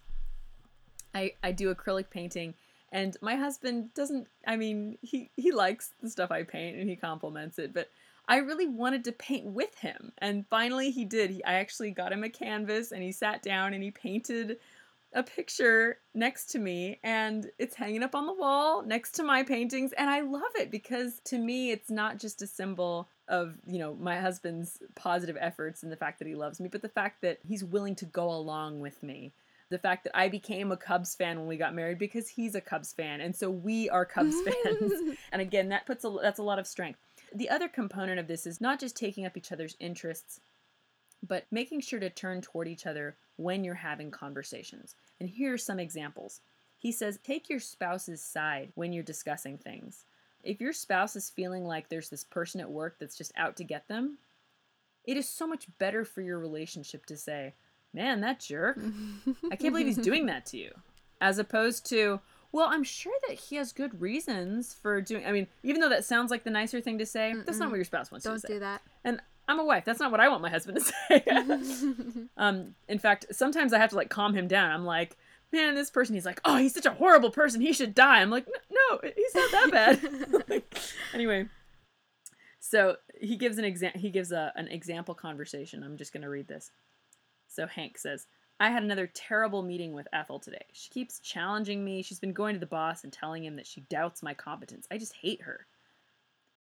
I 1.15 1.33
I 1.41 1.51
do 1.51 1.73
acrylic 1.73 2.11
painting 2.11 2.53
and 2.91 3.15
my 3.21 3.35
husband 3.35 3.93
doesn't 3.93 4.27
I 4.47 4.55
mean, 4.55 4.97
he 5.01 5.29
he 5.35 5.51
likes 5.51 5.91
the 6.01 6.09
stuff 6.09 6.31
I 6.31 6.43
paint 6.43 6.77
and 6.77 6.89
he 6.89 6.95
compliments 6.95 7.59
it, 7.59 7.73
but 7.73 7.89
I 8.27 8.37
really 8.37 8.67
wanted 8.67 9.03
to 9.05 9.11
paint 9.11 9.45
with 9.45 9.75
him. 9.75 10.11
And 10.19 10.45
finally 10.49 10.91
he 10.91 11.03
did. 11.03 11.31
He, 11.31 11.43
I 11.43 11.53
actually 11.55 11.91
got 11.91 12.11
him 12.13 12.23
a 12.23 12.29
canvas 12.29 12.91
and 12.91 13.01
he 13.01 13.11
sat 13.11 13.41
down 13.41 13.73
and 13.73 13.83
he 13.83 13.89
painted 13.89 14.57
a 15.13 15.23
picture 15.23 15.97
next 16.13 16.51
to 16.51 16.59
me 16.59 16.99
and 17.03 17.49
it's 17.57 17.75
hanging 17.75 18.03
up 18.03 18.13
on 18.13 18.27
the 18.27 18.33
wall 18.33 18.83
next 18.83 19.13
to 19.13 19.23
my 19.23 19.41
paintings 19.41 19.91
and 19.93 20.07
I 20.07 20.21
love 20.21 20.51
it 20.55 20.69
because 20.69 21.19
to 21.25 21.37
me 21.39 21.71
it's 21.71 21.89
not 21.89 22.19
just 22.19 22.43
a 22.43 22.47
symbol 22.47 23.09
of, 23.27 23.57
you 23.65 23.79
know, 23.79 23.95
my 23.95 24.17
husband's 24.17 24.79
positive 24.95 25.37
efforts 25.39 25.81
and 25.81 25.91
the 25.91 25.97
fact 25.97 26.19
that 26.19 26.27
he 26.27 26.35
loves 26.35 26.59
me, 26.59 26.67
but 26.67 26.83
the 26.83 26.89
fact 26.89 27.21
that 27.21 27.39
he's 27.47 27.63
willing 27.63 27.95
to 27.95 28.05
go 28.05 28.29
along 28.29 28.79
with 28.81 29.01
me. 29.01 29.33
The 29.69 29.79
fact 29.79 30.03
that 30.05 30.17
I 30.17 30.29
became 30.29 30.71
a 30.71 30.77
Cubs 30.77 31.15
fan 31.15 31.37
when 31.37 31.47
we 31.47 31.57
got 31.57 31.75
married 31.75 31.99
because 31.99 32.27
he's 32.27 32.55
a 32.55 32.61
Cubs 32.61 32.91
fan 32.91 33.21
and 33.21 33.35
so 33.35 33.49
we 33.49 33.89
are 33.89 34.05
Cubs 34.05 34.35
fans. 34.45 34.93
and 35.31 35.41
again, 35.41 35.69
that 35.69 35.85
puts 35.85 36.03
a 36.03 36.15
that's 36.21 36.39
a 36.39 36.43
lot 36.43 36.59
of 36.59 36.67
strength. 36.67 36.99
The 37.33 37.49
other 37.49 37.67
component 37.67 38.19
of 38.19 38.27
this 38.27 38.47
is 38.47 38.59
not 38.59 38.79
just 38.79 38.95
taking 38.95 39.25
up 39.25 39.37
each 39.37 39.51
other's 39.51 39.77
interests, 39.79 40.39
but 41.25 41.45
making 41.51 41.81
sure 41.81 41.99
to 41.99 42.09
turn 42.09 42.41
toward 42.41 42.67
each 42.67 42.87
other 42.87 43.17
when 43.35 43.63
you're 43.63 43.75
having 43.75 44.11
conversations. 44.11 44.95
And 45.19 45.29
here 45.29 45.53
are 45.53 45.57
some 45.57 45.79
examples. 45.79 46.41
He 46.77 46.91
says, 46.91 47.19
take 47.23 47.49
your 47.49 47.59
spouse's 47.59 48.23
side 48.23 48.71
when 48.75 48.93
you're 48.93 49.03
discussing 49.03 49.57
things. 49.57 50.05
If 50.43 50.61
your 50.61 50.71
spouse 50.71 51.15
is 51.15 51.29
feeling 51.29 51.65
like 51.65 51.89
there's 51.89 52.09
this 52.09 52.23
person 52.23 52.61
at 52.61 52.71
work 52.71 52.95
that's 52.99 53.17
just 53.17 53.33
out 53.35 53.57
to 53.57 53.65
get 53.65 53.87
them, 53.89 54.17
it 55.03 55.17
is 55.17 55.27
so 55.27 55.45
much 55.45 55.67
better 55.77 56.05
for 56.05 56.21
your 56.21 56.39
relationship 56.39 57.05
to 57.07 57.17
say, 57.17 57.53
man, 57.93 58.21
that 58.21 58.39
jerk, 58.39 58.79
I 59.51 59.55
can't 59.55 59.73
believe 59.73 59.87
he's 59.87 59.97
doing 60.11 60.25
that 60.27 60.45
to 60.47 60.57
you. 60.57 60.71
As 61.21 61.37
opposed 61.37 61.85
to, 61.89 62.21
well, 62.51 62.67
I'm 62.69 62.83
sure 62.83 63.13
that 63.27 63.37
he 63.37 63.57
has 63.57 63.73
good 63.73 63.99
reasons 63.99 64.73
for 64.73 65.01
doing. 65.01 65.25
I 65.25 65.31
mean, 65.31 65.47
even 65.63 65.81
though 65.81 65.89
that 65.89 66.05
sounds 66.05 66.31
like 66.31 66.43
the 66.43 66.49
nicer 66.49 66.81
thing 66.81 66.97
to 66.99 67.05
say, 67.05 67.33
Mm-mm. 67.35 67.45
that's 67.45 67.59
not 67.59 67.69
what 67.69 67.75
your 67.75 67.85
spouse 67.85 68.11
wants 68.11 68.25
Don't 68.25 68.35
to 68.35 68.39
say. 68.39 68.47
Don't 68.47 68.55
do 68.55 68.59
that. 68.61 68.81
And 69.03 69.21
I'm 69.47 69.59
a 69.59 69.65
wife. 69.65 69.83
That's 69.83 69.99
not 69.99 70.11
what 70.11 70.19
I 70.19 70.29
want 70.29 70.41
my 70.41 70.49
husband 70.49 70.77
to 70.77 70.83
say. 71.09 72.27
um, 72.37 72.75
in 72.87 72.99
fact, 72.99 73.25
sometimes 73.31 73.73
I 73.73 73.79
have 73.79 73.89
to 73.89 73.95
like 73.95 74.09
calm 74.09 74.33
him 74.33 74.47
down. 74.47 74.71
I'm 74.71 74.85
like, 74.85 75.17
man, 75.51 75.75
this 75.75 75.89
person. 75.89 76.15
He's 76.15 76.25
like, 76.25 76.39
oh, 76.45 76.57
he's 76.57 76.73
such 76.73 76.85
a 76.85 76.91
horrible 76.91 77.31
person. 77.31 77.59
He 77.59 77.73
should 77.73 77.95
die. 77.95 78.21
I'm 78.21 78.29
like, 78.29 78.47
no, 78.47 78.99
he's 79.03 79.35
not 79.35 79.51
that 79.51 79.71
bad. 79.71 80.63
anyway, 81.13 81.47
so 82.59 82.97
he 83.19 83.35
gives 83.35 83.57
an 83.57 83.65
example. 83.65 83.99
He 83.99 84.09
gives 84.09 84.31
a, 84.31 84.53
an 84.55 84.67
example 84.67 85.15
conversation. 85.15 85.83
I'm 85.83 85.97
just 85.97 86.13
gonna 86.13 86.29
read 86.29 86.47
this. 86.47 86.71
So 87.49 87.67
Hank 87.67 87.97
says, 87.97 88.27
I 88.59 88.69
had 88.69 88.83
another 88.83 89.07
terrible 89.07 89.63
meeting 89.63 89.93
with 89.93 90.07
Ethel 90.13 90.39
today. 90.39 90.65
She 90.73 90.89
keeps 90.89 91.19
challenging 91.19 91.83
me. 91.83 92.01
She's 92.01 92.19
been 92.19 92.33
going 92.33 92.53
to 92.53 92.59
the 92.59 92.65
boss 92.65 93.03
and 93.03 93.11
telling 93.11 93.43
him 93.43 93.55
that 93.55 93.67
she 93.67 93.81
doubts 93.81 94.23
my 94.23 94.33
competence. 94.33 94.87
I 94.91 94.97
just 94.97 95.15
hate 95.15 95.41
her. 95.41 95.65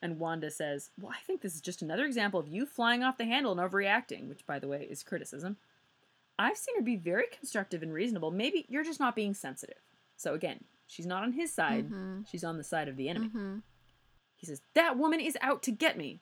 And 0.01 0.19
Wanda 0.19 0.49
says, 0.49 0.89
Well, 0.99 1.12
I 1.12 1.21
think 1.25 1.41
this 1.41 1.55
is 1.55 1.62
just 1.62 1.81
another 1.81 2.05
example 2.05 2.39
of 2.39 2.47
you 2.47 2.65
flying 2.65 3.03
off 3.03 3.17
the 3.17 3.25
handle 3.25 3.51
and 3.51 3.62
overreacting, 3.62 4.27
which, 4.27 4.45
by 4.47 4.60
the 4.60 4.67
way, 4.67 4.88
is 4.89 5.03
criticism. 5.03 5.57
I've 6.39 6.57
seen 6.57 6.75
her 6.75 6.81
be 6.81 6.95
very 6.95 7.25
constructive 7.31 7.84
and 7.84 7.93
reasonable. 7.93 8.31
Maybe 8.31 8.65
you're 8.67 8.84
just 8.84 8.99
not 8.99 9.15
being 9.15 9.34
sensitive. 9.34 9.77
So, 10.17 10.34
again, 10.34 10.63
she's 10.88 11.05
not 11.05 11.23
on 11.23 11.34
his 11.34 11.53
side, 11.53 11.86
mm-hmm. 11.86 12.21
she's 12.29 12.43
on 12.43 12.57
the 12.57 12.63
side 12.63 12.88
of 12.88 12.95
the 12.95 13.10
enemy. 13.10 13.27
Mm-hmm. 13.27 13.57
He 14.36 14.45
says, 14.47 14.62
That 14.73 14.97
woman 14.97 15.19
is 15.19 15.38
out 15.41 15.62
to 15.63 15.71
get 15.71 15.97
me. 15.97 16.21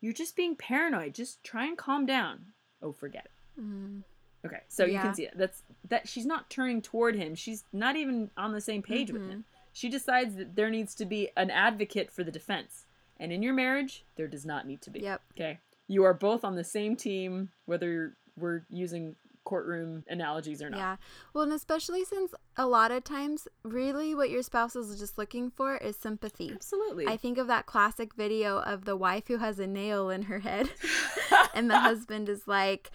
You're 0.00 0.12
just 0.12 0.36
being 0.36 0.56
paranoid. 0.56 1.14
Just 1.14 1.44
try 1.44 1.66
and 1.66 1.76
calm 1.76 2.06
down. 2.06 2.52
Oh, 2.82 2.92
forget 2.92 3.26
it. 3.26 3.30
Mm-hmm. 3.60 4.00
Okay, 4.44 4.60
so 4.68 4.84
yeah. 4.84 4.94
you 4.94 5.00
can 5.00 5.14
see 5.14 5.24
it. 5.24 5.34
That's 5.36 5.62
that 5.88 6.08
she's 6.08 6.26
not 6.26 6.50
turning 6.50 6.82
toward 6.82 7.14
him. 7.16 7.34
She's 7.34 7.64
not 7.72 7.96
even 7.96 8.30
on 8.36 8.52
the 8.52 8.60
same 8.60 8.82
page 8.82 9.12
with 9.12 9.22
mm-hmm. 9.22 9.30
him. 9.30 9.44
She 9.72 9.88
decides 9.88 10.36
that 10.36 10.56
there 10.56 10.68
needs 10.68 10.94
to 10.96 11.04
be 11.04 11.30
an 11.36 11.50
advocate 11.50 12.10
for 12.10 12.24
the 12.24 12.32
defense. 12.32 12.84
And 13.18 13.32
in 13.32 13.42
your 13.42 13.54
marriage, 13.54 14.04
there 14.16 14.26
does 14.26 14.44
not 14.44 14.66
need 14.66 14.82
to 14.82 14.90
be. 14.90 15.00
Yep. 15.00 15.22
Okay. 15.34 15.58
You 15.86 16.04
are 16.04 16.14
both 16.14 16.44
on 16.44 16.56
the 16.56 16.64
same 16.64 16.96
team, 16.96 17.50
whether 17.66 18.16
we're 18.36 18.62
using 18.68 19.14
courtroom 19.44 20.04
analogies 20.08 20.62
or 20.62 20.70
not. 20.70 20.78
Yeah. 20.78 20.96
Well, 21.32 21.44
and 21.44 21.52
especially 21.52 22.04
since 22.04 22.32
a 22.56 22.66
lot 22.66 22.90
of 22.90 23.04
times, 23.04 23.48
really 23.62 24.14
what 24.14 24.30
your 24.30 24.42
spouse 24.42 24.76
is 24.76 24.98
just 24.98 25.18
looking 25.18 25.50
for 25.50 25.76
is 25.76 25.96
sympathy. 25.96 26.50
Absolutely. 26.52 27.06
I 27.06 27.16
think 27.16 27.38
of 27.38 27.46
that 27.48 27.66
classic 27.66 28.14
video 28.14 28.58
of 28.60 28.84
the 28.84 28.96
wife 28.96 29.28
who 29.28 29.38
has 29.38 29.58
a 29.58 29.66
nail 29.66 30.10
in 30.10 30.22
her 30.22 30.40
head, 30.40 30.70
and 31.54 31.70
the 31.70 31.80
husband 31.80 32.28
is 32.28 32.46
like, 32.46 32.90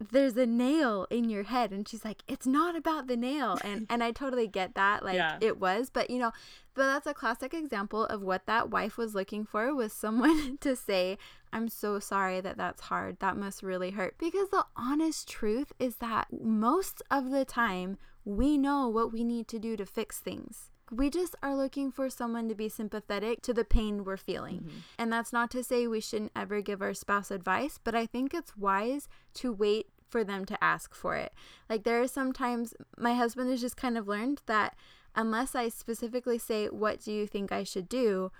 there's 0.00 0.36
a 0.36 0.46
nail 0.46 1.06
in 1.10 1.28
your 1.28 1.42
head 1.42 1.72
and 1.72 1.88
she's 1.88 2.04
like 2.04 2.22
it's 2.28 2.46
not 2.46 2.76
about 2.76 3.08
the 3.08 3.16
nail 3.16 3.58
and 3.64 3.84
and 3.90 4.04
i 4.04 4.12
totally 4.12 4.46
get 4.46 4.76
that 4.76 5.04
like 5.04 5.16
yeah. 5.16 5.36
it 5.40 5.58
was 5.58 5.90
but 5.90 6.08
you 6.08 6.18
know 6.18 6.30
but 6.74 6.86
that's 6.86 7.06
a 7.08 7.14
classic 7.14 7.52
example 7.52 8.04
of 8.04 8.22
what 8.22 8.46
that 8.46 8.70
wife 8.70 8.96
was 8.96 9.16
looking 9.16 9.44
for 9.44 9.74
was 9.74 9.92
someone 9.92 10.56
to 10.60 10.76
say 10.76 11.18
i'm 11.52 11.68
so 11.68 11.98
sorry 11.98 12.40
that 12.40 12.56
that's 12.58 12.82
hard. 12.82 13.18
That 13.20 13.36
must 13.36 13.62
really 13.62 13.90
hurt. 13.90 14.16
Because 14.18 14.50
the 14.50 14.66
honest 14.76 15.28
truth 15.28 15.72
is 15.78 15.96
that 15.96 16.26
most 16.30 17.02
of 17.10 17.30
the 17.30 17.44
time 17.44 17.96
we 18.24 18.58
know 18.58 18.88
what 18.88 19.12
we 19.12 19.24
need 19.24 19.48
to 19.48 19.58
do 19.58 19.76
to 19.76 19.86
fix 19.86 20.18
things 20.18 20.70
we 20.90 21.10
just 21.10 21.34
are 21.42 21.56
looking 21.56 21.90
for 21.90 22.08
someone 22.10 22.48
to 22.48 22.54
be 22.54 22.68
sympathetic 22.68 23.42
to 23.42 23.54
the 23.54 23.64
pain 23.64 24.04
we're 24.04 24.16
feeling. 24.16 24.60
Mm-hmm. 24.60 24.78
And 24.98 25.12
that's 25.12 25.32
not 25.32 25.50
to 25.52 25.64
say 25.64 25.86
we 25.86 26.00
shouldn't 26.00 26.32
ever 26.34 26.60
give 26.60 26.82
our 26.82 26.94
spouse 26.94 27.30
advice, 27.30 27.78
but 27.82 27.94
I 27.94 28.06
think 28.06 28.34
it's 28.34 28.56
wise 28.56 29.08
to 29.34 29.52
wait 29.52 29.88
for 30.08 30.24
them 30.24 30.44
to 30.46 30.64
ask 30.64 30.94
for 30.94 31.16
it. 31.16 31.32
Like 31.68 31.84
there 31.84 32.00
are 32.00 32.08
sometimes 32.08 32.74
my 32.96 33.14
husband 33.14 33.50
has 33.50 33.60
just 33.60 33.76
kind 33.76 33.98
of 33.98 34.08
learned 34.08 34.42
that 34.46 34.76
unless 35.14 35.54
I 35.54 35.68
specifically 35.68 36.38
say, 36.38 36.66
What 36.66 37.04
do 37.04 37.12
you 37.12 37.26
think 37.26 37.52
I 37.52 37.64
should 37.64 37.88
do? 37.88 38.30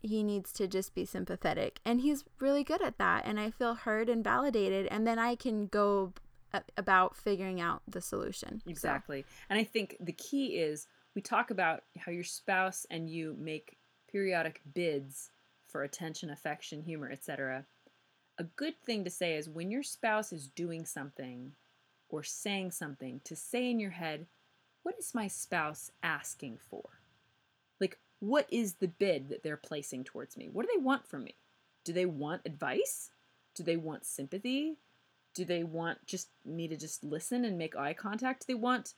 he 0.00 0.22
needs 0.22 0.52
to 0.52 0.68
just 0.68 0.94
be 0.94 1.04
sympathetic. 1.04 1.80
And 1.84 2.00
he's 2.00 2.24
really 2.38 2.64
good 2.64 2.82
at 2.82 2.98
that. 2.98 3.24
And 3.26 3.40
I 3.40 3.50
feel 3.50 3.74
heard 3.74 4.08
and 4.08 4.22
validated. 4.22 4.86
And 4.86 5.06
then 5.06 5.18
I 5.18 5.34
can 5.34 5.66
go 5.66 6.12
about 6.76 7.16
figuring 7.16 7.60
out 7.60 7.82
the 7.86 8.00
solution. 8.00 8.62
Exactly. 8.66 9.22
So. 9.22 9.26
And 9.50 9.58
I 9.58 9.64
think 9.64 9.96
the 10.00 10.12
key 10.12 10.56
is 10.58 10.86
we 11.18 11.22
talk 11.22 11.50
about 11.50 11.82
how 11.98 12.12
your 12.12 12.22
spouse 12.22 12.86
and 12.92 13.10
you 13.10 13.34
make 13.40 13.76
periodic 14.08 14.60
bids 14.72 15.30
for 15.66 15.82
attention, 15.82 16.30
affection, 16.30 16.80
humor, 16.80 17.10
etc. 17.10 17.64
A 18.38 18.44
good 18.44 18.80
thing 18.86 19.02
to 19.02 19.10
say 19.10 19.34
is 19.34 19.48
when 19.48 19.68
your 19.68 19.82
spouse 19.82 20.32
is 20.32 20.46
doing 20.46 20.86
something 20.86 21.54
or 22.08 22.22
saying 22.22 22.70
something, 22.70 23.20
to 23.24 23.34
say 23.34 23.68
in 23.68 23.80
your 23.80 23.90
head, 23.90 24.26
What 24.84 24.94
is 24.96 25.12
my 25.12 25.26
spouse 25.26 25.90
asking 26.04 26.60
for? 26.70 26.84
Like, 27.80 27.98
what 28.20 28.46
is 28.48 28.74
the 28.74 28.86
bid 28.86 29.28
that 29.30 29.42
they're 29.42 29.56
placing 29.56 30.04
towards 30.04 30.36
me? 30.36 30.48
What 30.48 30.66
do 30.66 30.72
they 30.72 30.80
want 30.80 31.04
from 31.04 31.24
me? 31.24 31.34
Do 31.82 31.92
they 31.92 32.06
want 32.06 32.42
advice? 32.44 33.10
Do 33.56 33.64
they 33.64 33.76
want 33.76 34.06
sympathy? 34.06 34.76
Do 35.34 35.44
they 35.44 35.64
want 35.64 35.98
just 36.06 36.28
me 36.44 36.68
to 36.68 36.76
just 36.76 37.02
listen 37.02 37.44
and 37.44 37.58
make 37.58 37.74
eye 37.74 37.92
contact? 37.92 38.46
Do 38.46 38.52
they 38.52 38.60
want 38.60 38.94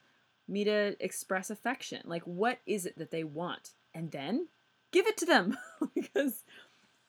me 0.51 0.65
to 0.65 0.97
express 1.01 1.51
affection. 1.51 2.03
Like, 2.05 2.23
what 2.25 2.59
is 2.67 2.87
it 2.87 2.99
that 2.99 3.11
they 3.11 3.25
want? 3.25 3.71
And 3.95 4.11
then 4.11 4.49
give 4.93 5.07
it 5.07 5.17
to 5.19 5.27
them 5.27 5.57
because 5.95 6.45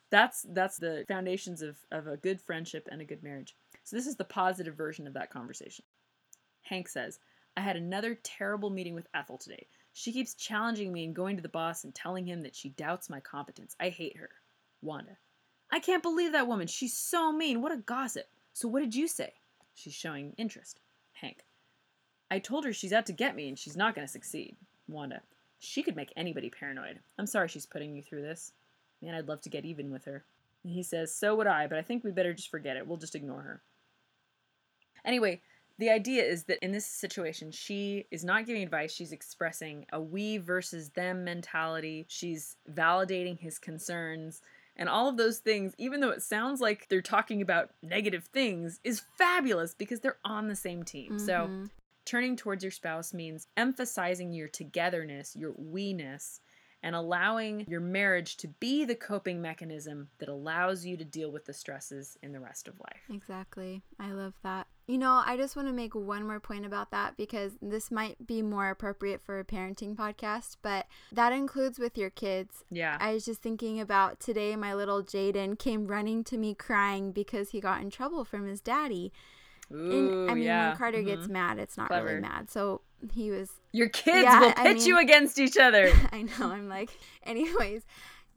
that's 0.10 0.46
that's 0.50 0.78
the 0.78 1.06
foundations 1.08 1.62
of, 1.62 1.78
of 1.92 2.08
a 2.08 2.18
good 2.18 2.40
friendship 2.40 2.88
and 2.92 3.02
a 3.02 3.06
good 3.06 3.24
marriage. 3.24 3.56
So 3.84 3.96
this 3.96 4.08
is 4.08 4.16
the 4.16 4.24
positive 4.24 4.76
version 4.76 5.08
of 5.08 5.14
that 5.14 5.32
conversation. 5.32 5.86
Hank 6.64 6.88
says, 6.88 7.20
I 7.58 7.62
had 7.62 7.76
another 7.76 8.16
terrible 8.16 8.70
meeting 8.70 8.94
with 8.94 9.08
Ethel 9.14 9.38
today. 9.38 9.68
She 9.94 10.14
keeps 10.14 10.36
challenging 10.36 10.94
me 10.94 11.04
and 11.04 11.16
going 11.16 11.36
to 11.36 11.42
the 11.42 11.50
boss 11.50 11.84
and 11.84 11.94
telling 11.94 12.26
him 12.26 12.42
that 12.44 12.56
she 12.56 12.70
doubts 12.70 13.10
my 13.10 13.20
competence. 13.20 13.76
I 13.80 13.90
hate 13.90 14.18
her. 14.18 14.30
Wanda. 14.82 15.18
I 15.72 15.80
can't 15.80 16.04
believe 16.04 16.32
that 16.32 16.48
woman. 16.48 16.68
She's 16.68 16.96
so 16.96 17.32
mean. 17.32 17.62
What 17.62 17.72
a 17.72 17.78
gossip. 17.78 18.26
So 18.54 18.68
what 18.68 18.82
did 18.82 18.96
you 18.96 19.08
say? 19.08 19.34
She's 19.74 19.94
showing 19.94 20.34
interest. 20.38 20.80
Hank. 21.14 21.44
I 22.32 22.40
told 22.40 22.64
her 22.64 22.72
she's 22.72 22.94
out 22.94 23.06
to 23.08 23.14
get 23.14 23.36
me 23.36 23.50
and 23.50 23.60
she's 23.60 23.76
not 23.76 23.94
going 23.94 24.08
to 24.08 24.12
succeed. 24.12 24.56
Wanda. 24.88 25.22
She 25.60 25.84
could 25.84 25.98
make 25.98 26.14
anybody 26.16 26.50
paranoid. 26.50 27.00
I'm 27.20 27.28
sorry 27.28 27.50
she's 27.50 27.66
putting 27.66 27.94
you 27.94 28.02
through 28.02 28.22
this. 28.22 28.54
Man, 29.02 29.14
I'd 29.14 29.28
love 29.28 29.42
to 29.42 29.50
get 29.50 29.66
even 29.66 29.92
with 29.92 30.06
her. 30.06 30.24
And 30.64 30.74
he 30.74 30.82
says, 30.82 31.14
So 31.14 31.36
would 31.36 31.46
I, 31.46 31.68
but 31.68 31.78
I 31.78 31.82
think 31.82 32.04
we 32.04 32.12
better 32.12 32.34
just 32.34 32.50
forget 32.50 32.78
it. 32.78 32.88
We'll 32.88 32.98
just 32.98 33.16
ignore 33.16 33.42
her. 33.42 33.62
Anyway, 35.04 35.42
the 35.78 35.90
idea 35.90 36.24
is 36.24 36.46
that 36.46 36.64
in 36.64 36.72
this 36.72 36.86
situation, 36.86 37.52
she 37.52 38.06
is 38.12 38.24
not 38.24 38.46
giving 38.46 38.64
advice. 38.64 38.94
She's 38.94 39.12
expressing 39.12 39.86
a 39.92 40.00
we 40.00 40.38
versus 40.38 40.90
them 40.90 41.24
mentality. 41.24 42.06
She's 42.08 42.56
validating 42.72 43.40
his 43.40 43.60
concerns. 43.60 44.42
And 44.78 44.88
all 44.88 45.10
of 45.10 45.18
those 45.18 45.40
things, 45.40 45.74
even 45.78 46.00
though 46.00 46.12
it 46.12 46.22
sounds 46.22 46.62
like 46.62 46.88
they're 46.88 47.02
talking 47.02 47.42
about 47.42 47.72
negative 47.82 48.26
things, 48.26 48.80
is 48.84 49.02
fabulous 49.18 49.74
because 49.74 50.00
they're 50.00 50.18
on 50.24 50.48
the 50.48 50.56
same 50.56 50.84
team. 50.84 51.14
Mm-hmm. 51.14 51.26
So 51.26 51.68
turning 52.12 52.36
towards 52.36 52.62
your 52.62 52.72
spouse 52.72 53.14
means 53.14 53.48
emphasizing 53.56 54.34
your 54.34 54.50
togetherness, 54.50 55.34
your 55.34 55.54
we 55.58 55.94
ness, 55.94 56.42
and 56.84 56.94
allowing 56.94 57.64
your 57.70 57.80
marriage 57.80 58.36
to 58.36 58.50
be 58.60 58.84
the 58.84 58.96
coping 58.96 59.42
mechanism 59.42 60.10
that 60.18 60.28
allows 60.28 60.86
you 60.86 60.98
to 60.98 61.06
deal 61.06 61.32
with 61.32 61.46
the 61.46 61.54
stresses 61.54 62.18
in 62.22 62.34
the 62.34 62.40
rest 62.40 62.68
of 62.68 62.78
life. 62.80 63.02
Exactly. 63.10 63.82
I 63.98 64.12
love 64.12 64.34
that. 64.44 64.68
You 64.88 64.98
know, 64.98 65.24
I 65.26 65.38
just 65.38 65.56
want 65.56 65.70
to 65.70 65.74
make 65.74 65.96
one 65.96 66.28
more 66.28 66.42
point 66.42 66.66
about 66.66 66.92
that 66.92 67.16
because 67.16 67.54
this 67.62 67.92
might 67.92 68.28
be 68.28 68.42
more 68.42 68.70
appropriate 68.70 69.22
for 69.22 69.40
a 69.40 69.46
parenting 69.46 69.96
podcast, 69.96 70.58
but 70.62 70.88
that 71.14 71.32
includes 71.32 71.80
with 71.80 71.98
your 71.98 72.10
kids. 72.10 72.66
Yeah. 72.70 72.98
I 73.00 73.14
was 73.14 73.24
just 73.24 73.42
thinking 73.42 73.80
about 73.80 74.20
today, 74.20 74.58
my 74.58 74.74
little 74.74 75.02
Jaden 75.02 75.58
came 75.58 75.88
running 75.88 76.26
to 76.26 76.38
me 76.38 76.56
crying 76.56 77.14
because 77.14 77.52
he 77.52 77.62
got 77.62 77.80
in 77.80 77.90
trouble 77.90 78.26
from 78.26 78.48
his 78.48 78.60
daddy. 78.60 79.14
Ooh, 79.74 80.22
and, 80.22 80.32
I 80.32 80.34
mean, 80.34 80.44
yeah. 80.44 80.70
when 80.70 80.78
Carter 80.78 80.98
mm-hmm. 81.00 81.08
gets 81.08 81.28
mad, 81.28 81.60
it's 81.60 81.78
not 81.78 81.88
Clever. 81.88 82.08
really 82.08 82.22
mad. 82.22 82.50
So 82.50 82.82
he 83.14 83.32
was. 83.32 83.50
Your 83.72 83.90
kids 83.90 84.24
yeah, 84.24 84.40
will 84.40 84.54
pit 84.54 84.58
I 84.58 84.74
mean, 84.74 84.86
you 84.86 85.00
against 85.00 85.40
each 85.40 85.58
other. 85.58 85.92
I 86.12 86.24
know. 86.24 86.52
I'm 86.52 86.68
like, 86.68 86.90
anyways, 87.24 87.84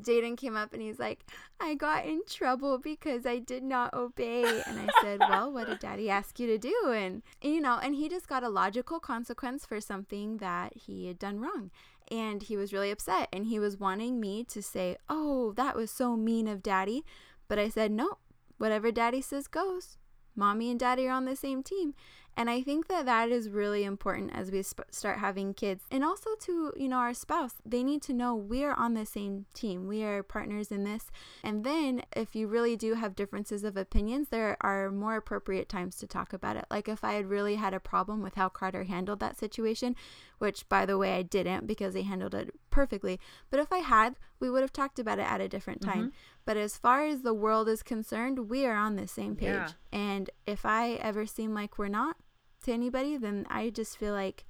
Jaden 0.02 0.36
came 0.36 0.56
up 0.56 0.72
and 0.72 0.82
he's 0.82 0.98
like, 0.98 1.24
I 1.60 1.74
got 1.74 2.04
in 2.04 2.22
trouble 2.28 2.78
because 2.78 3.26
I 3.26 3.38
did 3.38 3.62
not 3.62 3.94
obey. 3.94 4.62
And 4.66 4.78
I 4.78 4.88
said, 5.02 5.20
Well, 5.28 5.52
what 5.52 5.66
did 5.66 5.78
daddy 5.80 6.10
ask 6.10 6.38
you 6.38 6.46
to 6.48 6.58
do? 6.58 6.92
And, 6.92 7.22
you 7.42 7.60
know, 7.60 7.78
and 7.82 7.94
he 7.94 8.08
just 8.08 8.28
got 8.28 8.44
a 8.44 8.48
logical 8.48 9.00
consequence 9.00 9.64
for 9.64 9.80
something 9.80 10.38
that 10.38 10.76
he 10.76 11.06
had 11.06 11.18
done 11.18 11.40
wrong. 11.40 11.70
And 12.10 12.42
he 12.42 12.56
was 12.56 12.72
really 12.72 12.90
upset 12.90 13.28
and 13.32 13.46
he 13.46 13.58
was 13.58 13.78
wanting 13.78 14.20
me 14.20 14.44
to 14.44 14.62
say, 14.62 14.96
Oh, 15.08 15.52
that 15.52 15.74
was 15.74 15.90
so 15.90 16.16
mean 16.16 16.48
of 16.48 16.62
daddy. 16.62 17.04
But 17.48 17.58
I 17.58 17.68
said, 17.68 17.90
No, 17.90 18.18
whatever 18.58 18.92
daddy 18.92 19.20
says 19.20 19.46
goes 19.48 19.98
mommy 20.36 20.70
and 20.70 20.80
daddy 20.80 21.06
are 21.06 21.12
on 21.12 21.24
the 21.24 21.36
same 21.36 21.62
team. 21.62 21.94
And 22.36 22.50
I 22.50 22.62
think 22.62 22.88
that 22.88 23.06
that 23.06 23.30
is 23.30 23.48
really 23.48 23.84
important 23.84 24.32
as 24.34 24.50
we 24.50 24.62
sp- 24.66 24.90
start 24.90 25.18
having 25.18 25.54
kids. 25.54 25.84
And 25.90 26.04
also 26.04 26.30
to, 26.42 26.72
you 26.76 26.88
know, 26.88 26.96
our 26.96 27.14
spouse, 27.14 27.54
they 27.64 27.82
need 27.82 28.02
to 28.02 28.12
know 28.12 28.34
we're 28.34 28.72
on 28.74 28.94
the 28.94 29.06
same 29.06 29.46
team. 29.54 29.86
We 29.86 30.02
are 30.02 30.22
partners 30.22 30.72
in 30.72 30.84
this. 30.84 31.10
And 31.42 31.64
then 31.64 32.02
if 32.16 32.34
you 32.34 32.46
really 32.46 32.76
do 32.76 32.94
have 32.94 33.14
differences 33.14 33.64
of 33.64 33.76
opinions, 33.76 34.28
there 34.28 34.56
are 34.60 34.90
more 34.90 35.16
appropriate 35.16 35.68
times 35.68 35.96
to 35.96 36.06
talk 36.06 36.32
about 36.32 36.56
it. 36.56 36.64
Like 36.70 36.88
if 36.88 37.04
I 37.04 37.14
had 37.14 37.26
really 37.26 37.54
had 37.56 37.74
a 37.74 37.80
problem 37.80 38.22
with 38.22 38.34
how 38.34 38.48
Carter 38.48 38.84
handled 38.84 39.20
that 39.20 39.38
situation, 39.38 39.94
which 40.38 40.68
by 40.68 40.84
the 40.84 40.98
way 40.98 41.14
I 41.14 41.22
didn't 41.22 41.66
because 41.66 41.94
he 41.94 42.02
handled 42.02 42.34
it 42.34 42.50
perfectly, 42.70 43.20
but 43.50 43.60
if 43.60 43.72
I 43.72 43.78
had, 43.78 44.16
we 44.40 44.50
would 44.50 44.62
have 44.62 44.72
talked 44.72 44.98
about 44.98 45.18
it 45.18 45.30
at 45.30 45.40
a 45.40 45.48
different 45.48 45.80
time. 45.80 45.98
Mm-hmm. 45.98 46.08
But 46.44 46.56
as 46.56 46.76
far 46.76 47.06
as 47.06 47.22
the 47.22 47.32
world 47.32 47.68
is 47.68 47.82
concerned, 47.82 48.50
we 48.50 48.66
are 48.66 48.76
on 48.76 48.96
the 48.96 49.06
same 49.06 49.36
page. 49.36 49.48
Yeah. 49.48 49.68
And 49.92 50.28
if 50.46 50.66
I 50.66 50.94
ever 50.94 51.24
seem 51.24 51.54
like 51.54 51.78
we're 51.78 51.88
not 51.88 52.16
to 52.64 52.72
anybody, 52.72 53.16
then 53.16 53.46
I 53.48 53.70
just 53.70 53.98
feel 53.98 54.12
like 54.12 54.44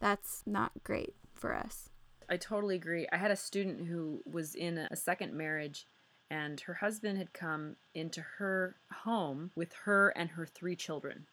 that's 0.00 0.42
not 0.46 0.72
great 0.82 1.14
for 1.34 1.54
us. 1.54 1.90
I 2.28 2.36
totally 2.36 2.76
agree. 2.76 3.06
I 3.12 3.16
had 3.16 3.30
a 3.30 3.36
student 3.36 3.86
who 3.86 4.22
was 4.24 4.54
in 4.54 4.78
a 4.78 4.96
second 4.96 5.32
marriage 5.34 5.86
and 6.30 6.60
her 6.60 6.74
husband 6.74 7.18
had 7.18 7.32
come 7.32 7.76
into 7.94 8.20
her 8.38 8.76
home 8.92 9.50
with 9.54 9.72
her 9.84 10.08
and 10.16 10.30
her 10.30 10.46
three 10.46 10.74
children. 10.74 11.26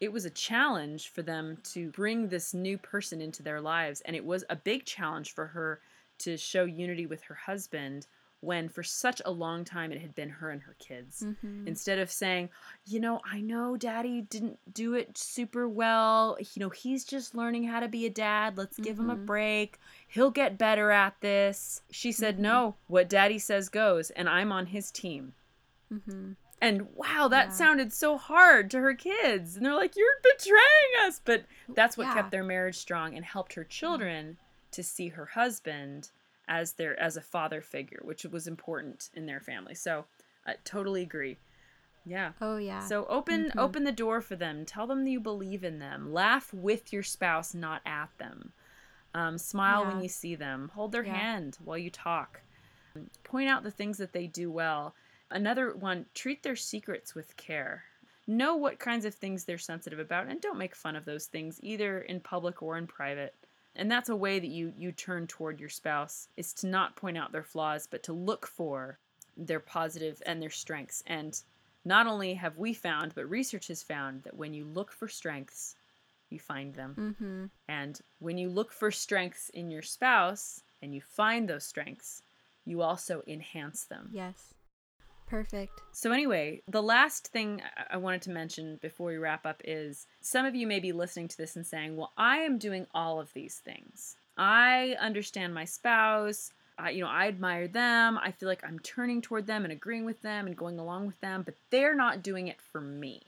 It 0.00 0.12
was 0.12 0.24
a 0.24 0.30
challenge 0.30 1.08
for 1.08 1.22
them 1.22 1.58
to 1.72 1.90
bring 1.90 2.28
this 2.28 2.54
new 2.54 2.78
person 2.78 3.20
into 3.20 3.42
their 3.42 3.60
lives, 3.60 4.00
and 4.02 4.14
it 4.14 4.24
was 4.24 4.44
a 4.48 4.56
big 4.56 4.86
challenge 4.86 5.34
for 5.34 5.48
her 5.48 5.80
to 6.20 6.36
show 6.36 6.64
unity 6.64 7.06
with 7.06 7.22
her 7.24 7.34
husband 7.34 8.06
when 8.40 8.68
for 8.68 8.82
such 8.82 9.20
a 9.24 9.30
long 9.30 9.64
time 9.64 9.90
it 9.90 10.00
had 10.00 10.14
been 10.14 10.28
her 10.28 10.50
and 10.50 10.62
her 10.62 10.76
kids. 10.78 11.24
Mm-hmm. 11.24 11.66
Instead 11.66 11.98
of 11.98 12.10
saying, 12.10 12.50
you 12.86 13.00
know, 13.00 13.20
I 13.30 13.40
know 13.40 13.76
daddy 13.76 14.20
didn't 14.22 14.58
do 14.72 14.94
it 14.94 15.18
super 15.18 15.68
well. 15.68 16.36
You 16.38 16.60
know, 16.60 16.68
he's 16.68 17.04
just 17.04 17.34
learning 17.34 17.64
how 17.64 17.80
to 17.80 17.88
be 17.88 18.06
a 18.06 18.10
dad. 18.10 18.56
Let's 18.56 18.74
mm-hmm. 18.74 18.82
give 18.84 18.98
him 18.98 19.10
a 19.10 19.16
mm-hmm. 19.16 19.26
break. 19.26 19.78
He'll 20.06 20.30
get 20.30 20.58
better 20.58 20.90
at 20.90 21.20
this. 21.20 21.82
She 21.90 22.12
said, 22.12 22.34
mm-hmm. 22.34 22.44
no, 22.44 22.74
what 22.86 23.08
daddy 23.08 23.38
says 23.38 23.68
goes, 23.68 24.10
and 24.10 24.28
I'm 24.28 24.52
on 24.52 24.66
his 24.66 24.90
team. 24.90 25.32
Mm-hmm. 25.92 26.32
And 26.60 26.88
wow, 26.94 27.28
that 27.28 27.48
yeah. 27.48 27.52
sounded 27.52 27.92
so 27.92 28.18
hard 28.18 28.70
to 28.72 28.80
her 28.80 28.94
kids. 28.94 29.56
And 29.56 29.64
they're 29.64 29.74
like, 29.74 29.96
you're 29.96 30.08
betraying 30.22 31.06
us. 31.06 31.20
But 31.24 31.44
that's 31.74 31.96
what 31.96 32.08
yeah. 32.08 32.14
kept 32.14 32.30
their 32.30 32.42
marriage 32.42 32.76
strong 32.76 33.14
and 33.14 33.24
helped 33.24 33.54
her 33.54 33.64
children 33.64 34.38
to 34.72 34.82
see 34.82 35.08
her 35.08 35.26
husband 35.26 36.10
as 36.48 36.72
their 36.72 36.98
as 36.98 37.16
a 37.16 37.22
father 37.22 37.60
figure, 37.60 38.00
which 38.02 38.24
was 38.24 38.46
important 38.46 39.10
in 39.14 39.26
their 39.26 39.40
family. 39.40 39.74
So, 39.74 40.06
I 40.46 40.54
totally 40.64 41.02
agree. 41.02 41.38
Yeah. 42.08 42.32
Oh 42.40 42.56
yeah. 42.56 42.80
So 42.80 43.04
open 43.06 43.46
mm-hmm. 43.46 43.58
open 43.58 43.84
the 43.84 43.92
door 43.92 44.20
for 44.20 44.34
them. 44.34 44.64
Tell 44.64 44.86
them 44.86 45.06
you 45.06 45.20
believe 45.20 45.62
in 45.62 45.78
them. 45.78 46.12
Laugh 46.12 46.52
with 46.52 46.92
your 46.92 47.02
spouse, 47.02 47.54
not 47.54 47.82
at 47.84 48.08
them. 48.18 48.52
Um, 49.14 49.38
smile 49.38 49.82
yeah. 49.82 49.88
when 49.88 50.02
you 50.02 50.08
see 50.08 50.34
them. 50.34 50.70
Hold 50.74 50.92
their 50.92 51.04
yeah. 51.04 51.14
hand 51.14 51.58
while 51.64 51.78
you 51.78 51.90
talk. 51.90 52.40
Point 53.24 53.48
out 53.48 53.62
the 53.62 53.70
things 53.70 53.98
that 53.98 54.12
they 54.12 54.26
do 54.26 54.50
well. 54.50 54.94
Another 55.30 55.74
one, 55.74 56.06
treat 56.14 56.42
their 56.42 56.56
secrets 56.56 57.14
with 57.14 57.36
care. 57.36 57.84
Know 58.26 58.56
what 58.56 58.78
kinds 58.78 59.04
of 59.04 59.14
things 59.14 59.44
they're 59.44 59.58
sensitive 59.58 59.98
about 59.98 60.28
and 60.28 60.40
don't 60.40 60.58
make 60.58 60.74
fun 60.74 60.96
of 60.96 61.04
those 61.04 61.26
things 61.26 61.60
either 61.62 62.00
in 62.00 62.20
public 62.20 62.62
or 62.62 62.76
in 62.76 62.86
private 62.86 63.34
and 63.78 63.90
that's 63.90 64.08
a 64.08 64.16
way 64.16 64.38
that 64.38 64.48
you 64.48 64.72
you 64.76 64.92
turn 64.92 65.26
toward 65.26 65.60
your 65.60 65.68
spouse 65.68 66.28
is 66.36 66.52
to 66.54 66.66
not 66.66 66.96
point 66.96 67.16
out 67.16 67.32
their 67.32 67.44
flaws 67.44 67.86
but 67.90 68.02
to 68.02 68.12
look 68.12 68.46
for 68.46 68.98
their 69.36 69.60
positive 69.60 70.20
and 70.26 70.42
their 70.42 70.50
strengths. 70.50 71.02
And 71.06 71.40
not 71.84 72.06
only 72.06 72.34
have 72.34 72.58
we 72.58 72.74
found 72.74 73.14
but 73.14 73.30
research 73.30 73.68
has 73.68 73.82
found 73.82 74.24
that 74.24 74.36
when 74.36 74.52
you 74.52 74.64
look 74.64 74.92
for 74.92 75.08
strengths 75.08 75.76
you 76.28 76.38
find 76.38 76.74
them. 76.74 76.94
Mm-hmm. 76.98 77.44
and 77.68 78.00
when 78.18 78.36
you 78.36 78.50
look 78.50 78.72
for 78.72 78.90
strengths 78.90 79.48
in 79.50 79.70
your 79.70 79.82
spouse 79.82 80.62
and 80.82 80.94
you 80.94 81.00
find 81.00 81.48
those 81.48 81.64
strengths 81.64 82.22
you 82.66 82.82
also 82.82 83.22
enhance 83.26 83.84
them. 83.84 84.10
Yes 84.12 84.52
Perfect. 85.28 85.82
So, 85.92 86.10
anyway, 86.10 86.62
the 86.66 86.82
last 86.82 87.28
thing 87.28 87.60
I 87.90 87.98
wanted 87.98 88.22
to 88.22 88.30
mention 88.30 88.78
before 88.80 89.08
we 89.08 89.18
wrap 89.18 89.44
up 89.44 89.60
is 89.64 90.06
some 90.22 90.46
of 90.46 90.54
you 90.54 90.66
may 90.66 90.80
be 90.80 90.92
listening 90.92 91.28
to 91.28 91.36
this 91.36 91.54
and 91.54 91.66
saying, 91.66 91.96
Well, 91.96 92.12
I 92.16 92.38
am 92.38 92.58
doing 92.58 92.86
all 92.94 93.20
of 93.20 93.32
these 93.34 93.58
things. 93.58 94.16
I 94.38 94.96
understand 95.00 95.52
my 95.52 95.64
spouse. 95.64 96.52
I, 96.78 96.90
you 96.90 97.02
know, 97.02 97.10
I 97.10 97.26
admire 97.26 97.68
them. 97.68 98.18
I 98.22 98.30
feel 98.30 98.48
like 98.48 98.64
I'm 98.64 98.78
turning 98.78 99.20
toward 99.20 99.46
them 99.46 99.64
and 99.64 99.72
agreeing 99.72 100.04
with 100.04 100.22
them 100.22 100.46
and 100.46 100.56
going 100.56 100.78
along 100.78 101.06
with 101.06 101.20
them, 101.20 101.42
but 101.42 101.56
they're 101.70 101.96
not 101.96 102.22
doing 102.22 102.46
it 102.48 102.60
for 102.60 102.80
me. 102.80 103.22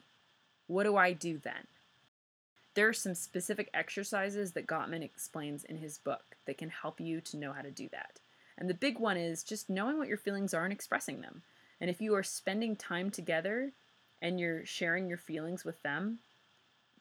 What 0.68 0.84
do 0.84 0.96
I 0.96 1.12
do 1.12 1.36
then? 1.36 1.66
There 2.74 2.88
are 2.88 2.92
some 2.92 3.16
specific 3.16 3.68
exercises 3.74 4.53
that 4.53 4.68
Gottman 4.68 5.03
explains 5.03 5.64
in 5.64 5.78
his 5.78 5.98
book 5.98 6.36
that 6.46 6.59
can 6.59 6.70
help 6.70 7.01
you 7.01 7.20
to 7.22 7.36
know 7.36 7.53
how 7.53 7.62
to 7.62 7.72
do 7.72 7.88
that. 7.90 8.20
And 8.57 8.70
the 8.70 8.74
big 8.74 8.98
one 9.01 9.16
is 9.16 9.42
just 9.42 9.68
knowing 9.68 9.98
what 9.98 10.07
your 10.07 10.16
feelings 10.16 10.55
are 10.55 10.64
and 10.64 10.72
expressing 10.72 11.20
them. 11.20 11.42
And 11.81 11.89
if 11.89 12.01
you 12.01 12.14
are 12.14 12.22
spending 12.22 12.76
time 12.76 13.11
together 13.11 13.72
and 14.20 14.39
you're 14.39 14.64
sharing 14.66 15.09
your 15.09 15.18
feelings 15.18 15.64
with 15.64 15.83
them, 15.83 16.18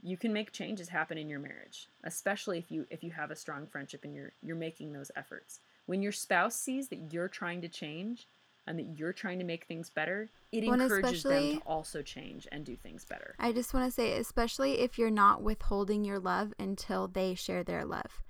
you 0.01 0.15
can 0.15 0.31
make 0.31 0.51
changes 0.51 0.89
happen 0.89 1.17
in 1.17 1.29
your 1.29 1.39
marriage, 1.39 1.89
especially 2.03 2.57
if 2.57 2.71
you 2.71 2.85
if 2.89 3.03
you 3.03 3.11
have 3.11 3.31
a 3.31 3.35
strong 3.35 3.67
friendship 3.67 4.05
and 4.05 4.15
you're 4.15 4.31
you're 4.41 4.55
making 4.55 4.93
those 4.93 5.11
efforts. 5.15 5.59
When 5.85 6.01
your 6.01 6.13
spouse 6.13 6.55
sees 6.55 6.87
that 6.89 7.11
you're 7.11 7.27
trying 7.27 7.61
to 7.61 7.67
change 7.67 8.27
and 8.65 8.79
that 8.79 8.97
you're 8.97 9.11
trying 9.11 9.39
to 9.39 9.45
make 9.45 9.65
things 9.65 9.89
better, 9.89 10.29
it 10.51 10.63
well, 10.63 10.79
encourages 10.79 11.23
them 11.23 11.57
to 11.57 11.61
also 11.65 12.01
change 12.01 12.47
and 12.51 12.63
do 12.63 12.77
things 12.77 13.03
better. 13.03 13.35
I 13.39 13.51
just 13.51 13.73
want 13.73 13.87
to 13.87 13.91
say 13.91 14.17
especially 14.17 14.79
if 14.79 14.97
you're 14.97 15.09
not 15.09 15.41
withholding 15.41 16.05
your 16.05 16.19
love 16.19 16.53
until 16.57 17.07
they 17.07 17.35
share 17.35 17.63
their 17.63 17.83
love 17.83 18.21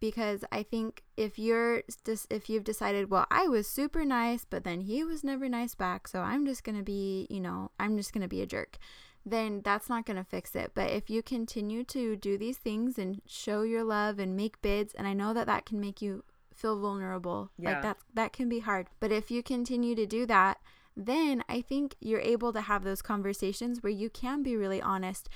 because 0.00 0.44
I 0.52 0.62
think 0.62 1.02
if 1.16 1.38
you're 1.38 1.82
just 2.04 2.26
if 2.30 2.48
you've 2.48 2.64
decided, 2.64 3.10
well, 3.10 3.26
I 3.30 3.48
was 3.48 3.66
super 3.68 4.04
nice, 4.04 4.44
but 4.48 4.64
then 4.64 4.82
he 4.82 5.04
was 5.04 5.24
never 5.24 5.48
nice 5.48 5.74
back, 5.74 6.08
so 6.08 6.20
I'm 6.20 6.46
just 6.46 6.64
going 6.64 6.78
to 6.78 6.84
be, 6.84 7.26
you 7.30 7.40
know, 7.40 7.70
I'm 7.78 7.96
just 7.96 8.12
going 8.12 8.22
to 8.22 8.28
be 8.28 8.42
a 8.42 8.46
jerk, 8.46 8.78
then 9.24 9.60
that's 9.64 9.88
not 9.88 10.06
going 10.06 10.16
to 10.16 10.24
fix 10.24 10.54
it. 10.54 10.72
But 10.74 10.90
if 10.90 11.10
you 11.10 11.22
continue 11.22 11.84
to 11.84 12.16
do 12.16 12.38
these 12.38 12.58
things 12.58 12.98
and 12.98 13.20
show 13.26 13.62
your 13.62 13.84
love 13.84 14.18
and 14.18 14.36
make 14.36 14.62
bids, 14.62 14.94
and 14.94 15.06
I 15.06 15.12
know 15.12 15.34
that 15.34 15.46
that 15.46 15.66
can 15.66 15.80
make 15.80 16.00
you 16.00 16.24
feel 16.54 16.78
vulnerable, 16.78 17.50
yeah. 17.58 17.72
like 17.72 17.82
that 17.82 17.96
that 18.14 18.32
can 18.32 18.48
be 18.48 18.60
hard. 18.60 18.88
But 19.00 19.12
if 19.12 19.30
you 19.30 19.42
continue 19.42 19.94
to 19.94 20.06
do 20.06 20.26
that, 20.26 20.58
then 20.96 21.44
I 21.48 21.60
think 21.60 21.94
you're 22.00 22.20
able 22.20 22.52
to 22.52 22.60
have 22.62 22.82
those 22.82 23.02
conversations 23.02 23.82
where 23.82 23.92
you 23.92 24.10
can 24.10 24.42
be 24.42 24.56
really 24.56 24.82
honest 24.82 25.28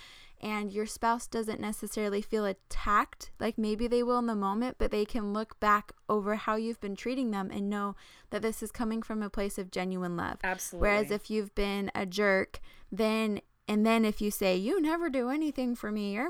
and 0.42 0.72
your 0.72 0.86
spouse 0.86 1.26
doesn't 1.26 1.60
necessarily 1.60 2.20
feel 2.20 2.44
attacked 2.44 3.30
like 3.38 3.56
maybe 3.56 3.86
they 3.86 4.02
will 4.02 4.18
in 4.18 4.26
the 4.26 4.34
moment, 4.34 4.76
but 4.78 4.90
they 4.90 5.04
can 5.04 5.32
look 5.32 5.58
back 5.60 5.92
over 6.08 6.34
how 6.34 6.56
you've 6.56 6.80
been 6.80 6.96
treating 6.96 7.30
them 7.30 7.50
and 7.52 7.70
know 7.70 7.94
that 8.30 8.42
this 8.42 8.62
is 8.62 8.72
coming 8.72 9.02
from 9.02 9.22
a 9.22 9.30
place 9.30 9.56
of 9.56 9.70
genuine 9.70 10.16
love. 10.16 10.38
Absolutely. 10.42 10.88
Whereas 10.88 11.10
if 11.10 11.30
you've 11.30 11.54
been 11.54 11.90
a 11.94 12.06
jerk, 12.06 12.60
then 12.90 13.40
and 13.68 13.86
then 13.86 14.04
if 14.04 14.20
you 14.20 14.30
say 14.30 14.56
you 14.56 14.80
never 14.80 15.08
do 15.08 15.30
anything 15.30 15.76
for 15.76 15.92
me, 15.92 16.16
or 16.18 16.28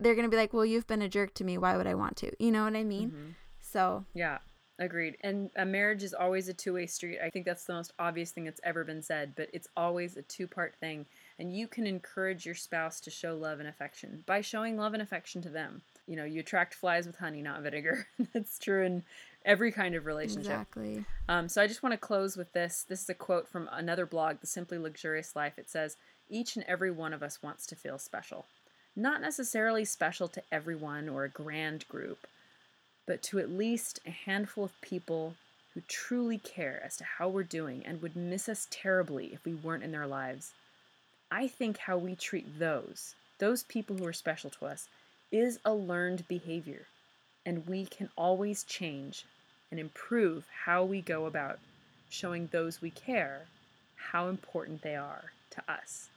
they're 0.00 0.14
going 0.14 0.24
to 0.24 0.30
be 0.30 0.36
like, 0.36 0.52
"Well, 0.52 0.64
you've 0.64 0.86
been 0.86 1.02
a 1.02 1.08
jerk 1.08 1.34
to 1.34 1.44
me. 1.44 1.58
Why 1.58 1.76
would 1.76 1.86
I 1.86 1.94
want 1.94 2.16
to?" 2.18 2.32
You 2.42 2.50
know 2.50 2.64
what 2.64 2.74
I 2.74 2.84
mean? 2.84 3.10
Mm-hmm. 3.10 3.30
So, 3.60 4.06
yeah. 4.14 4.38
Agreed. 4.78 5.16
And 5.20 5.50
a 5.54 5.64
marriage 5.64 6.02
is 6.02 6.14
always 6.14 6.48
a 6.48 6.54
two 6.54 6.74
way 6.74 6.86
street. 6.86 7.18
I 7.24 7.30
think 7.30 7.44
that's 7.44 7.64
the 7.64 7.74
most 7.74 7.92
obvious 7.98 8.32
thing 8.32 8.44
that's 8.44 8.60
ever 8.64 8.82
been 8.82 9.02
said, 9.02 9.34
but 9.36 9.48
it's 9.52 9.68
always 9.76 10.16
a 10.16 10.22
two 10.22 10.48
part 10.48 10.74
thing. 10.74 11.06
And 11.38 11.56
you 11.56 11.68
can 11.68 11.86
encourage 11.86 12.44
your 12.44 12.56
spouse 12.56 13.00
to 13.00 13.10
show 13.10 13.36
love 13.36 13.60
and 13.60 13.68
affection 13.68 14.24
by 14.26 14.40
showing 14.40 14.76
love 14.76 14.92
and 14.92 15.02
affection 15.02 15.42
to 15.42 15.48
them. 15.48 15.82
You 16.06 16.16
know, 16.16 16.24
you 16.24 16.40
attract 16.40 16.74
flies 16.74 17.06
with 17.06 17.16
honey, 17.16 17.40
not 17.40 17.62
vinegar. 17.62 18.06
that's 18.34 18.58
true 18.58 18.84
in 18.84 19.04
every 19.44 19.70
kind 19.70 19.94
of 19.94 20.06
relationship. 20.06 20.52
Exactly. 20.52 21.04
Um, 21.28 21.48
so 21.48 21.62
I 21.62 21.66
just 21.66 21.82
want 21.82 21.92
to 21.92 21.98
close 21.98 22.36
with 22.36 22.52
this. 22.52 22.84
This 22.88 23.02
is 23.02 23.08
a 23.08 23.14
quote 23.14 23.48
from 23.48 23.68
another 23.72 24.06
blog, 24.06 24.40
The 24.40 24.46
Simply 24.46 24.78
Luxurious 24.78 25.36
Life. 25.36 25.58
It 25.58 25.70
says, 25.70 25.96
Each 26.28 26.56
and 26.56 26.64
every 26.66 26.90
one 26.90 27.12
of 27.12 27.22
us 27.22 27.42
wants 27.42 27.66
to 27.66 27.76
feel 27.76 27.98
special. 27.98 28.46
Not 28.96 29.20
necessarily 29.20 29.84
special 29.84 30.28
to 30.28 30.42
everyone 30.52 31.08
or 31.08 31.24
a 31.24 31.28
grand 31.28 31.86
group, 31.88 32.26
but 33.06 33.22
to 33.22 33.38
at 33.38 33.50
least 33.50 34.00
a 34.06 34.10
handful 34.10 34.64
of 34.64 34.80
people 34.80 35.34
who 35.74 35.82
truly 35.88 36.38
care 36.38 36.80
as 36.84 36.96
to 36.96 37.04
how 37.04 37.28
we're 37.28 37.42
doing 37.42 37.82
and 37.84 38.00
would 38.00 38.14
miss 38.16 38.48
us 38.48 38.68
terribly 38.70 39.32
if 39.32 39.44
we 39.44 39.54
weren't 39.54 39.82
in 39.82 39.92
their 39.92 40.06
lives. 40.06 40.52
I 41.30 41.48
think 41.48 41.78
how 41.78 41.98
we 41.98 42.14
treat 42.14 42.58
those, 42.58 43.14
those 43.38 43.64
people 43.64 43.96
who 43.96 44.06
are 44.06 44.12
special 44.12 44.50
to 44.50 44.66
us, 44.66 44.88
is 45.32 45.58
a 45.64 45.74
learned 45.74 46.26
behavior, 46.28 46.86
and 47.44 47.66
we 47.66 47.86
can 47.86 48.08
always 48.16 48.62
change 48.62 49.24
and 49.70 49.80
improve 49.80 50.46
how 50.64 50.84
we 50.84 51.00
go 51.00 51.26
about 51.26 51.58
showing 52.08 52.48
those 52.52 52.80
we 52.80 52.90
care 52.90 53.42
how 53.96 54.28
important 54.28 54.82
they 54.82 54.94
are 54.94 55.32
to 55.50 55.62
us. 55.68 56.08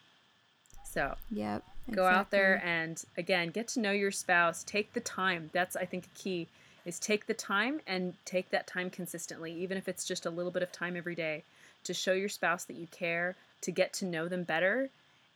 So, 0.85 1.15
yep, 1.31 1.63
exactly. 1.87 1.95
go 1.95 2.05
out 2.05 2.29
there 2.29 2.61
and 2.63 3.03
again, 3.17 3.49
get 3.49 3.67
to 3.69 3.79
know 3.79 3.91
your 3.91 4.11
spouse. 4.11 4.63
Take 4.63 4.93
the 4.93 4.99
time. 4.99 5.49
That's 5.53 5.75
I 5.75 5.85
think 5.85 6.05
a 6.05 6.19
key 6.19 6.47
is 6.87 6.97
take 6.99 7.27
the 7.27 7.33
time 7.33 7.81
and 7.85 8.13
take 8.23 8.49
that 8.49 8.65
time 8.65 8.89
consistently, 8.89 9.53
even 9.53 9.77
if 9.77 9.89
it's 9.89 10.05
just 10.05 10.25
a 10.25 10.29
little 10.29 10.51
bit 10.51 10.63
of 10.63 10.71
time 10.71 10.95
every 10.95 11.15
day, 11.15 11.43
to 11.83 11.93
show 11.93 12.13
your 12.13 12.29
spouse 12.29 12.63
that 12.63 12.77
you 12.77 12.87
care, 12.87 13.35
to 13.61 13.71
get 13.71 13.91
to 13.91 14.05
know 14.05 14.29
them 14.29 14.43
better, 14.43 14.89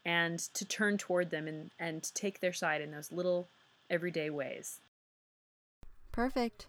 and 0.05 0.39
to 0.39 0.63
turn 0.63 0.97
toward 0.97 1.29
them 1.29 1.49
and, 1.49 1.69
and 1.77 2.09
take 2.15 2.39
their 2.39 2.53
side 2.53 2.81
in 2.81 2.91
those 2.91 3.11
little 3.11 3.49
everyday 3.89 4.29
ways. 4.29 4.79
Perfect. 6.13 6.67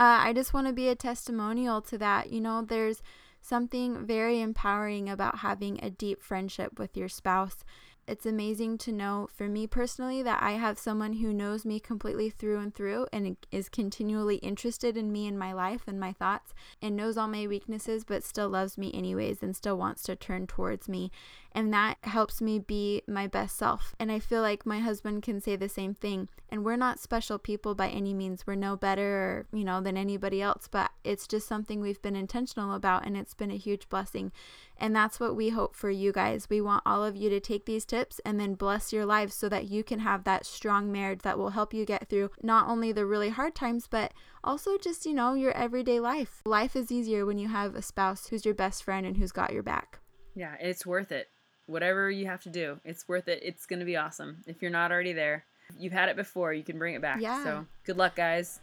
Uh, 0.00 0.26
I 0.26 0.32
just 0.32 0.52
want 0.52 0.66
to 0.66 0.72
be 0.72 0.88
a 0.88 0.96
testimonial 0.96 1.80
to 1.82 1.98
that. 1.98 2.30
You 2.30 2.40
know, 2.40 2.60
there's 2.62 3.02
something 3.40 4.04
very 4.04 4.40
empowering 4.40 5.08
about 5.08 5.38
having 5.38 5.78
a 5.80 5.90
deep 5.90 6.20
friendship 6.20 6.76
with 6.78 6.96
your 6.96 7.08
spouse 7.08 7.64
it's 8.06 8.26
amazing 8.26 8.78
to 8.78 8.92
know 8.92 9.28
for 9.34 9.48
me 9.48 9.66
personally 9.66 10.22
that 10.22 10.42
I 10.42 10.52
have 10.52 10.78
someone 10.78 11.14
who 11.14 11.32
knows 11.32 11.64
me 11.64 11.80
completely 11.80 12.30
through 12.30 12.58
and 12.58 12.74
through 12.74 13.06
and 13.12 13.36
is 13.50 13.68
continually 13.68 14.36
interested 14.36 14.96
in 14.96 15.12
me 15.12 15.26
and 15.26 15.38
my 15.38 15.52
life 15.52 15.82
and 15.86 15.98
my 15.98 16.12
thoughts 16.12 16.54
and 16.82 16.96
knows 16.96 17.16
all 17.16 17.28
my 17.28 17.46
weaknesses 17.46 18.04
but 18.04 18.24
still 18.24 18.48
loves 18.48 18.76
me 18.76 18.90
anyways 18.92 19.42
and 19.42 19.56
still 19.56 19.76
wants 19.76 20.02
to 20.04 20.16
turn 20.16 20.46
towards 20.46 20.88
me. 20.88 21.10
And 21.56 21.72
that 21.72 21.98
helps 22.02 22.40
me 22.40 22.58
be 22.58 23.02
my 23.06 23.28
best 23.28 23.56
self. 23.56 23.94
And 24.00 24.10
I 24.10 24.18
feel 24.18 24.42
like 24.42 24.66
my 24.66 24.80
husband 24.80 25.22
can 25.22 25.40
say 25.40 25.54
the 25.54 25.68
same 25.68 25.94
thing. 25.94 26.28
And 26.50 26.64
we're 26.64 26.76
not 26.76 26.98
special 26.98 27.38
people 27.38 27.76
by 27.76 27.88
any 27.88 28.12
means. 28.12 28.44
We're 28.44 28.56
no 28.56 28.74
better, 28.76 29.46
you 29.52 29.62
know, 29.62 29.80
than 29.80 29.96
anybody 29.96 30.42
else, 30.42 30.68
but 30.68 30.90
it's 31.04 31.28
just 31.28 31.46
something 31.46 31.80
we've 31.80 32.02
been 32.02 32.16
intentional 32.16 32.74
about 32.74 33.06
and 33.06 33.16
it's 33.16 33.34
been 33.34 33.52
a 33.52 33.56
huge 33.56 33.88
blessing. 33.88 34.32
And 34.78 34.94
that's 34.94 35.20
what 35.20 35.36
we 35.36 35.50
hope 35.50 35.76
for 35.76 35.90
you 35.90 36.12
guys. 36.12 36.48
We 36.50 36.60
want 36.60 36.82
all 36.84 37.04
of 37.04 37.16
you 37.16 37.30
to 37.30 37.40
take 37.40 37.64
these 37.64 37.84
tips 37.84 38.20
and 38.24 38.40
then 38.40 38.54
bless 38.54 38.92
your 38.92 39.06
lives 39.06 39.34
so 39.34 39.48
that 39.48 39.68
you 39.68 39.84
can 39.84 40.00
have 40.00 40.24
that 40.24 40.44
strong 40.44 40.90
marriage 40.90 41.20
that 41.22 41.38
will 41.38 41.50
help 41.50 41.72
you 41.72 41.84
get 41.84 42.08
through 42.08 42.30
not 42.42 42.68
only 42.68 42.92
the 42.92 43.06
really 43.06 43.30
hard 43.30 43.54
times, 43.54 43.86
but 43.86 44.12
also 44.42 44.76
just, 44.76 45.06
you 45.06 45.14
know, 45.14 45.34
your 45.34 45.52
everyday 45.52 46.00
life. 46.00 46.42
Life 46.44 46.74
is 46.74 46.90
easier 46.90 47.24
when 47.24 47.38
you 47.38 47.48
have 47.48 47.74
a 47.74 47.82
spouse 47.82 48.26
who's 48.28 48.44
your 48.44 48.54
best 48.54 48.82
friend 48.82 49.06
and 49.06 49.16
who's 49.16 49.32
got 49.32 49.52
your 49.52 49.62
back. 49.62 50.00
Yeah, 50.34 50.54
it's 50.60 50.84
worth 50.84 51.12
it. 51.12 51.28
Whatever 51.66 52.10
you 52.10 52.26
have 52.26 52.42
to 52.42 52.50
do, 52.50 52.80
it's 52.84 53.08
worth 53.08 53.28
it. 53.28 53.40
It's 53.42 53.66
going 53.66 53.78
to 53.78 53.86
be 53.86 53.96
awesome. 53.96 54.42
If 54.46 54.60
you're 54.60 54.70
not 54.70 54.90
already 54.90 55.12
there, 55.12 55.44
you've 55.78 55.92
had 55.92 56.08
it 56.08 56.16
before, 56.16 56.52
you 56.52 56.64
can 56.64 56.78
bring 56.78 56.94
it 56.94 57.00
back. 57.00 57.20
Yeah. 57.20 57.42
So 57.42 57.66
good 57.84 57.96
luck, 57.96 58.16
guys. 58.16 58.60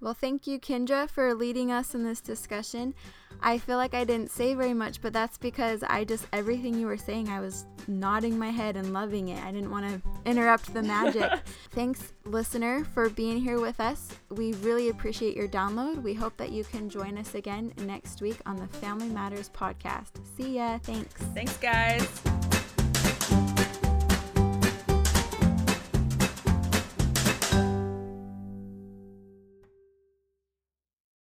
Well, 0.00 0.14
thank 0.14 0.46
you, 0.46 0.58
Kendra, 0.58 1.08
for 1.08 1.32
leading 1.34 1.72
us 1.72 1.94
in 1.94 2.04
this 2.04 2.20
discussion. 2.20 2.94
I 3.40 3.58
feel 3.58 3.76
like 3.76 3.94
I 3.94 4.04
didn't 4.04 4.30
say 4.30 4.54
very 4.54 4.74
much, 4.74 5.00
but 5.00 5.12
that's 5.12 5.38
because 5.38 5.82
I 5.82 6.04
just, 6.04 6.26
everything 6.32 6.78
you 6.78 6.86
were 6.86 6.96
saying, 6.96 7.28
I 7.28 7.40
was 7.40 7.66
nodding 7.86 8.38
my 8.38 8.50
head 8.50 8.76
and 8.76 8.92
loving 8.92 9.28
it. 9.28 9.42
I 9.42 9.52
didn't 9.52 9.70
want 9.70 9.88
to 9.88 10.00
interrupt 10.24 10.72
the 10.72 10.82
magic. 10.82 11.30
Thanks, 11.70 12.12
listener, 12.24 12.84
for 12.84 13.08
being 13.08 13.38
here 13.38 13.60
with 13.60 13.80
us. 13.80 14.08
We 14.30 14.52
really 14.54 14.88
appreciate 14.88 15.36
your 15.36 15.48
download. 15.48 16.02
We 16.02 16.14
hope 16.14 16.36
that 16.38 16.50
you 16.50 16.64
can 16.64 16.88
join 16.88 17.18
us 17.18 17.34
again 17.34 17.72
next 17.78 18.20
week 18.20 18.38
on 18.46 18.56
the 18.56 18.68
Family 18.78 19.08
Matters 19.08 19.50
podcast. 19.50 20.12
See 20.36 20.56
ya. 20.56 20.78
Thanks. 20.82 21.14
Thanks, 21.34 21.56
guys. 21.58 22.65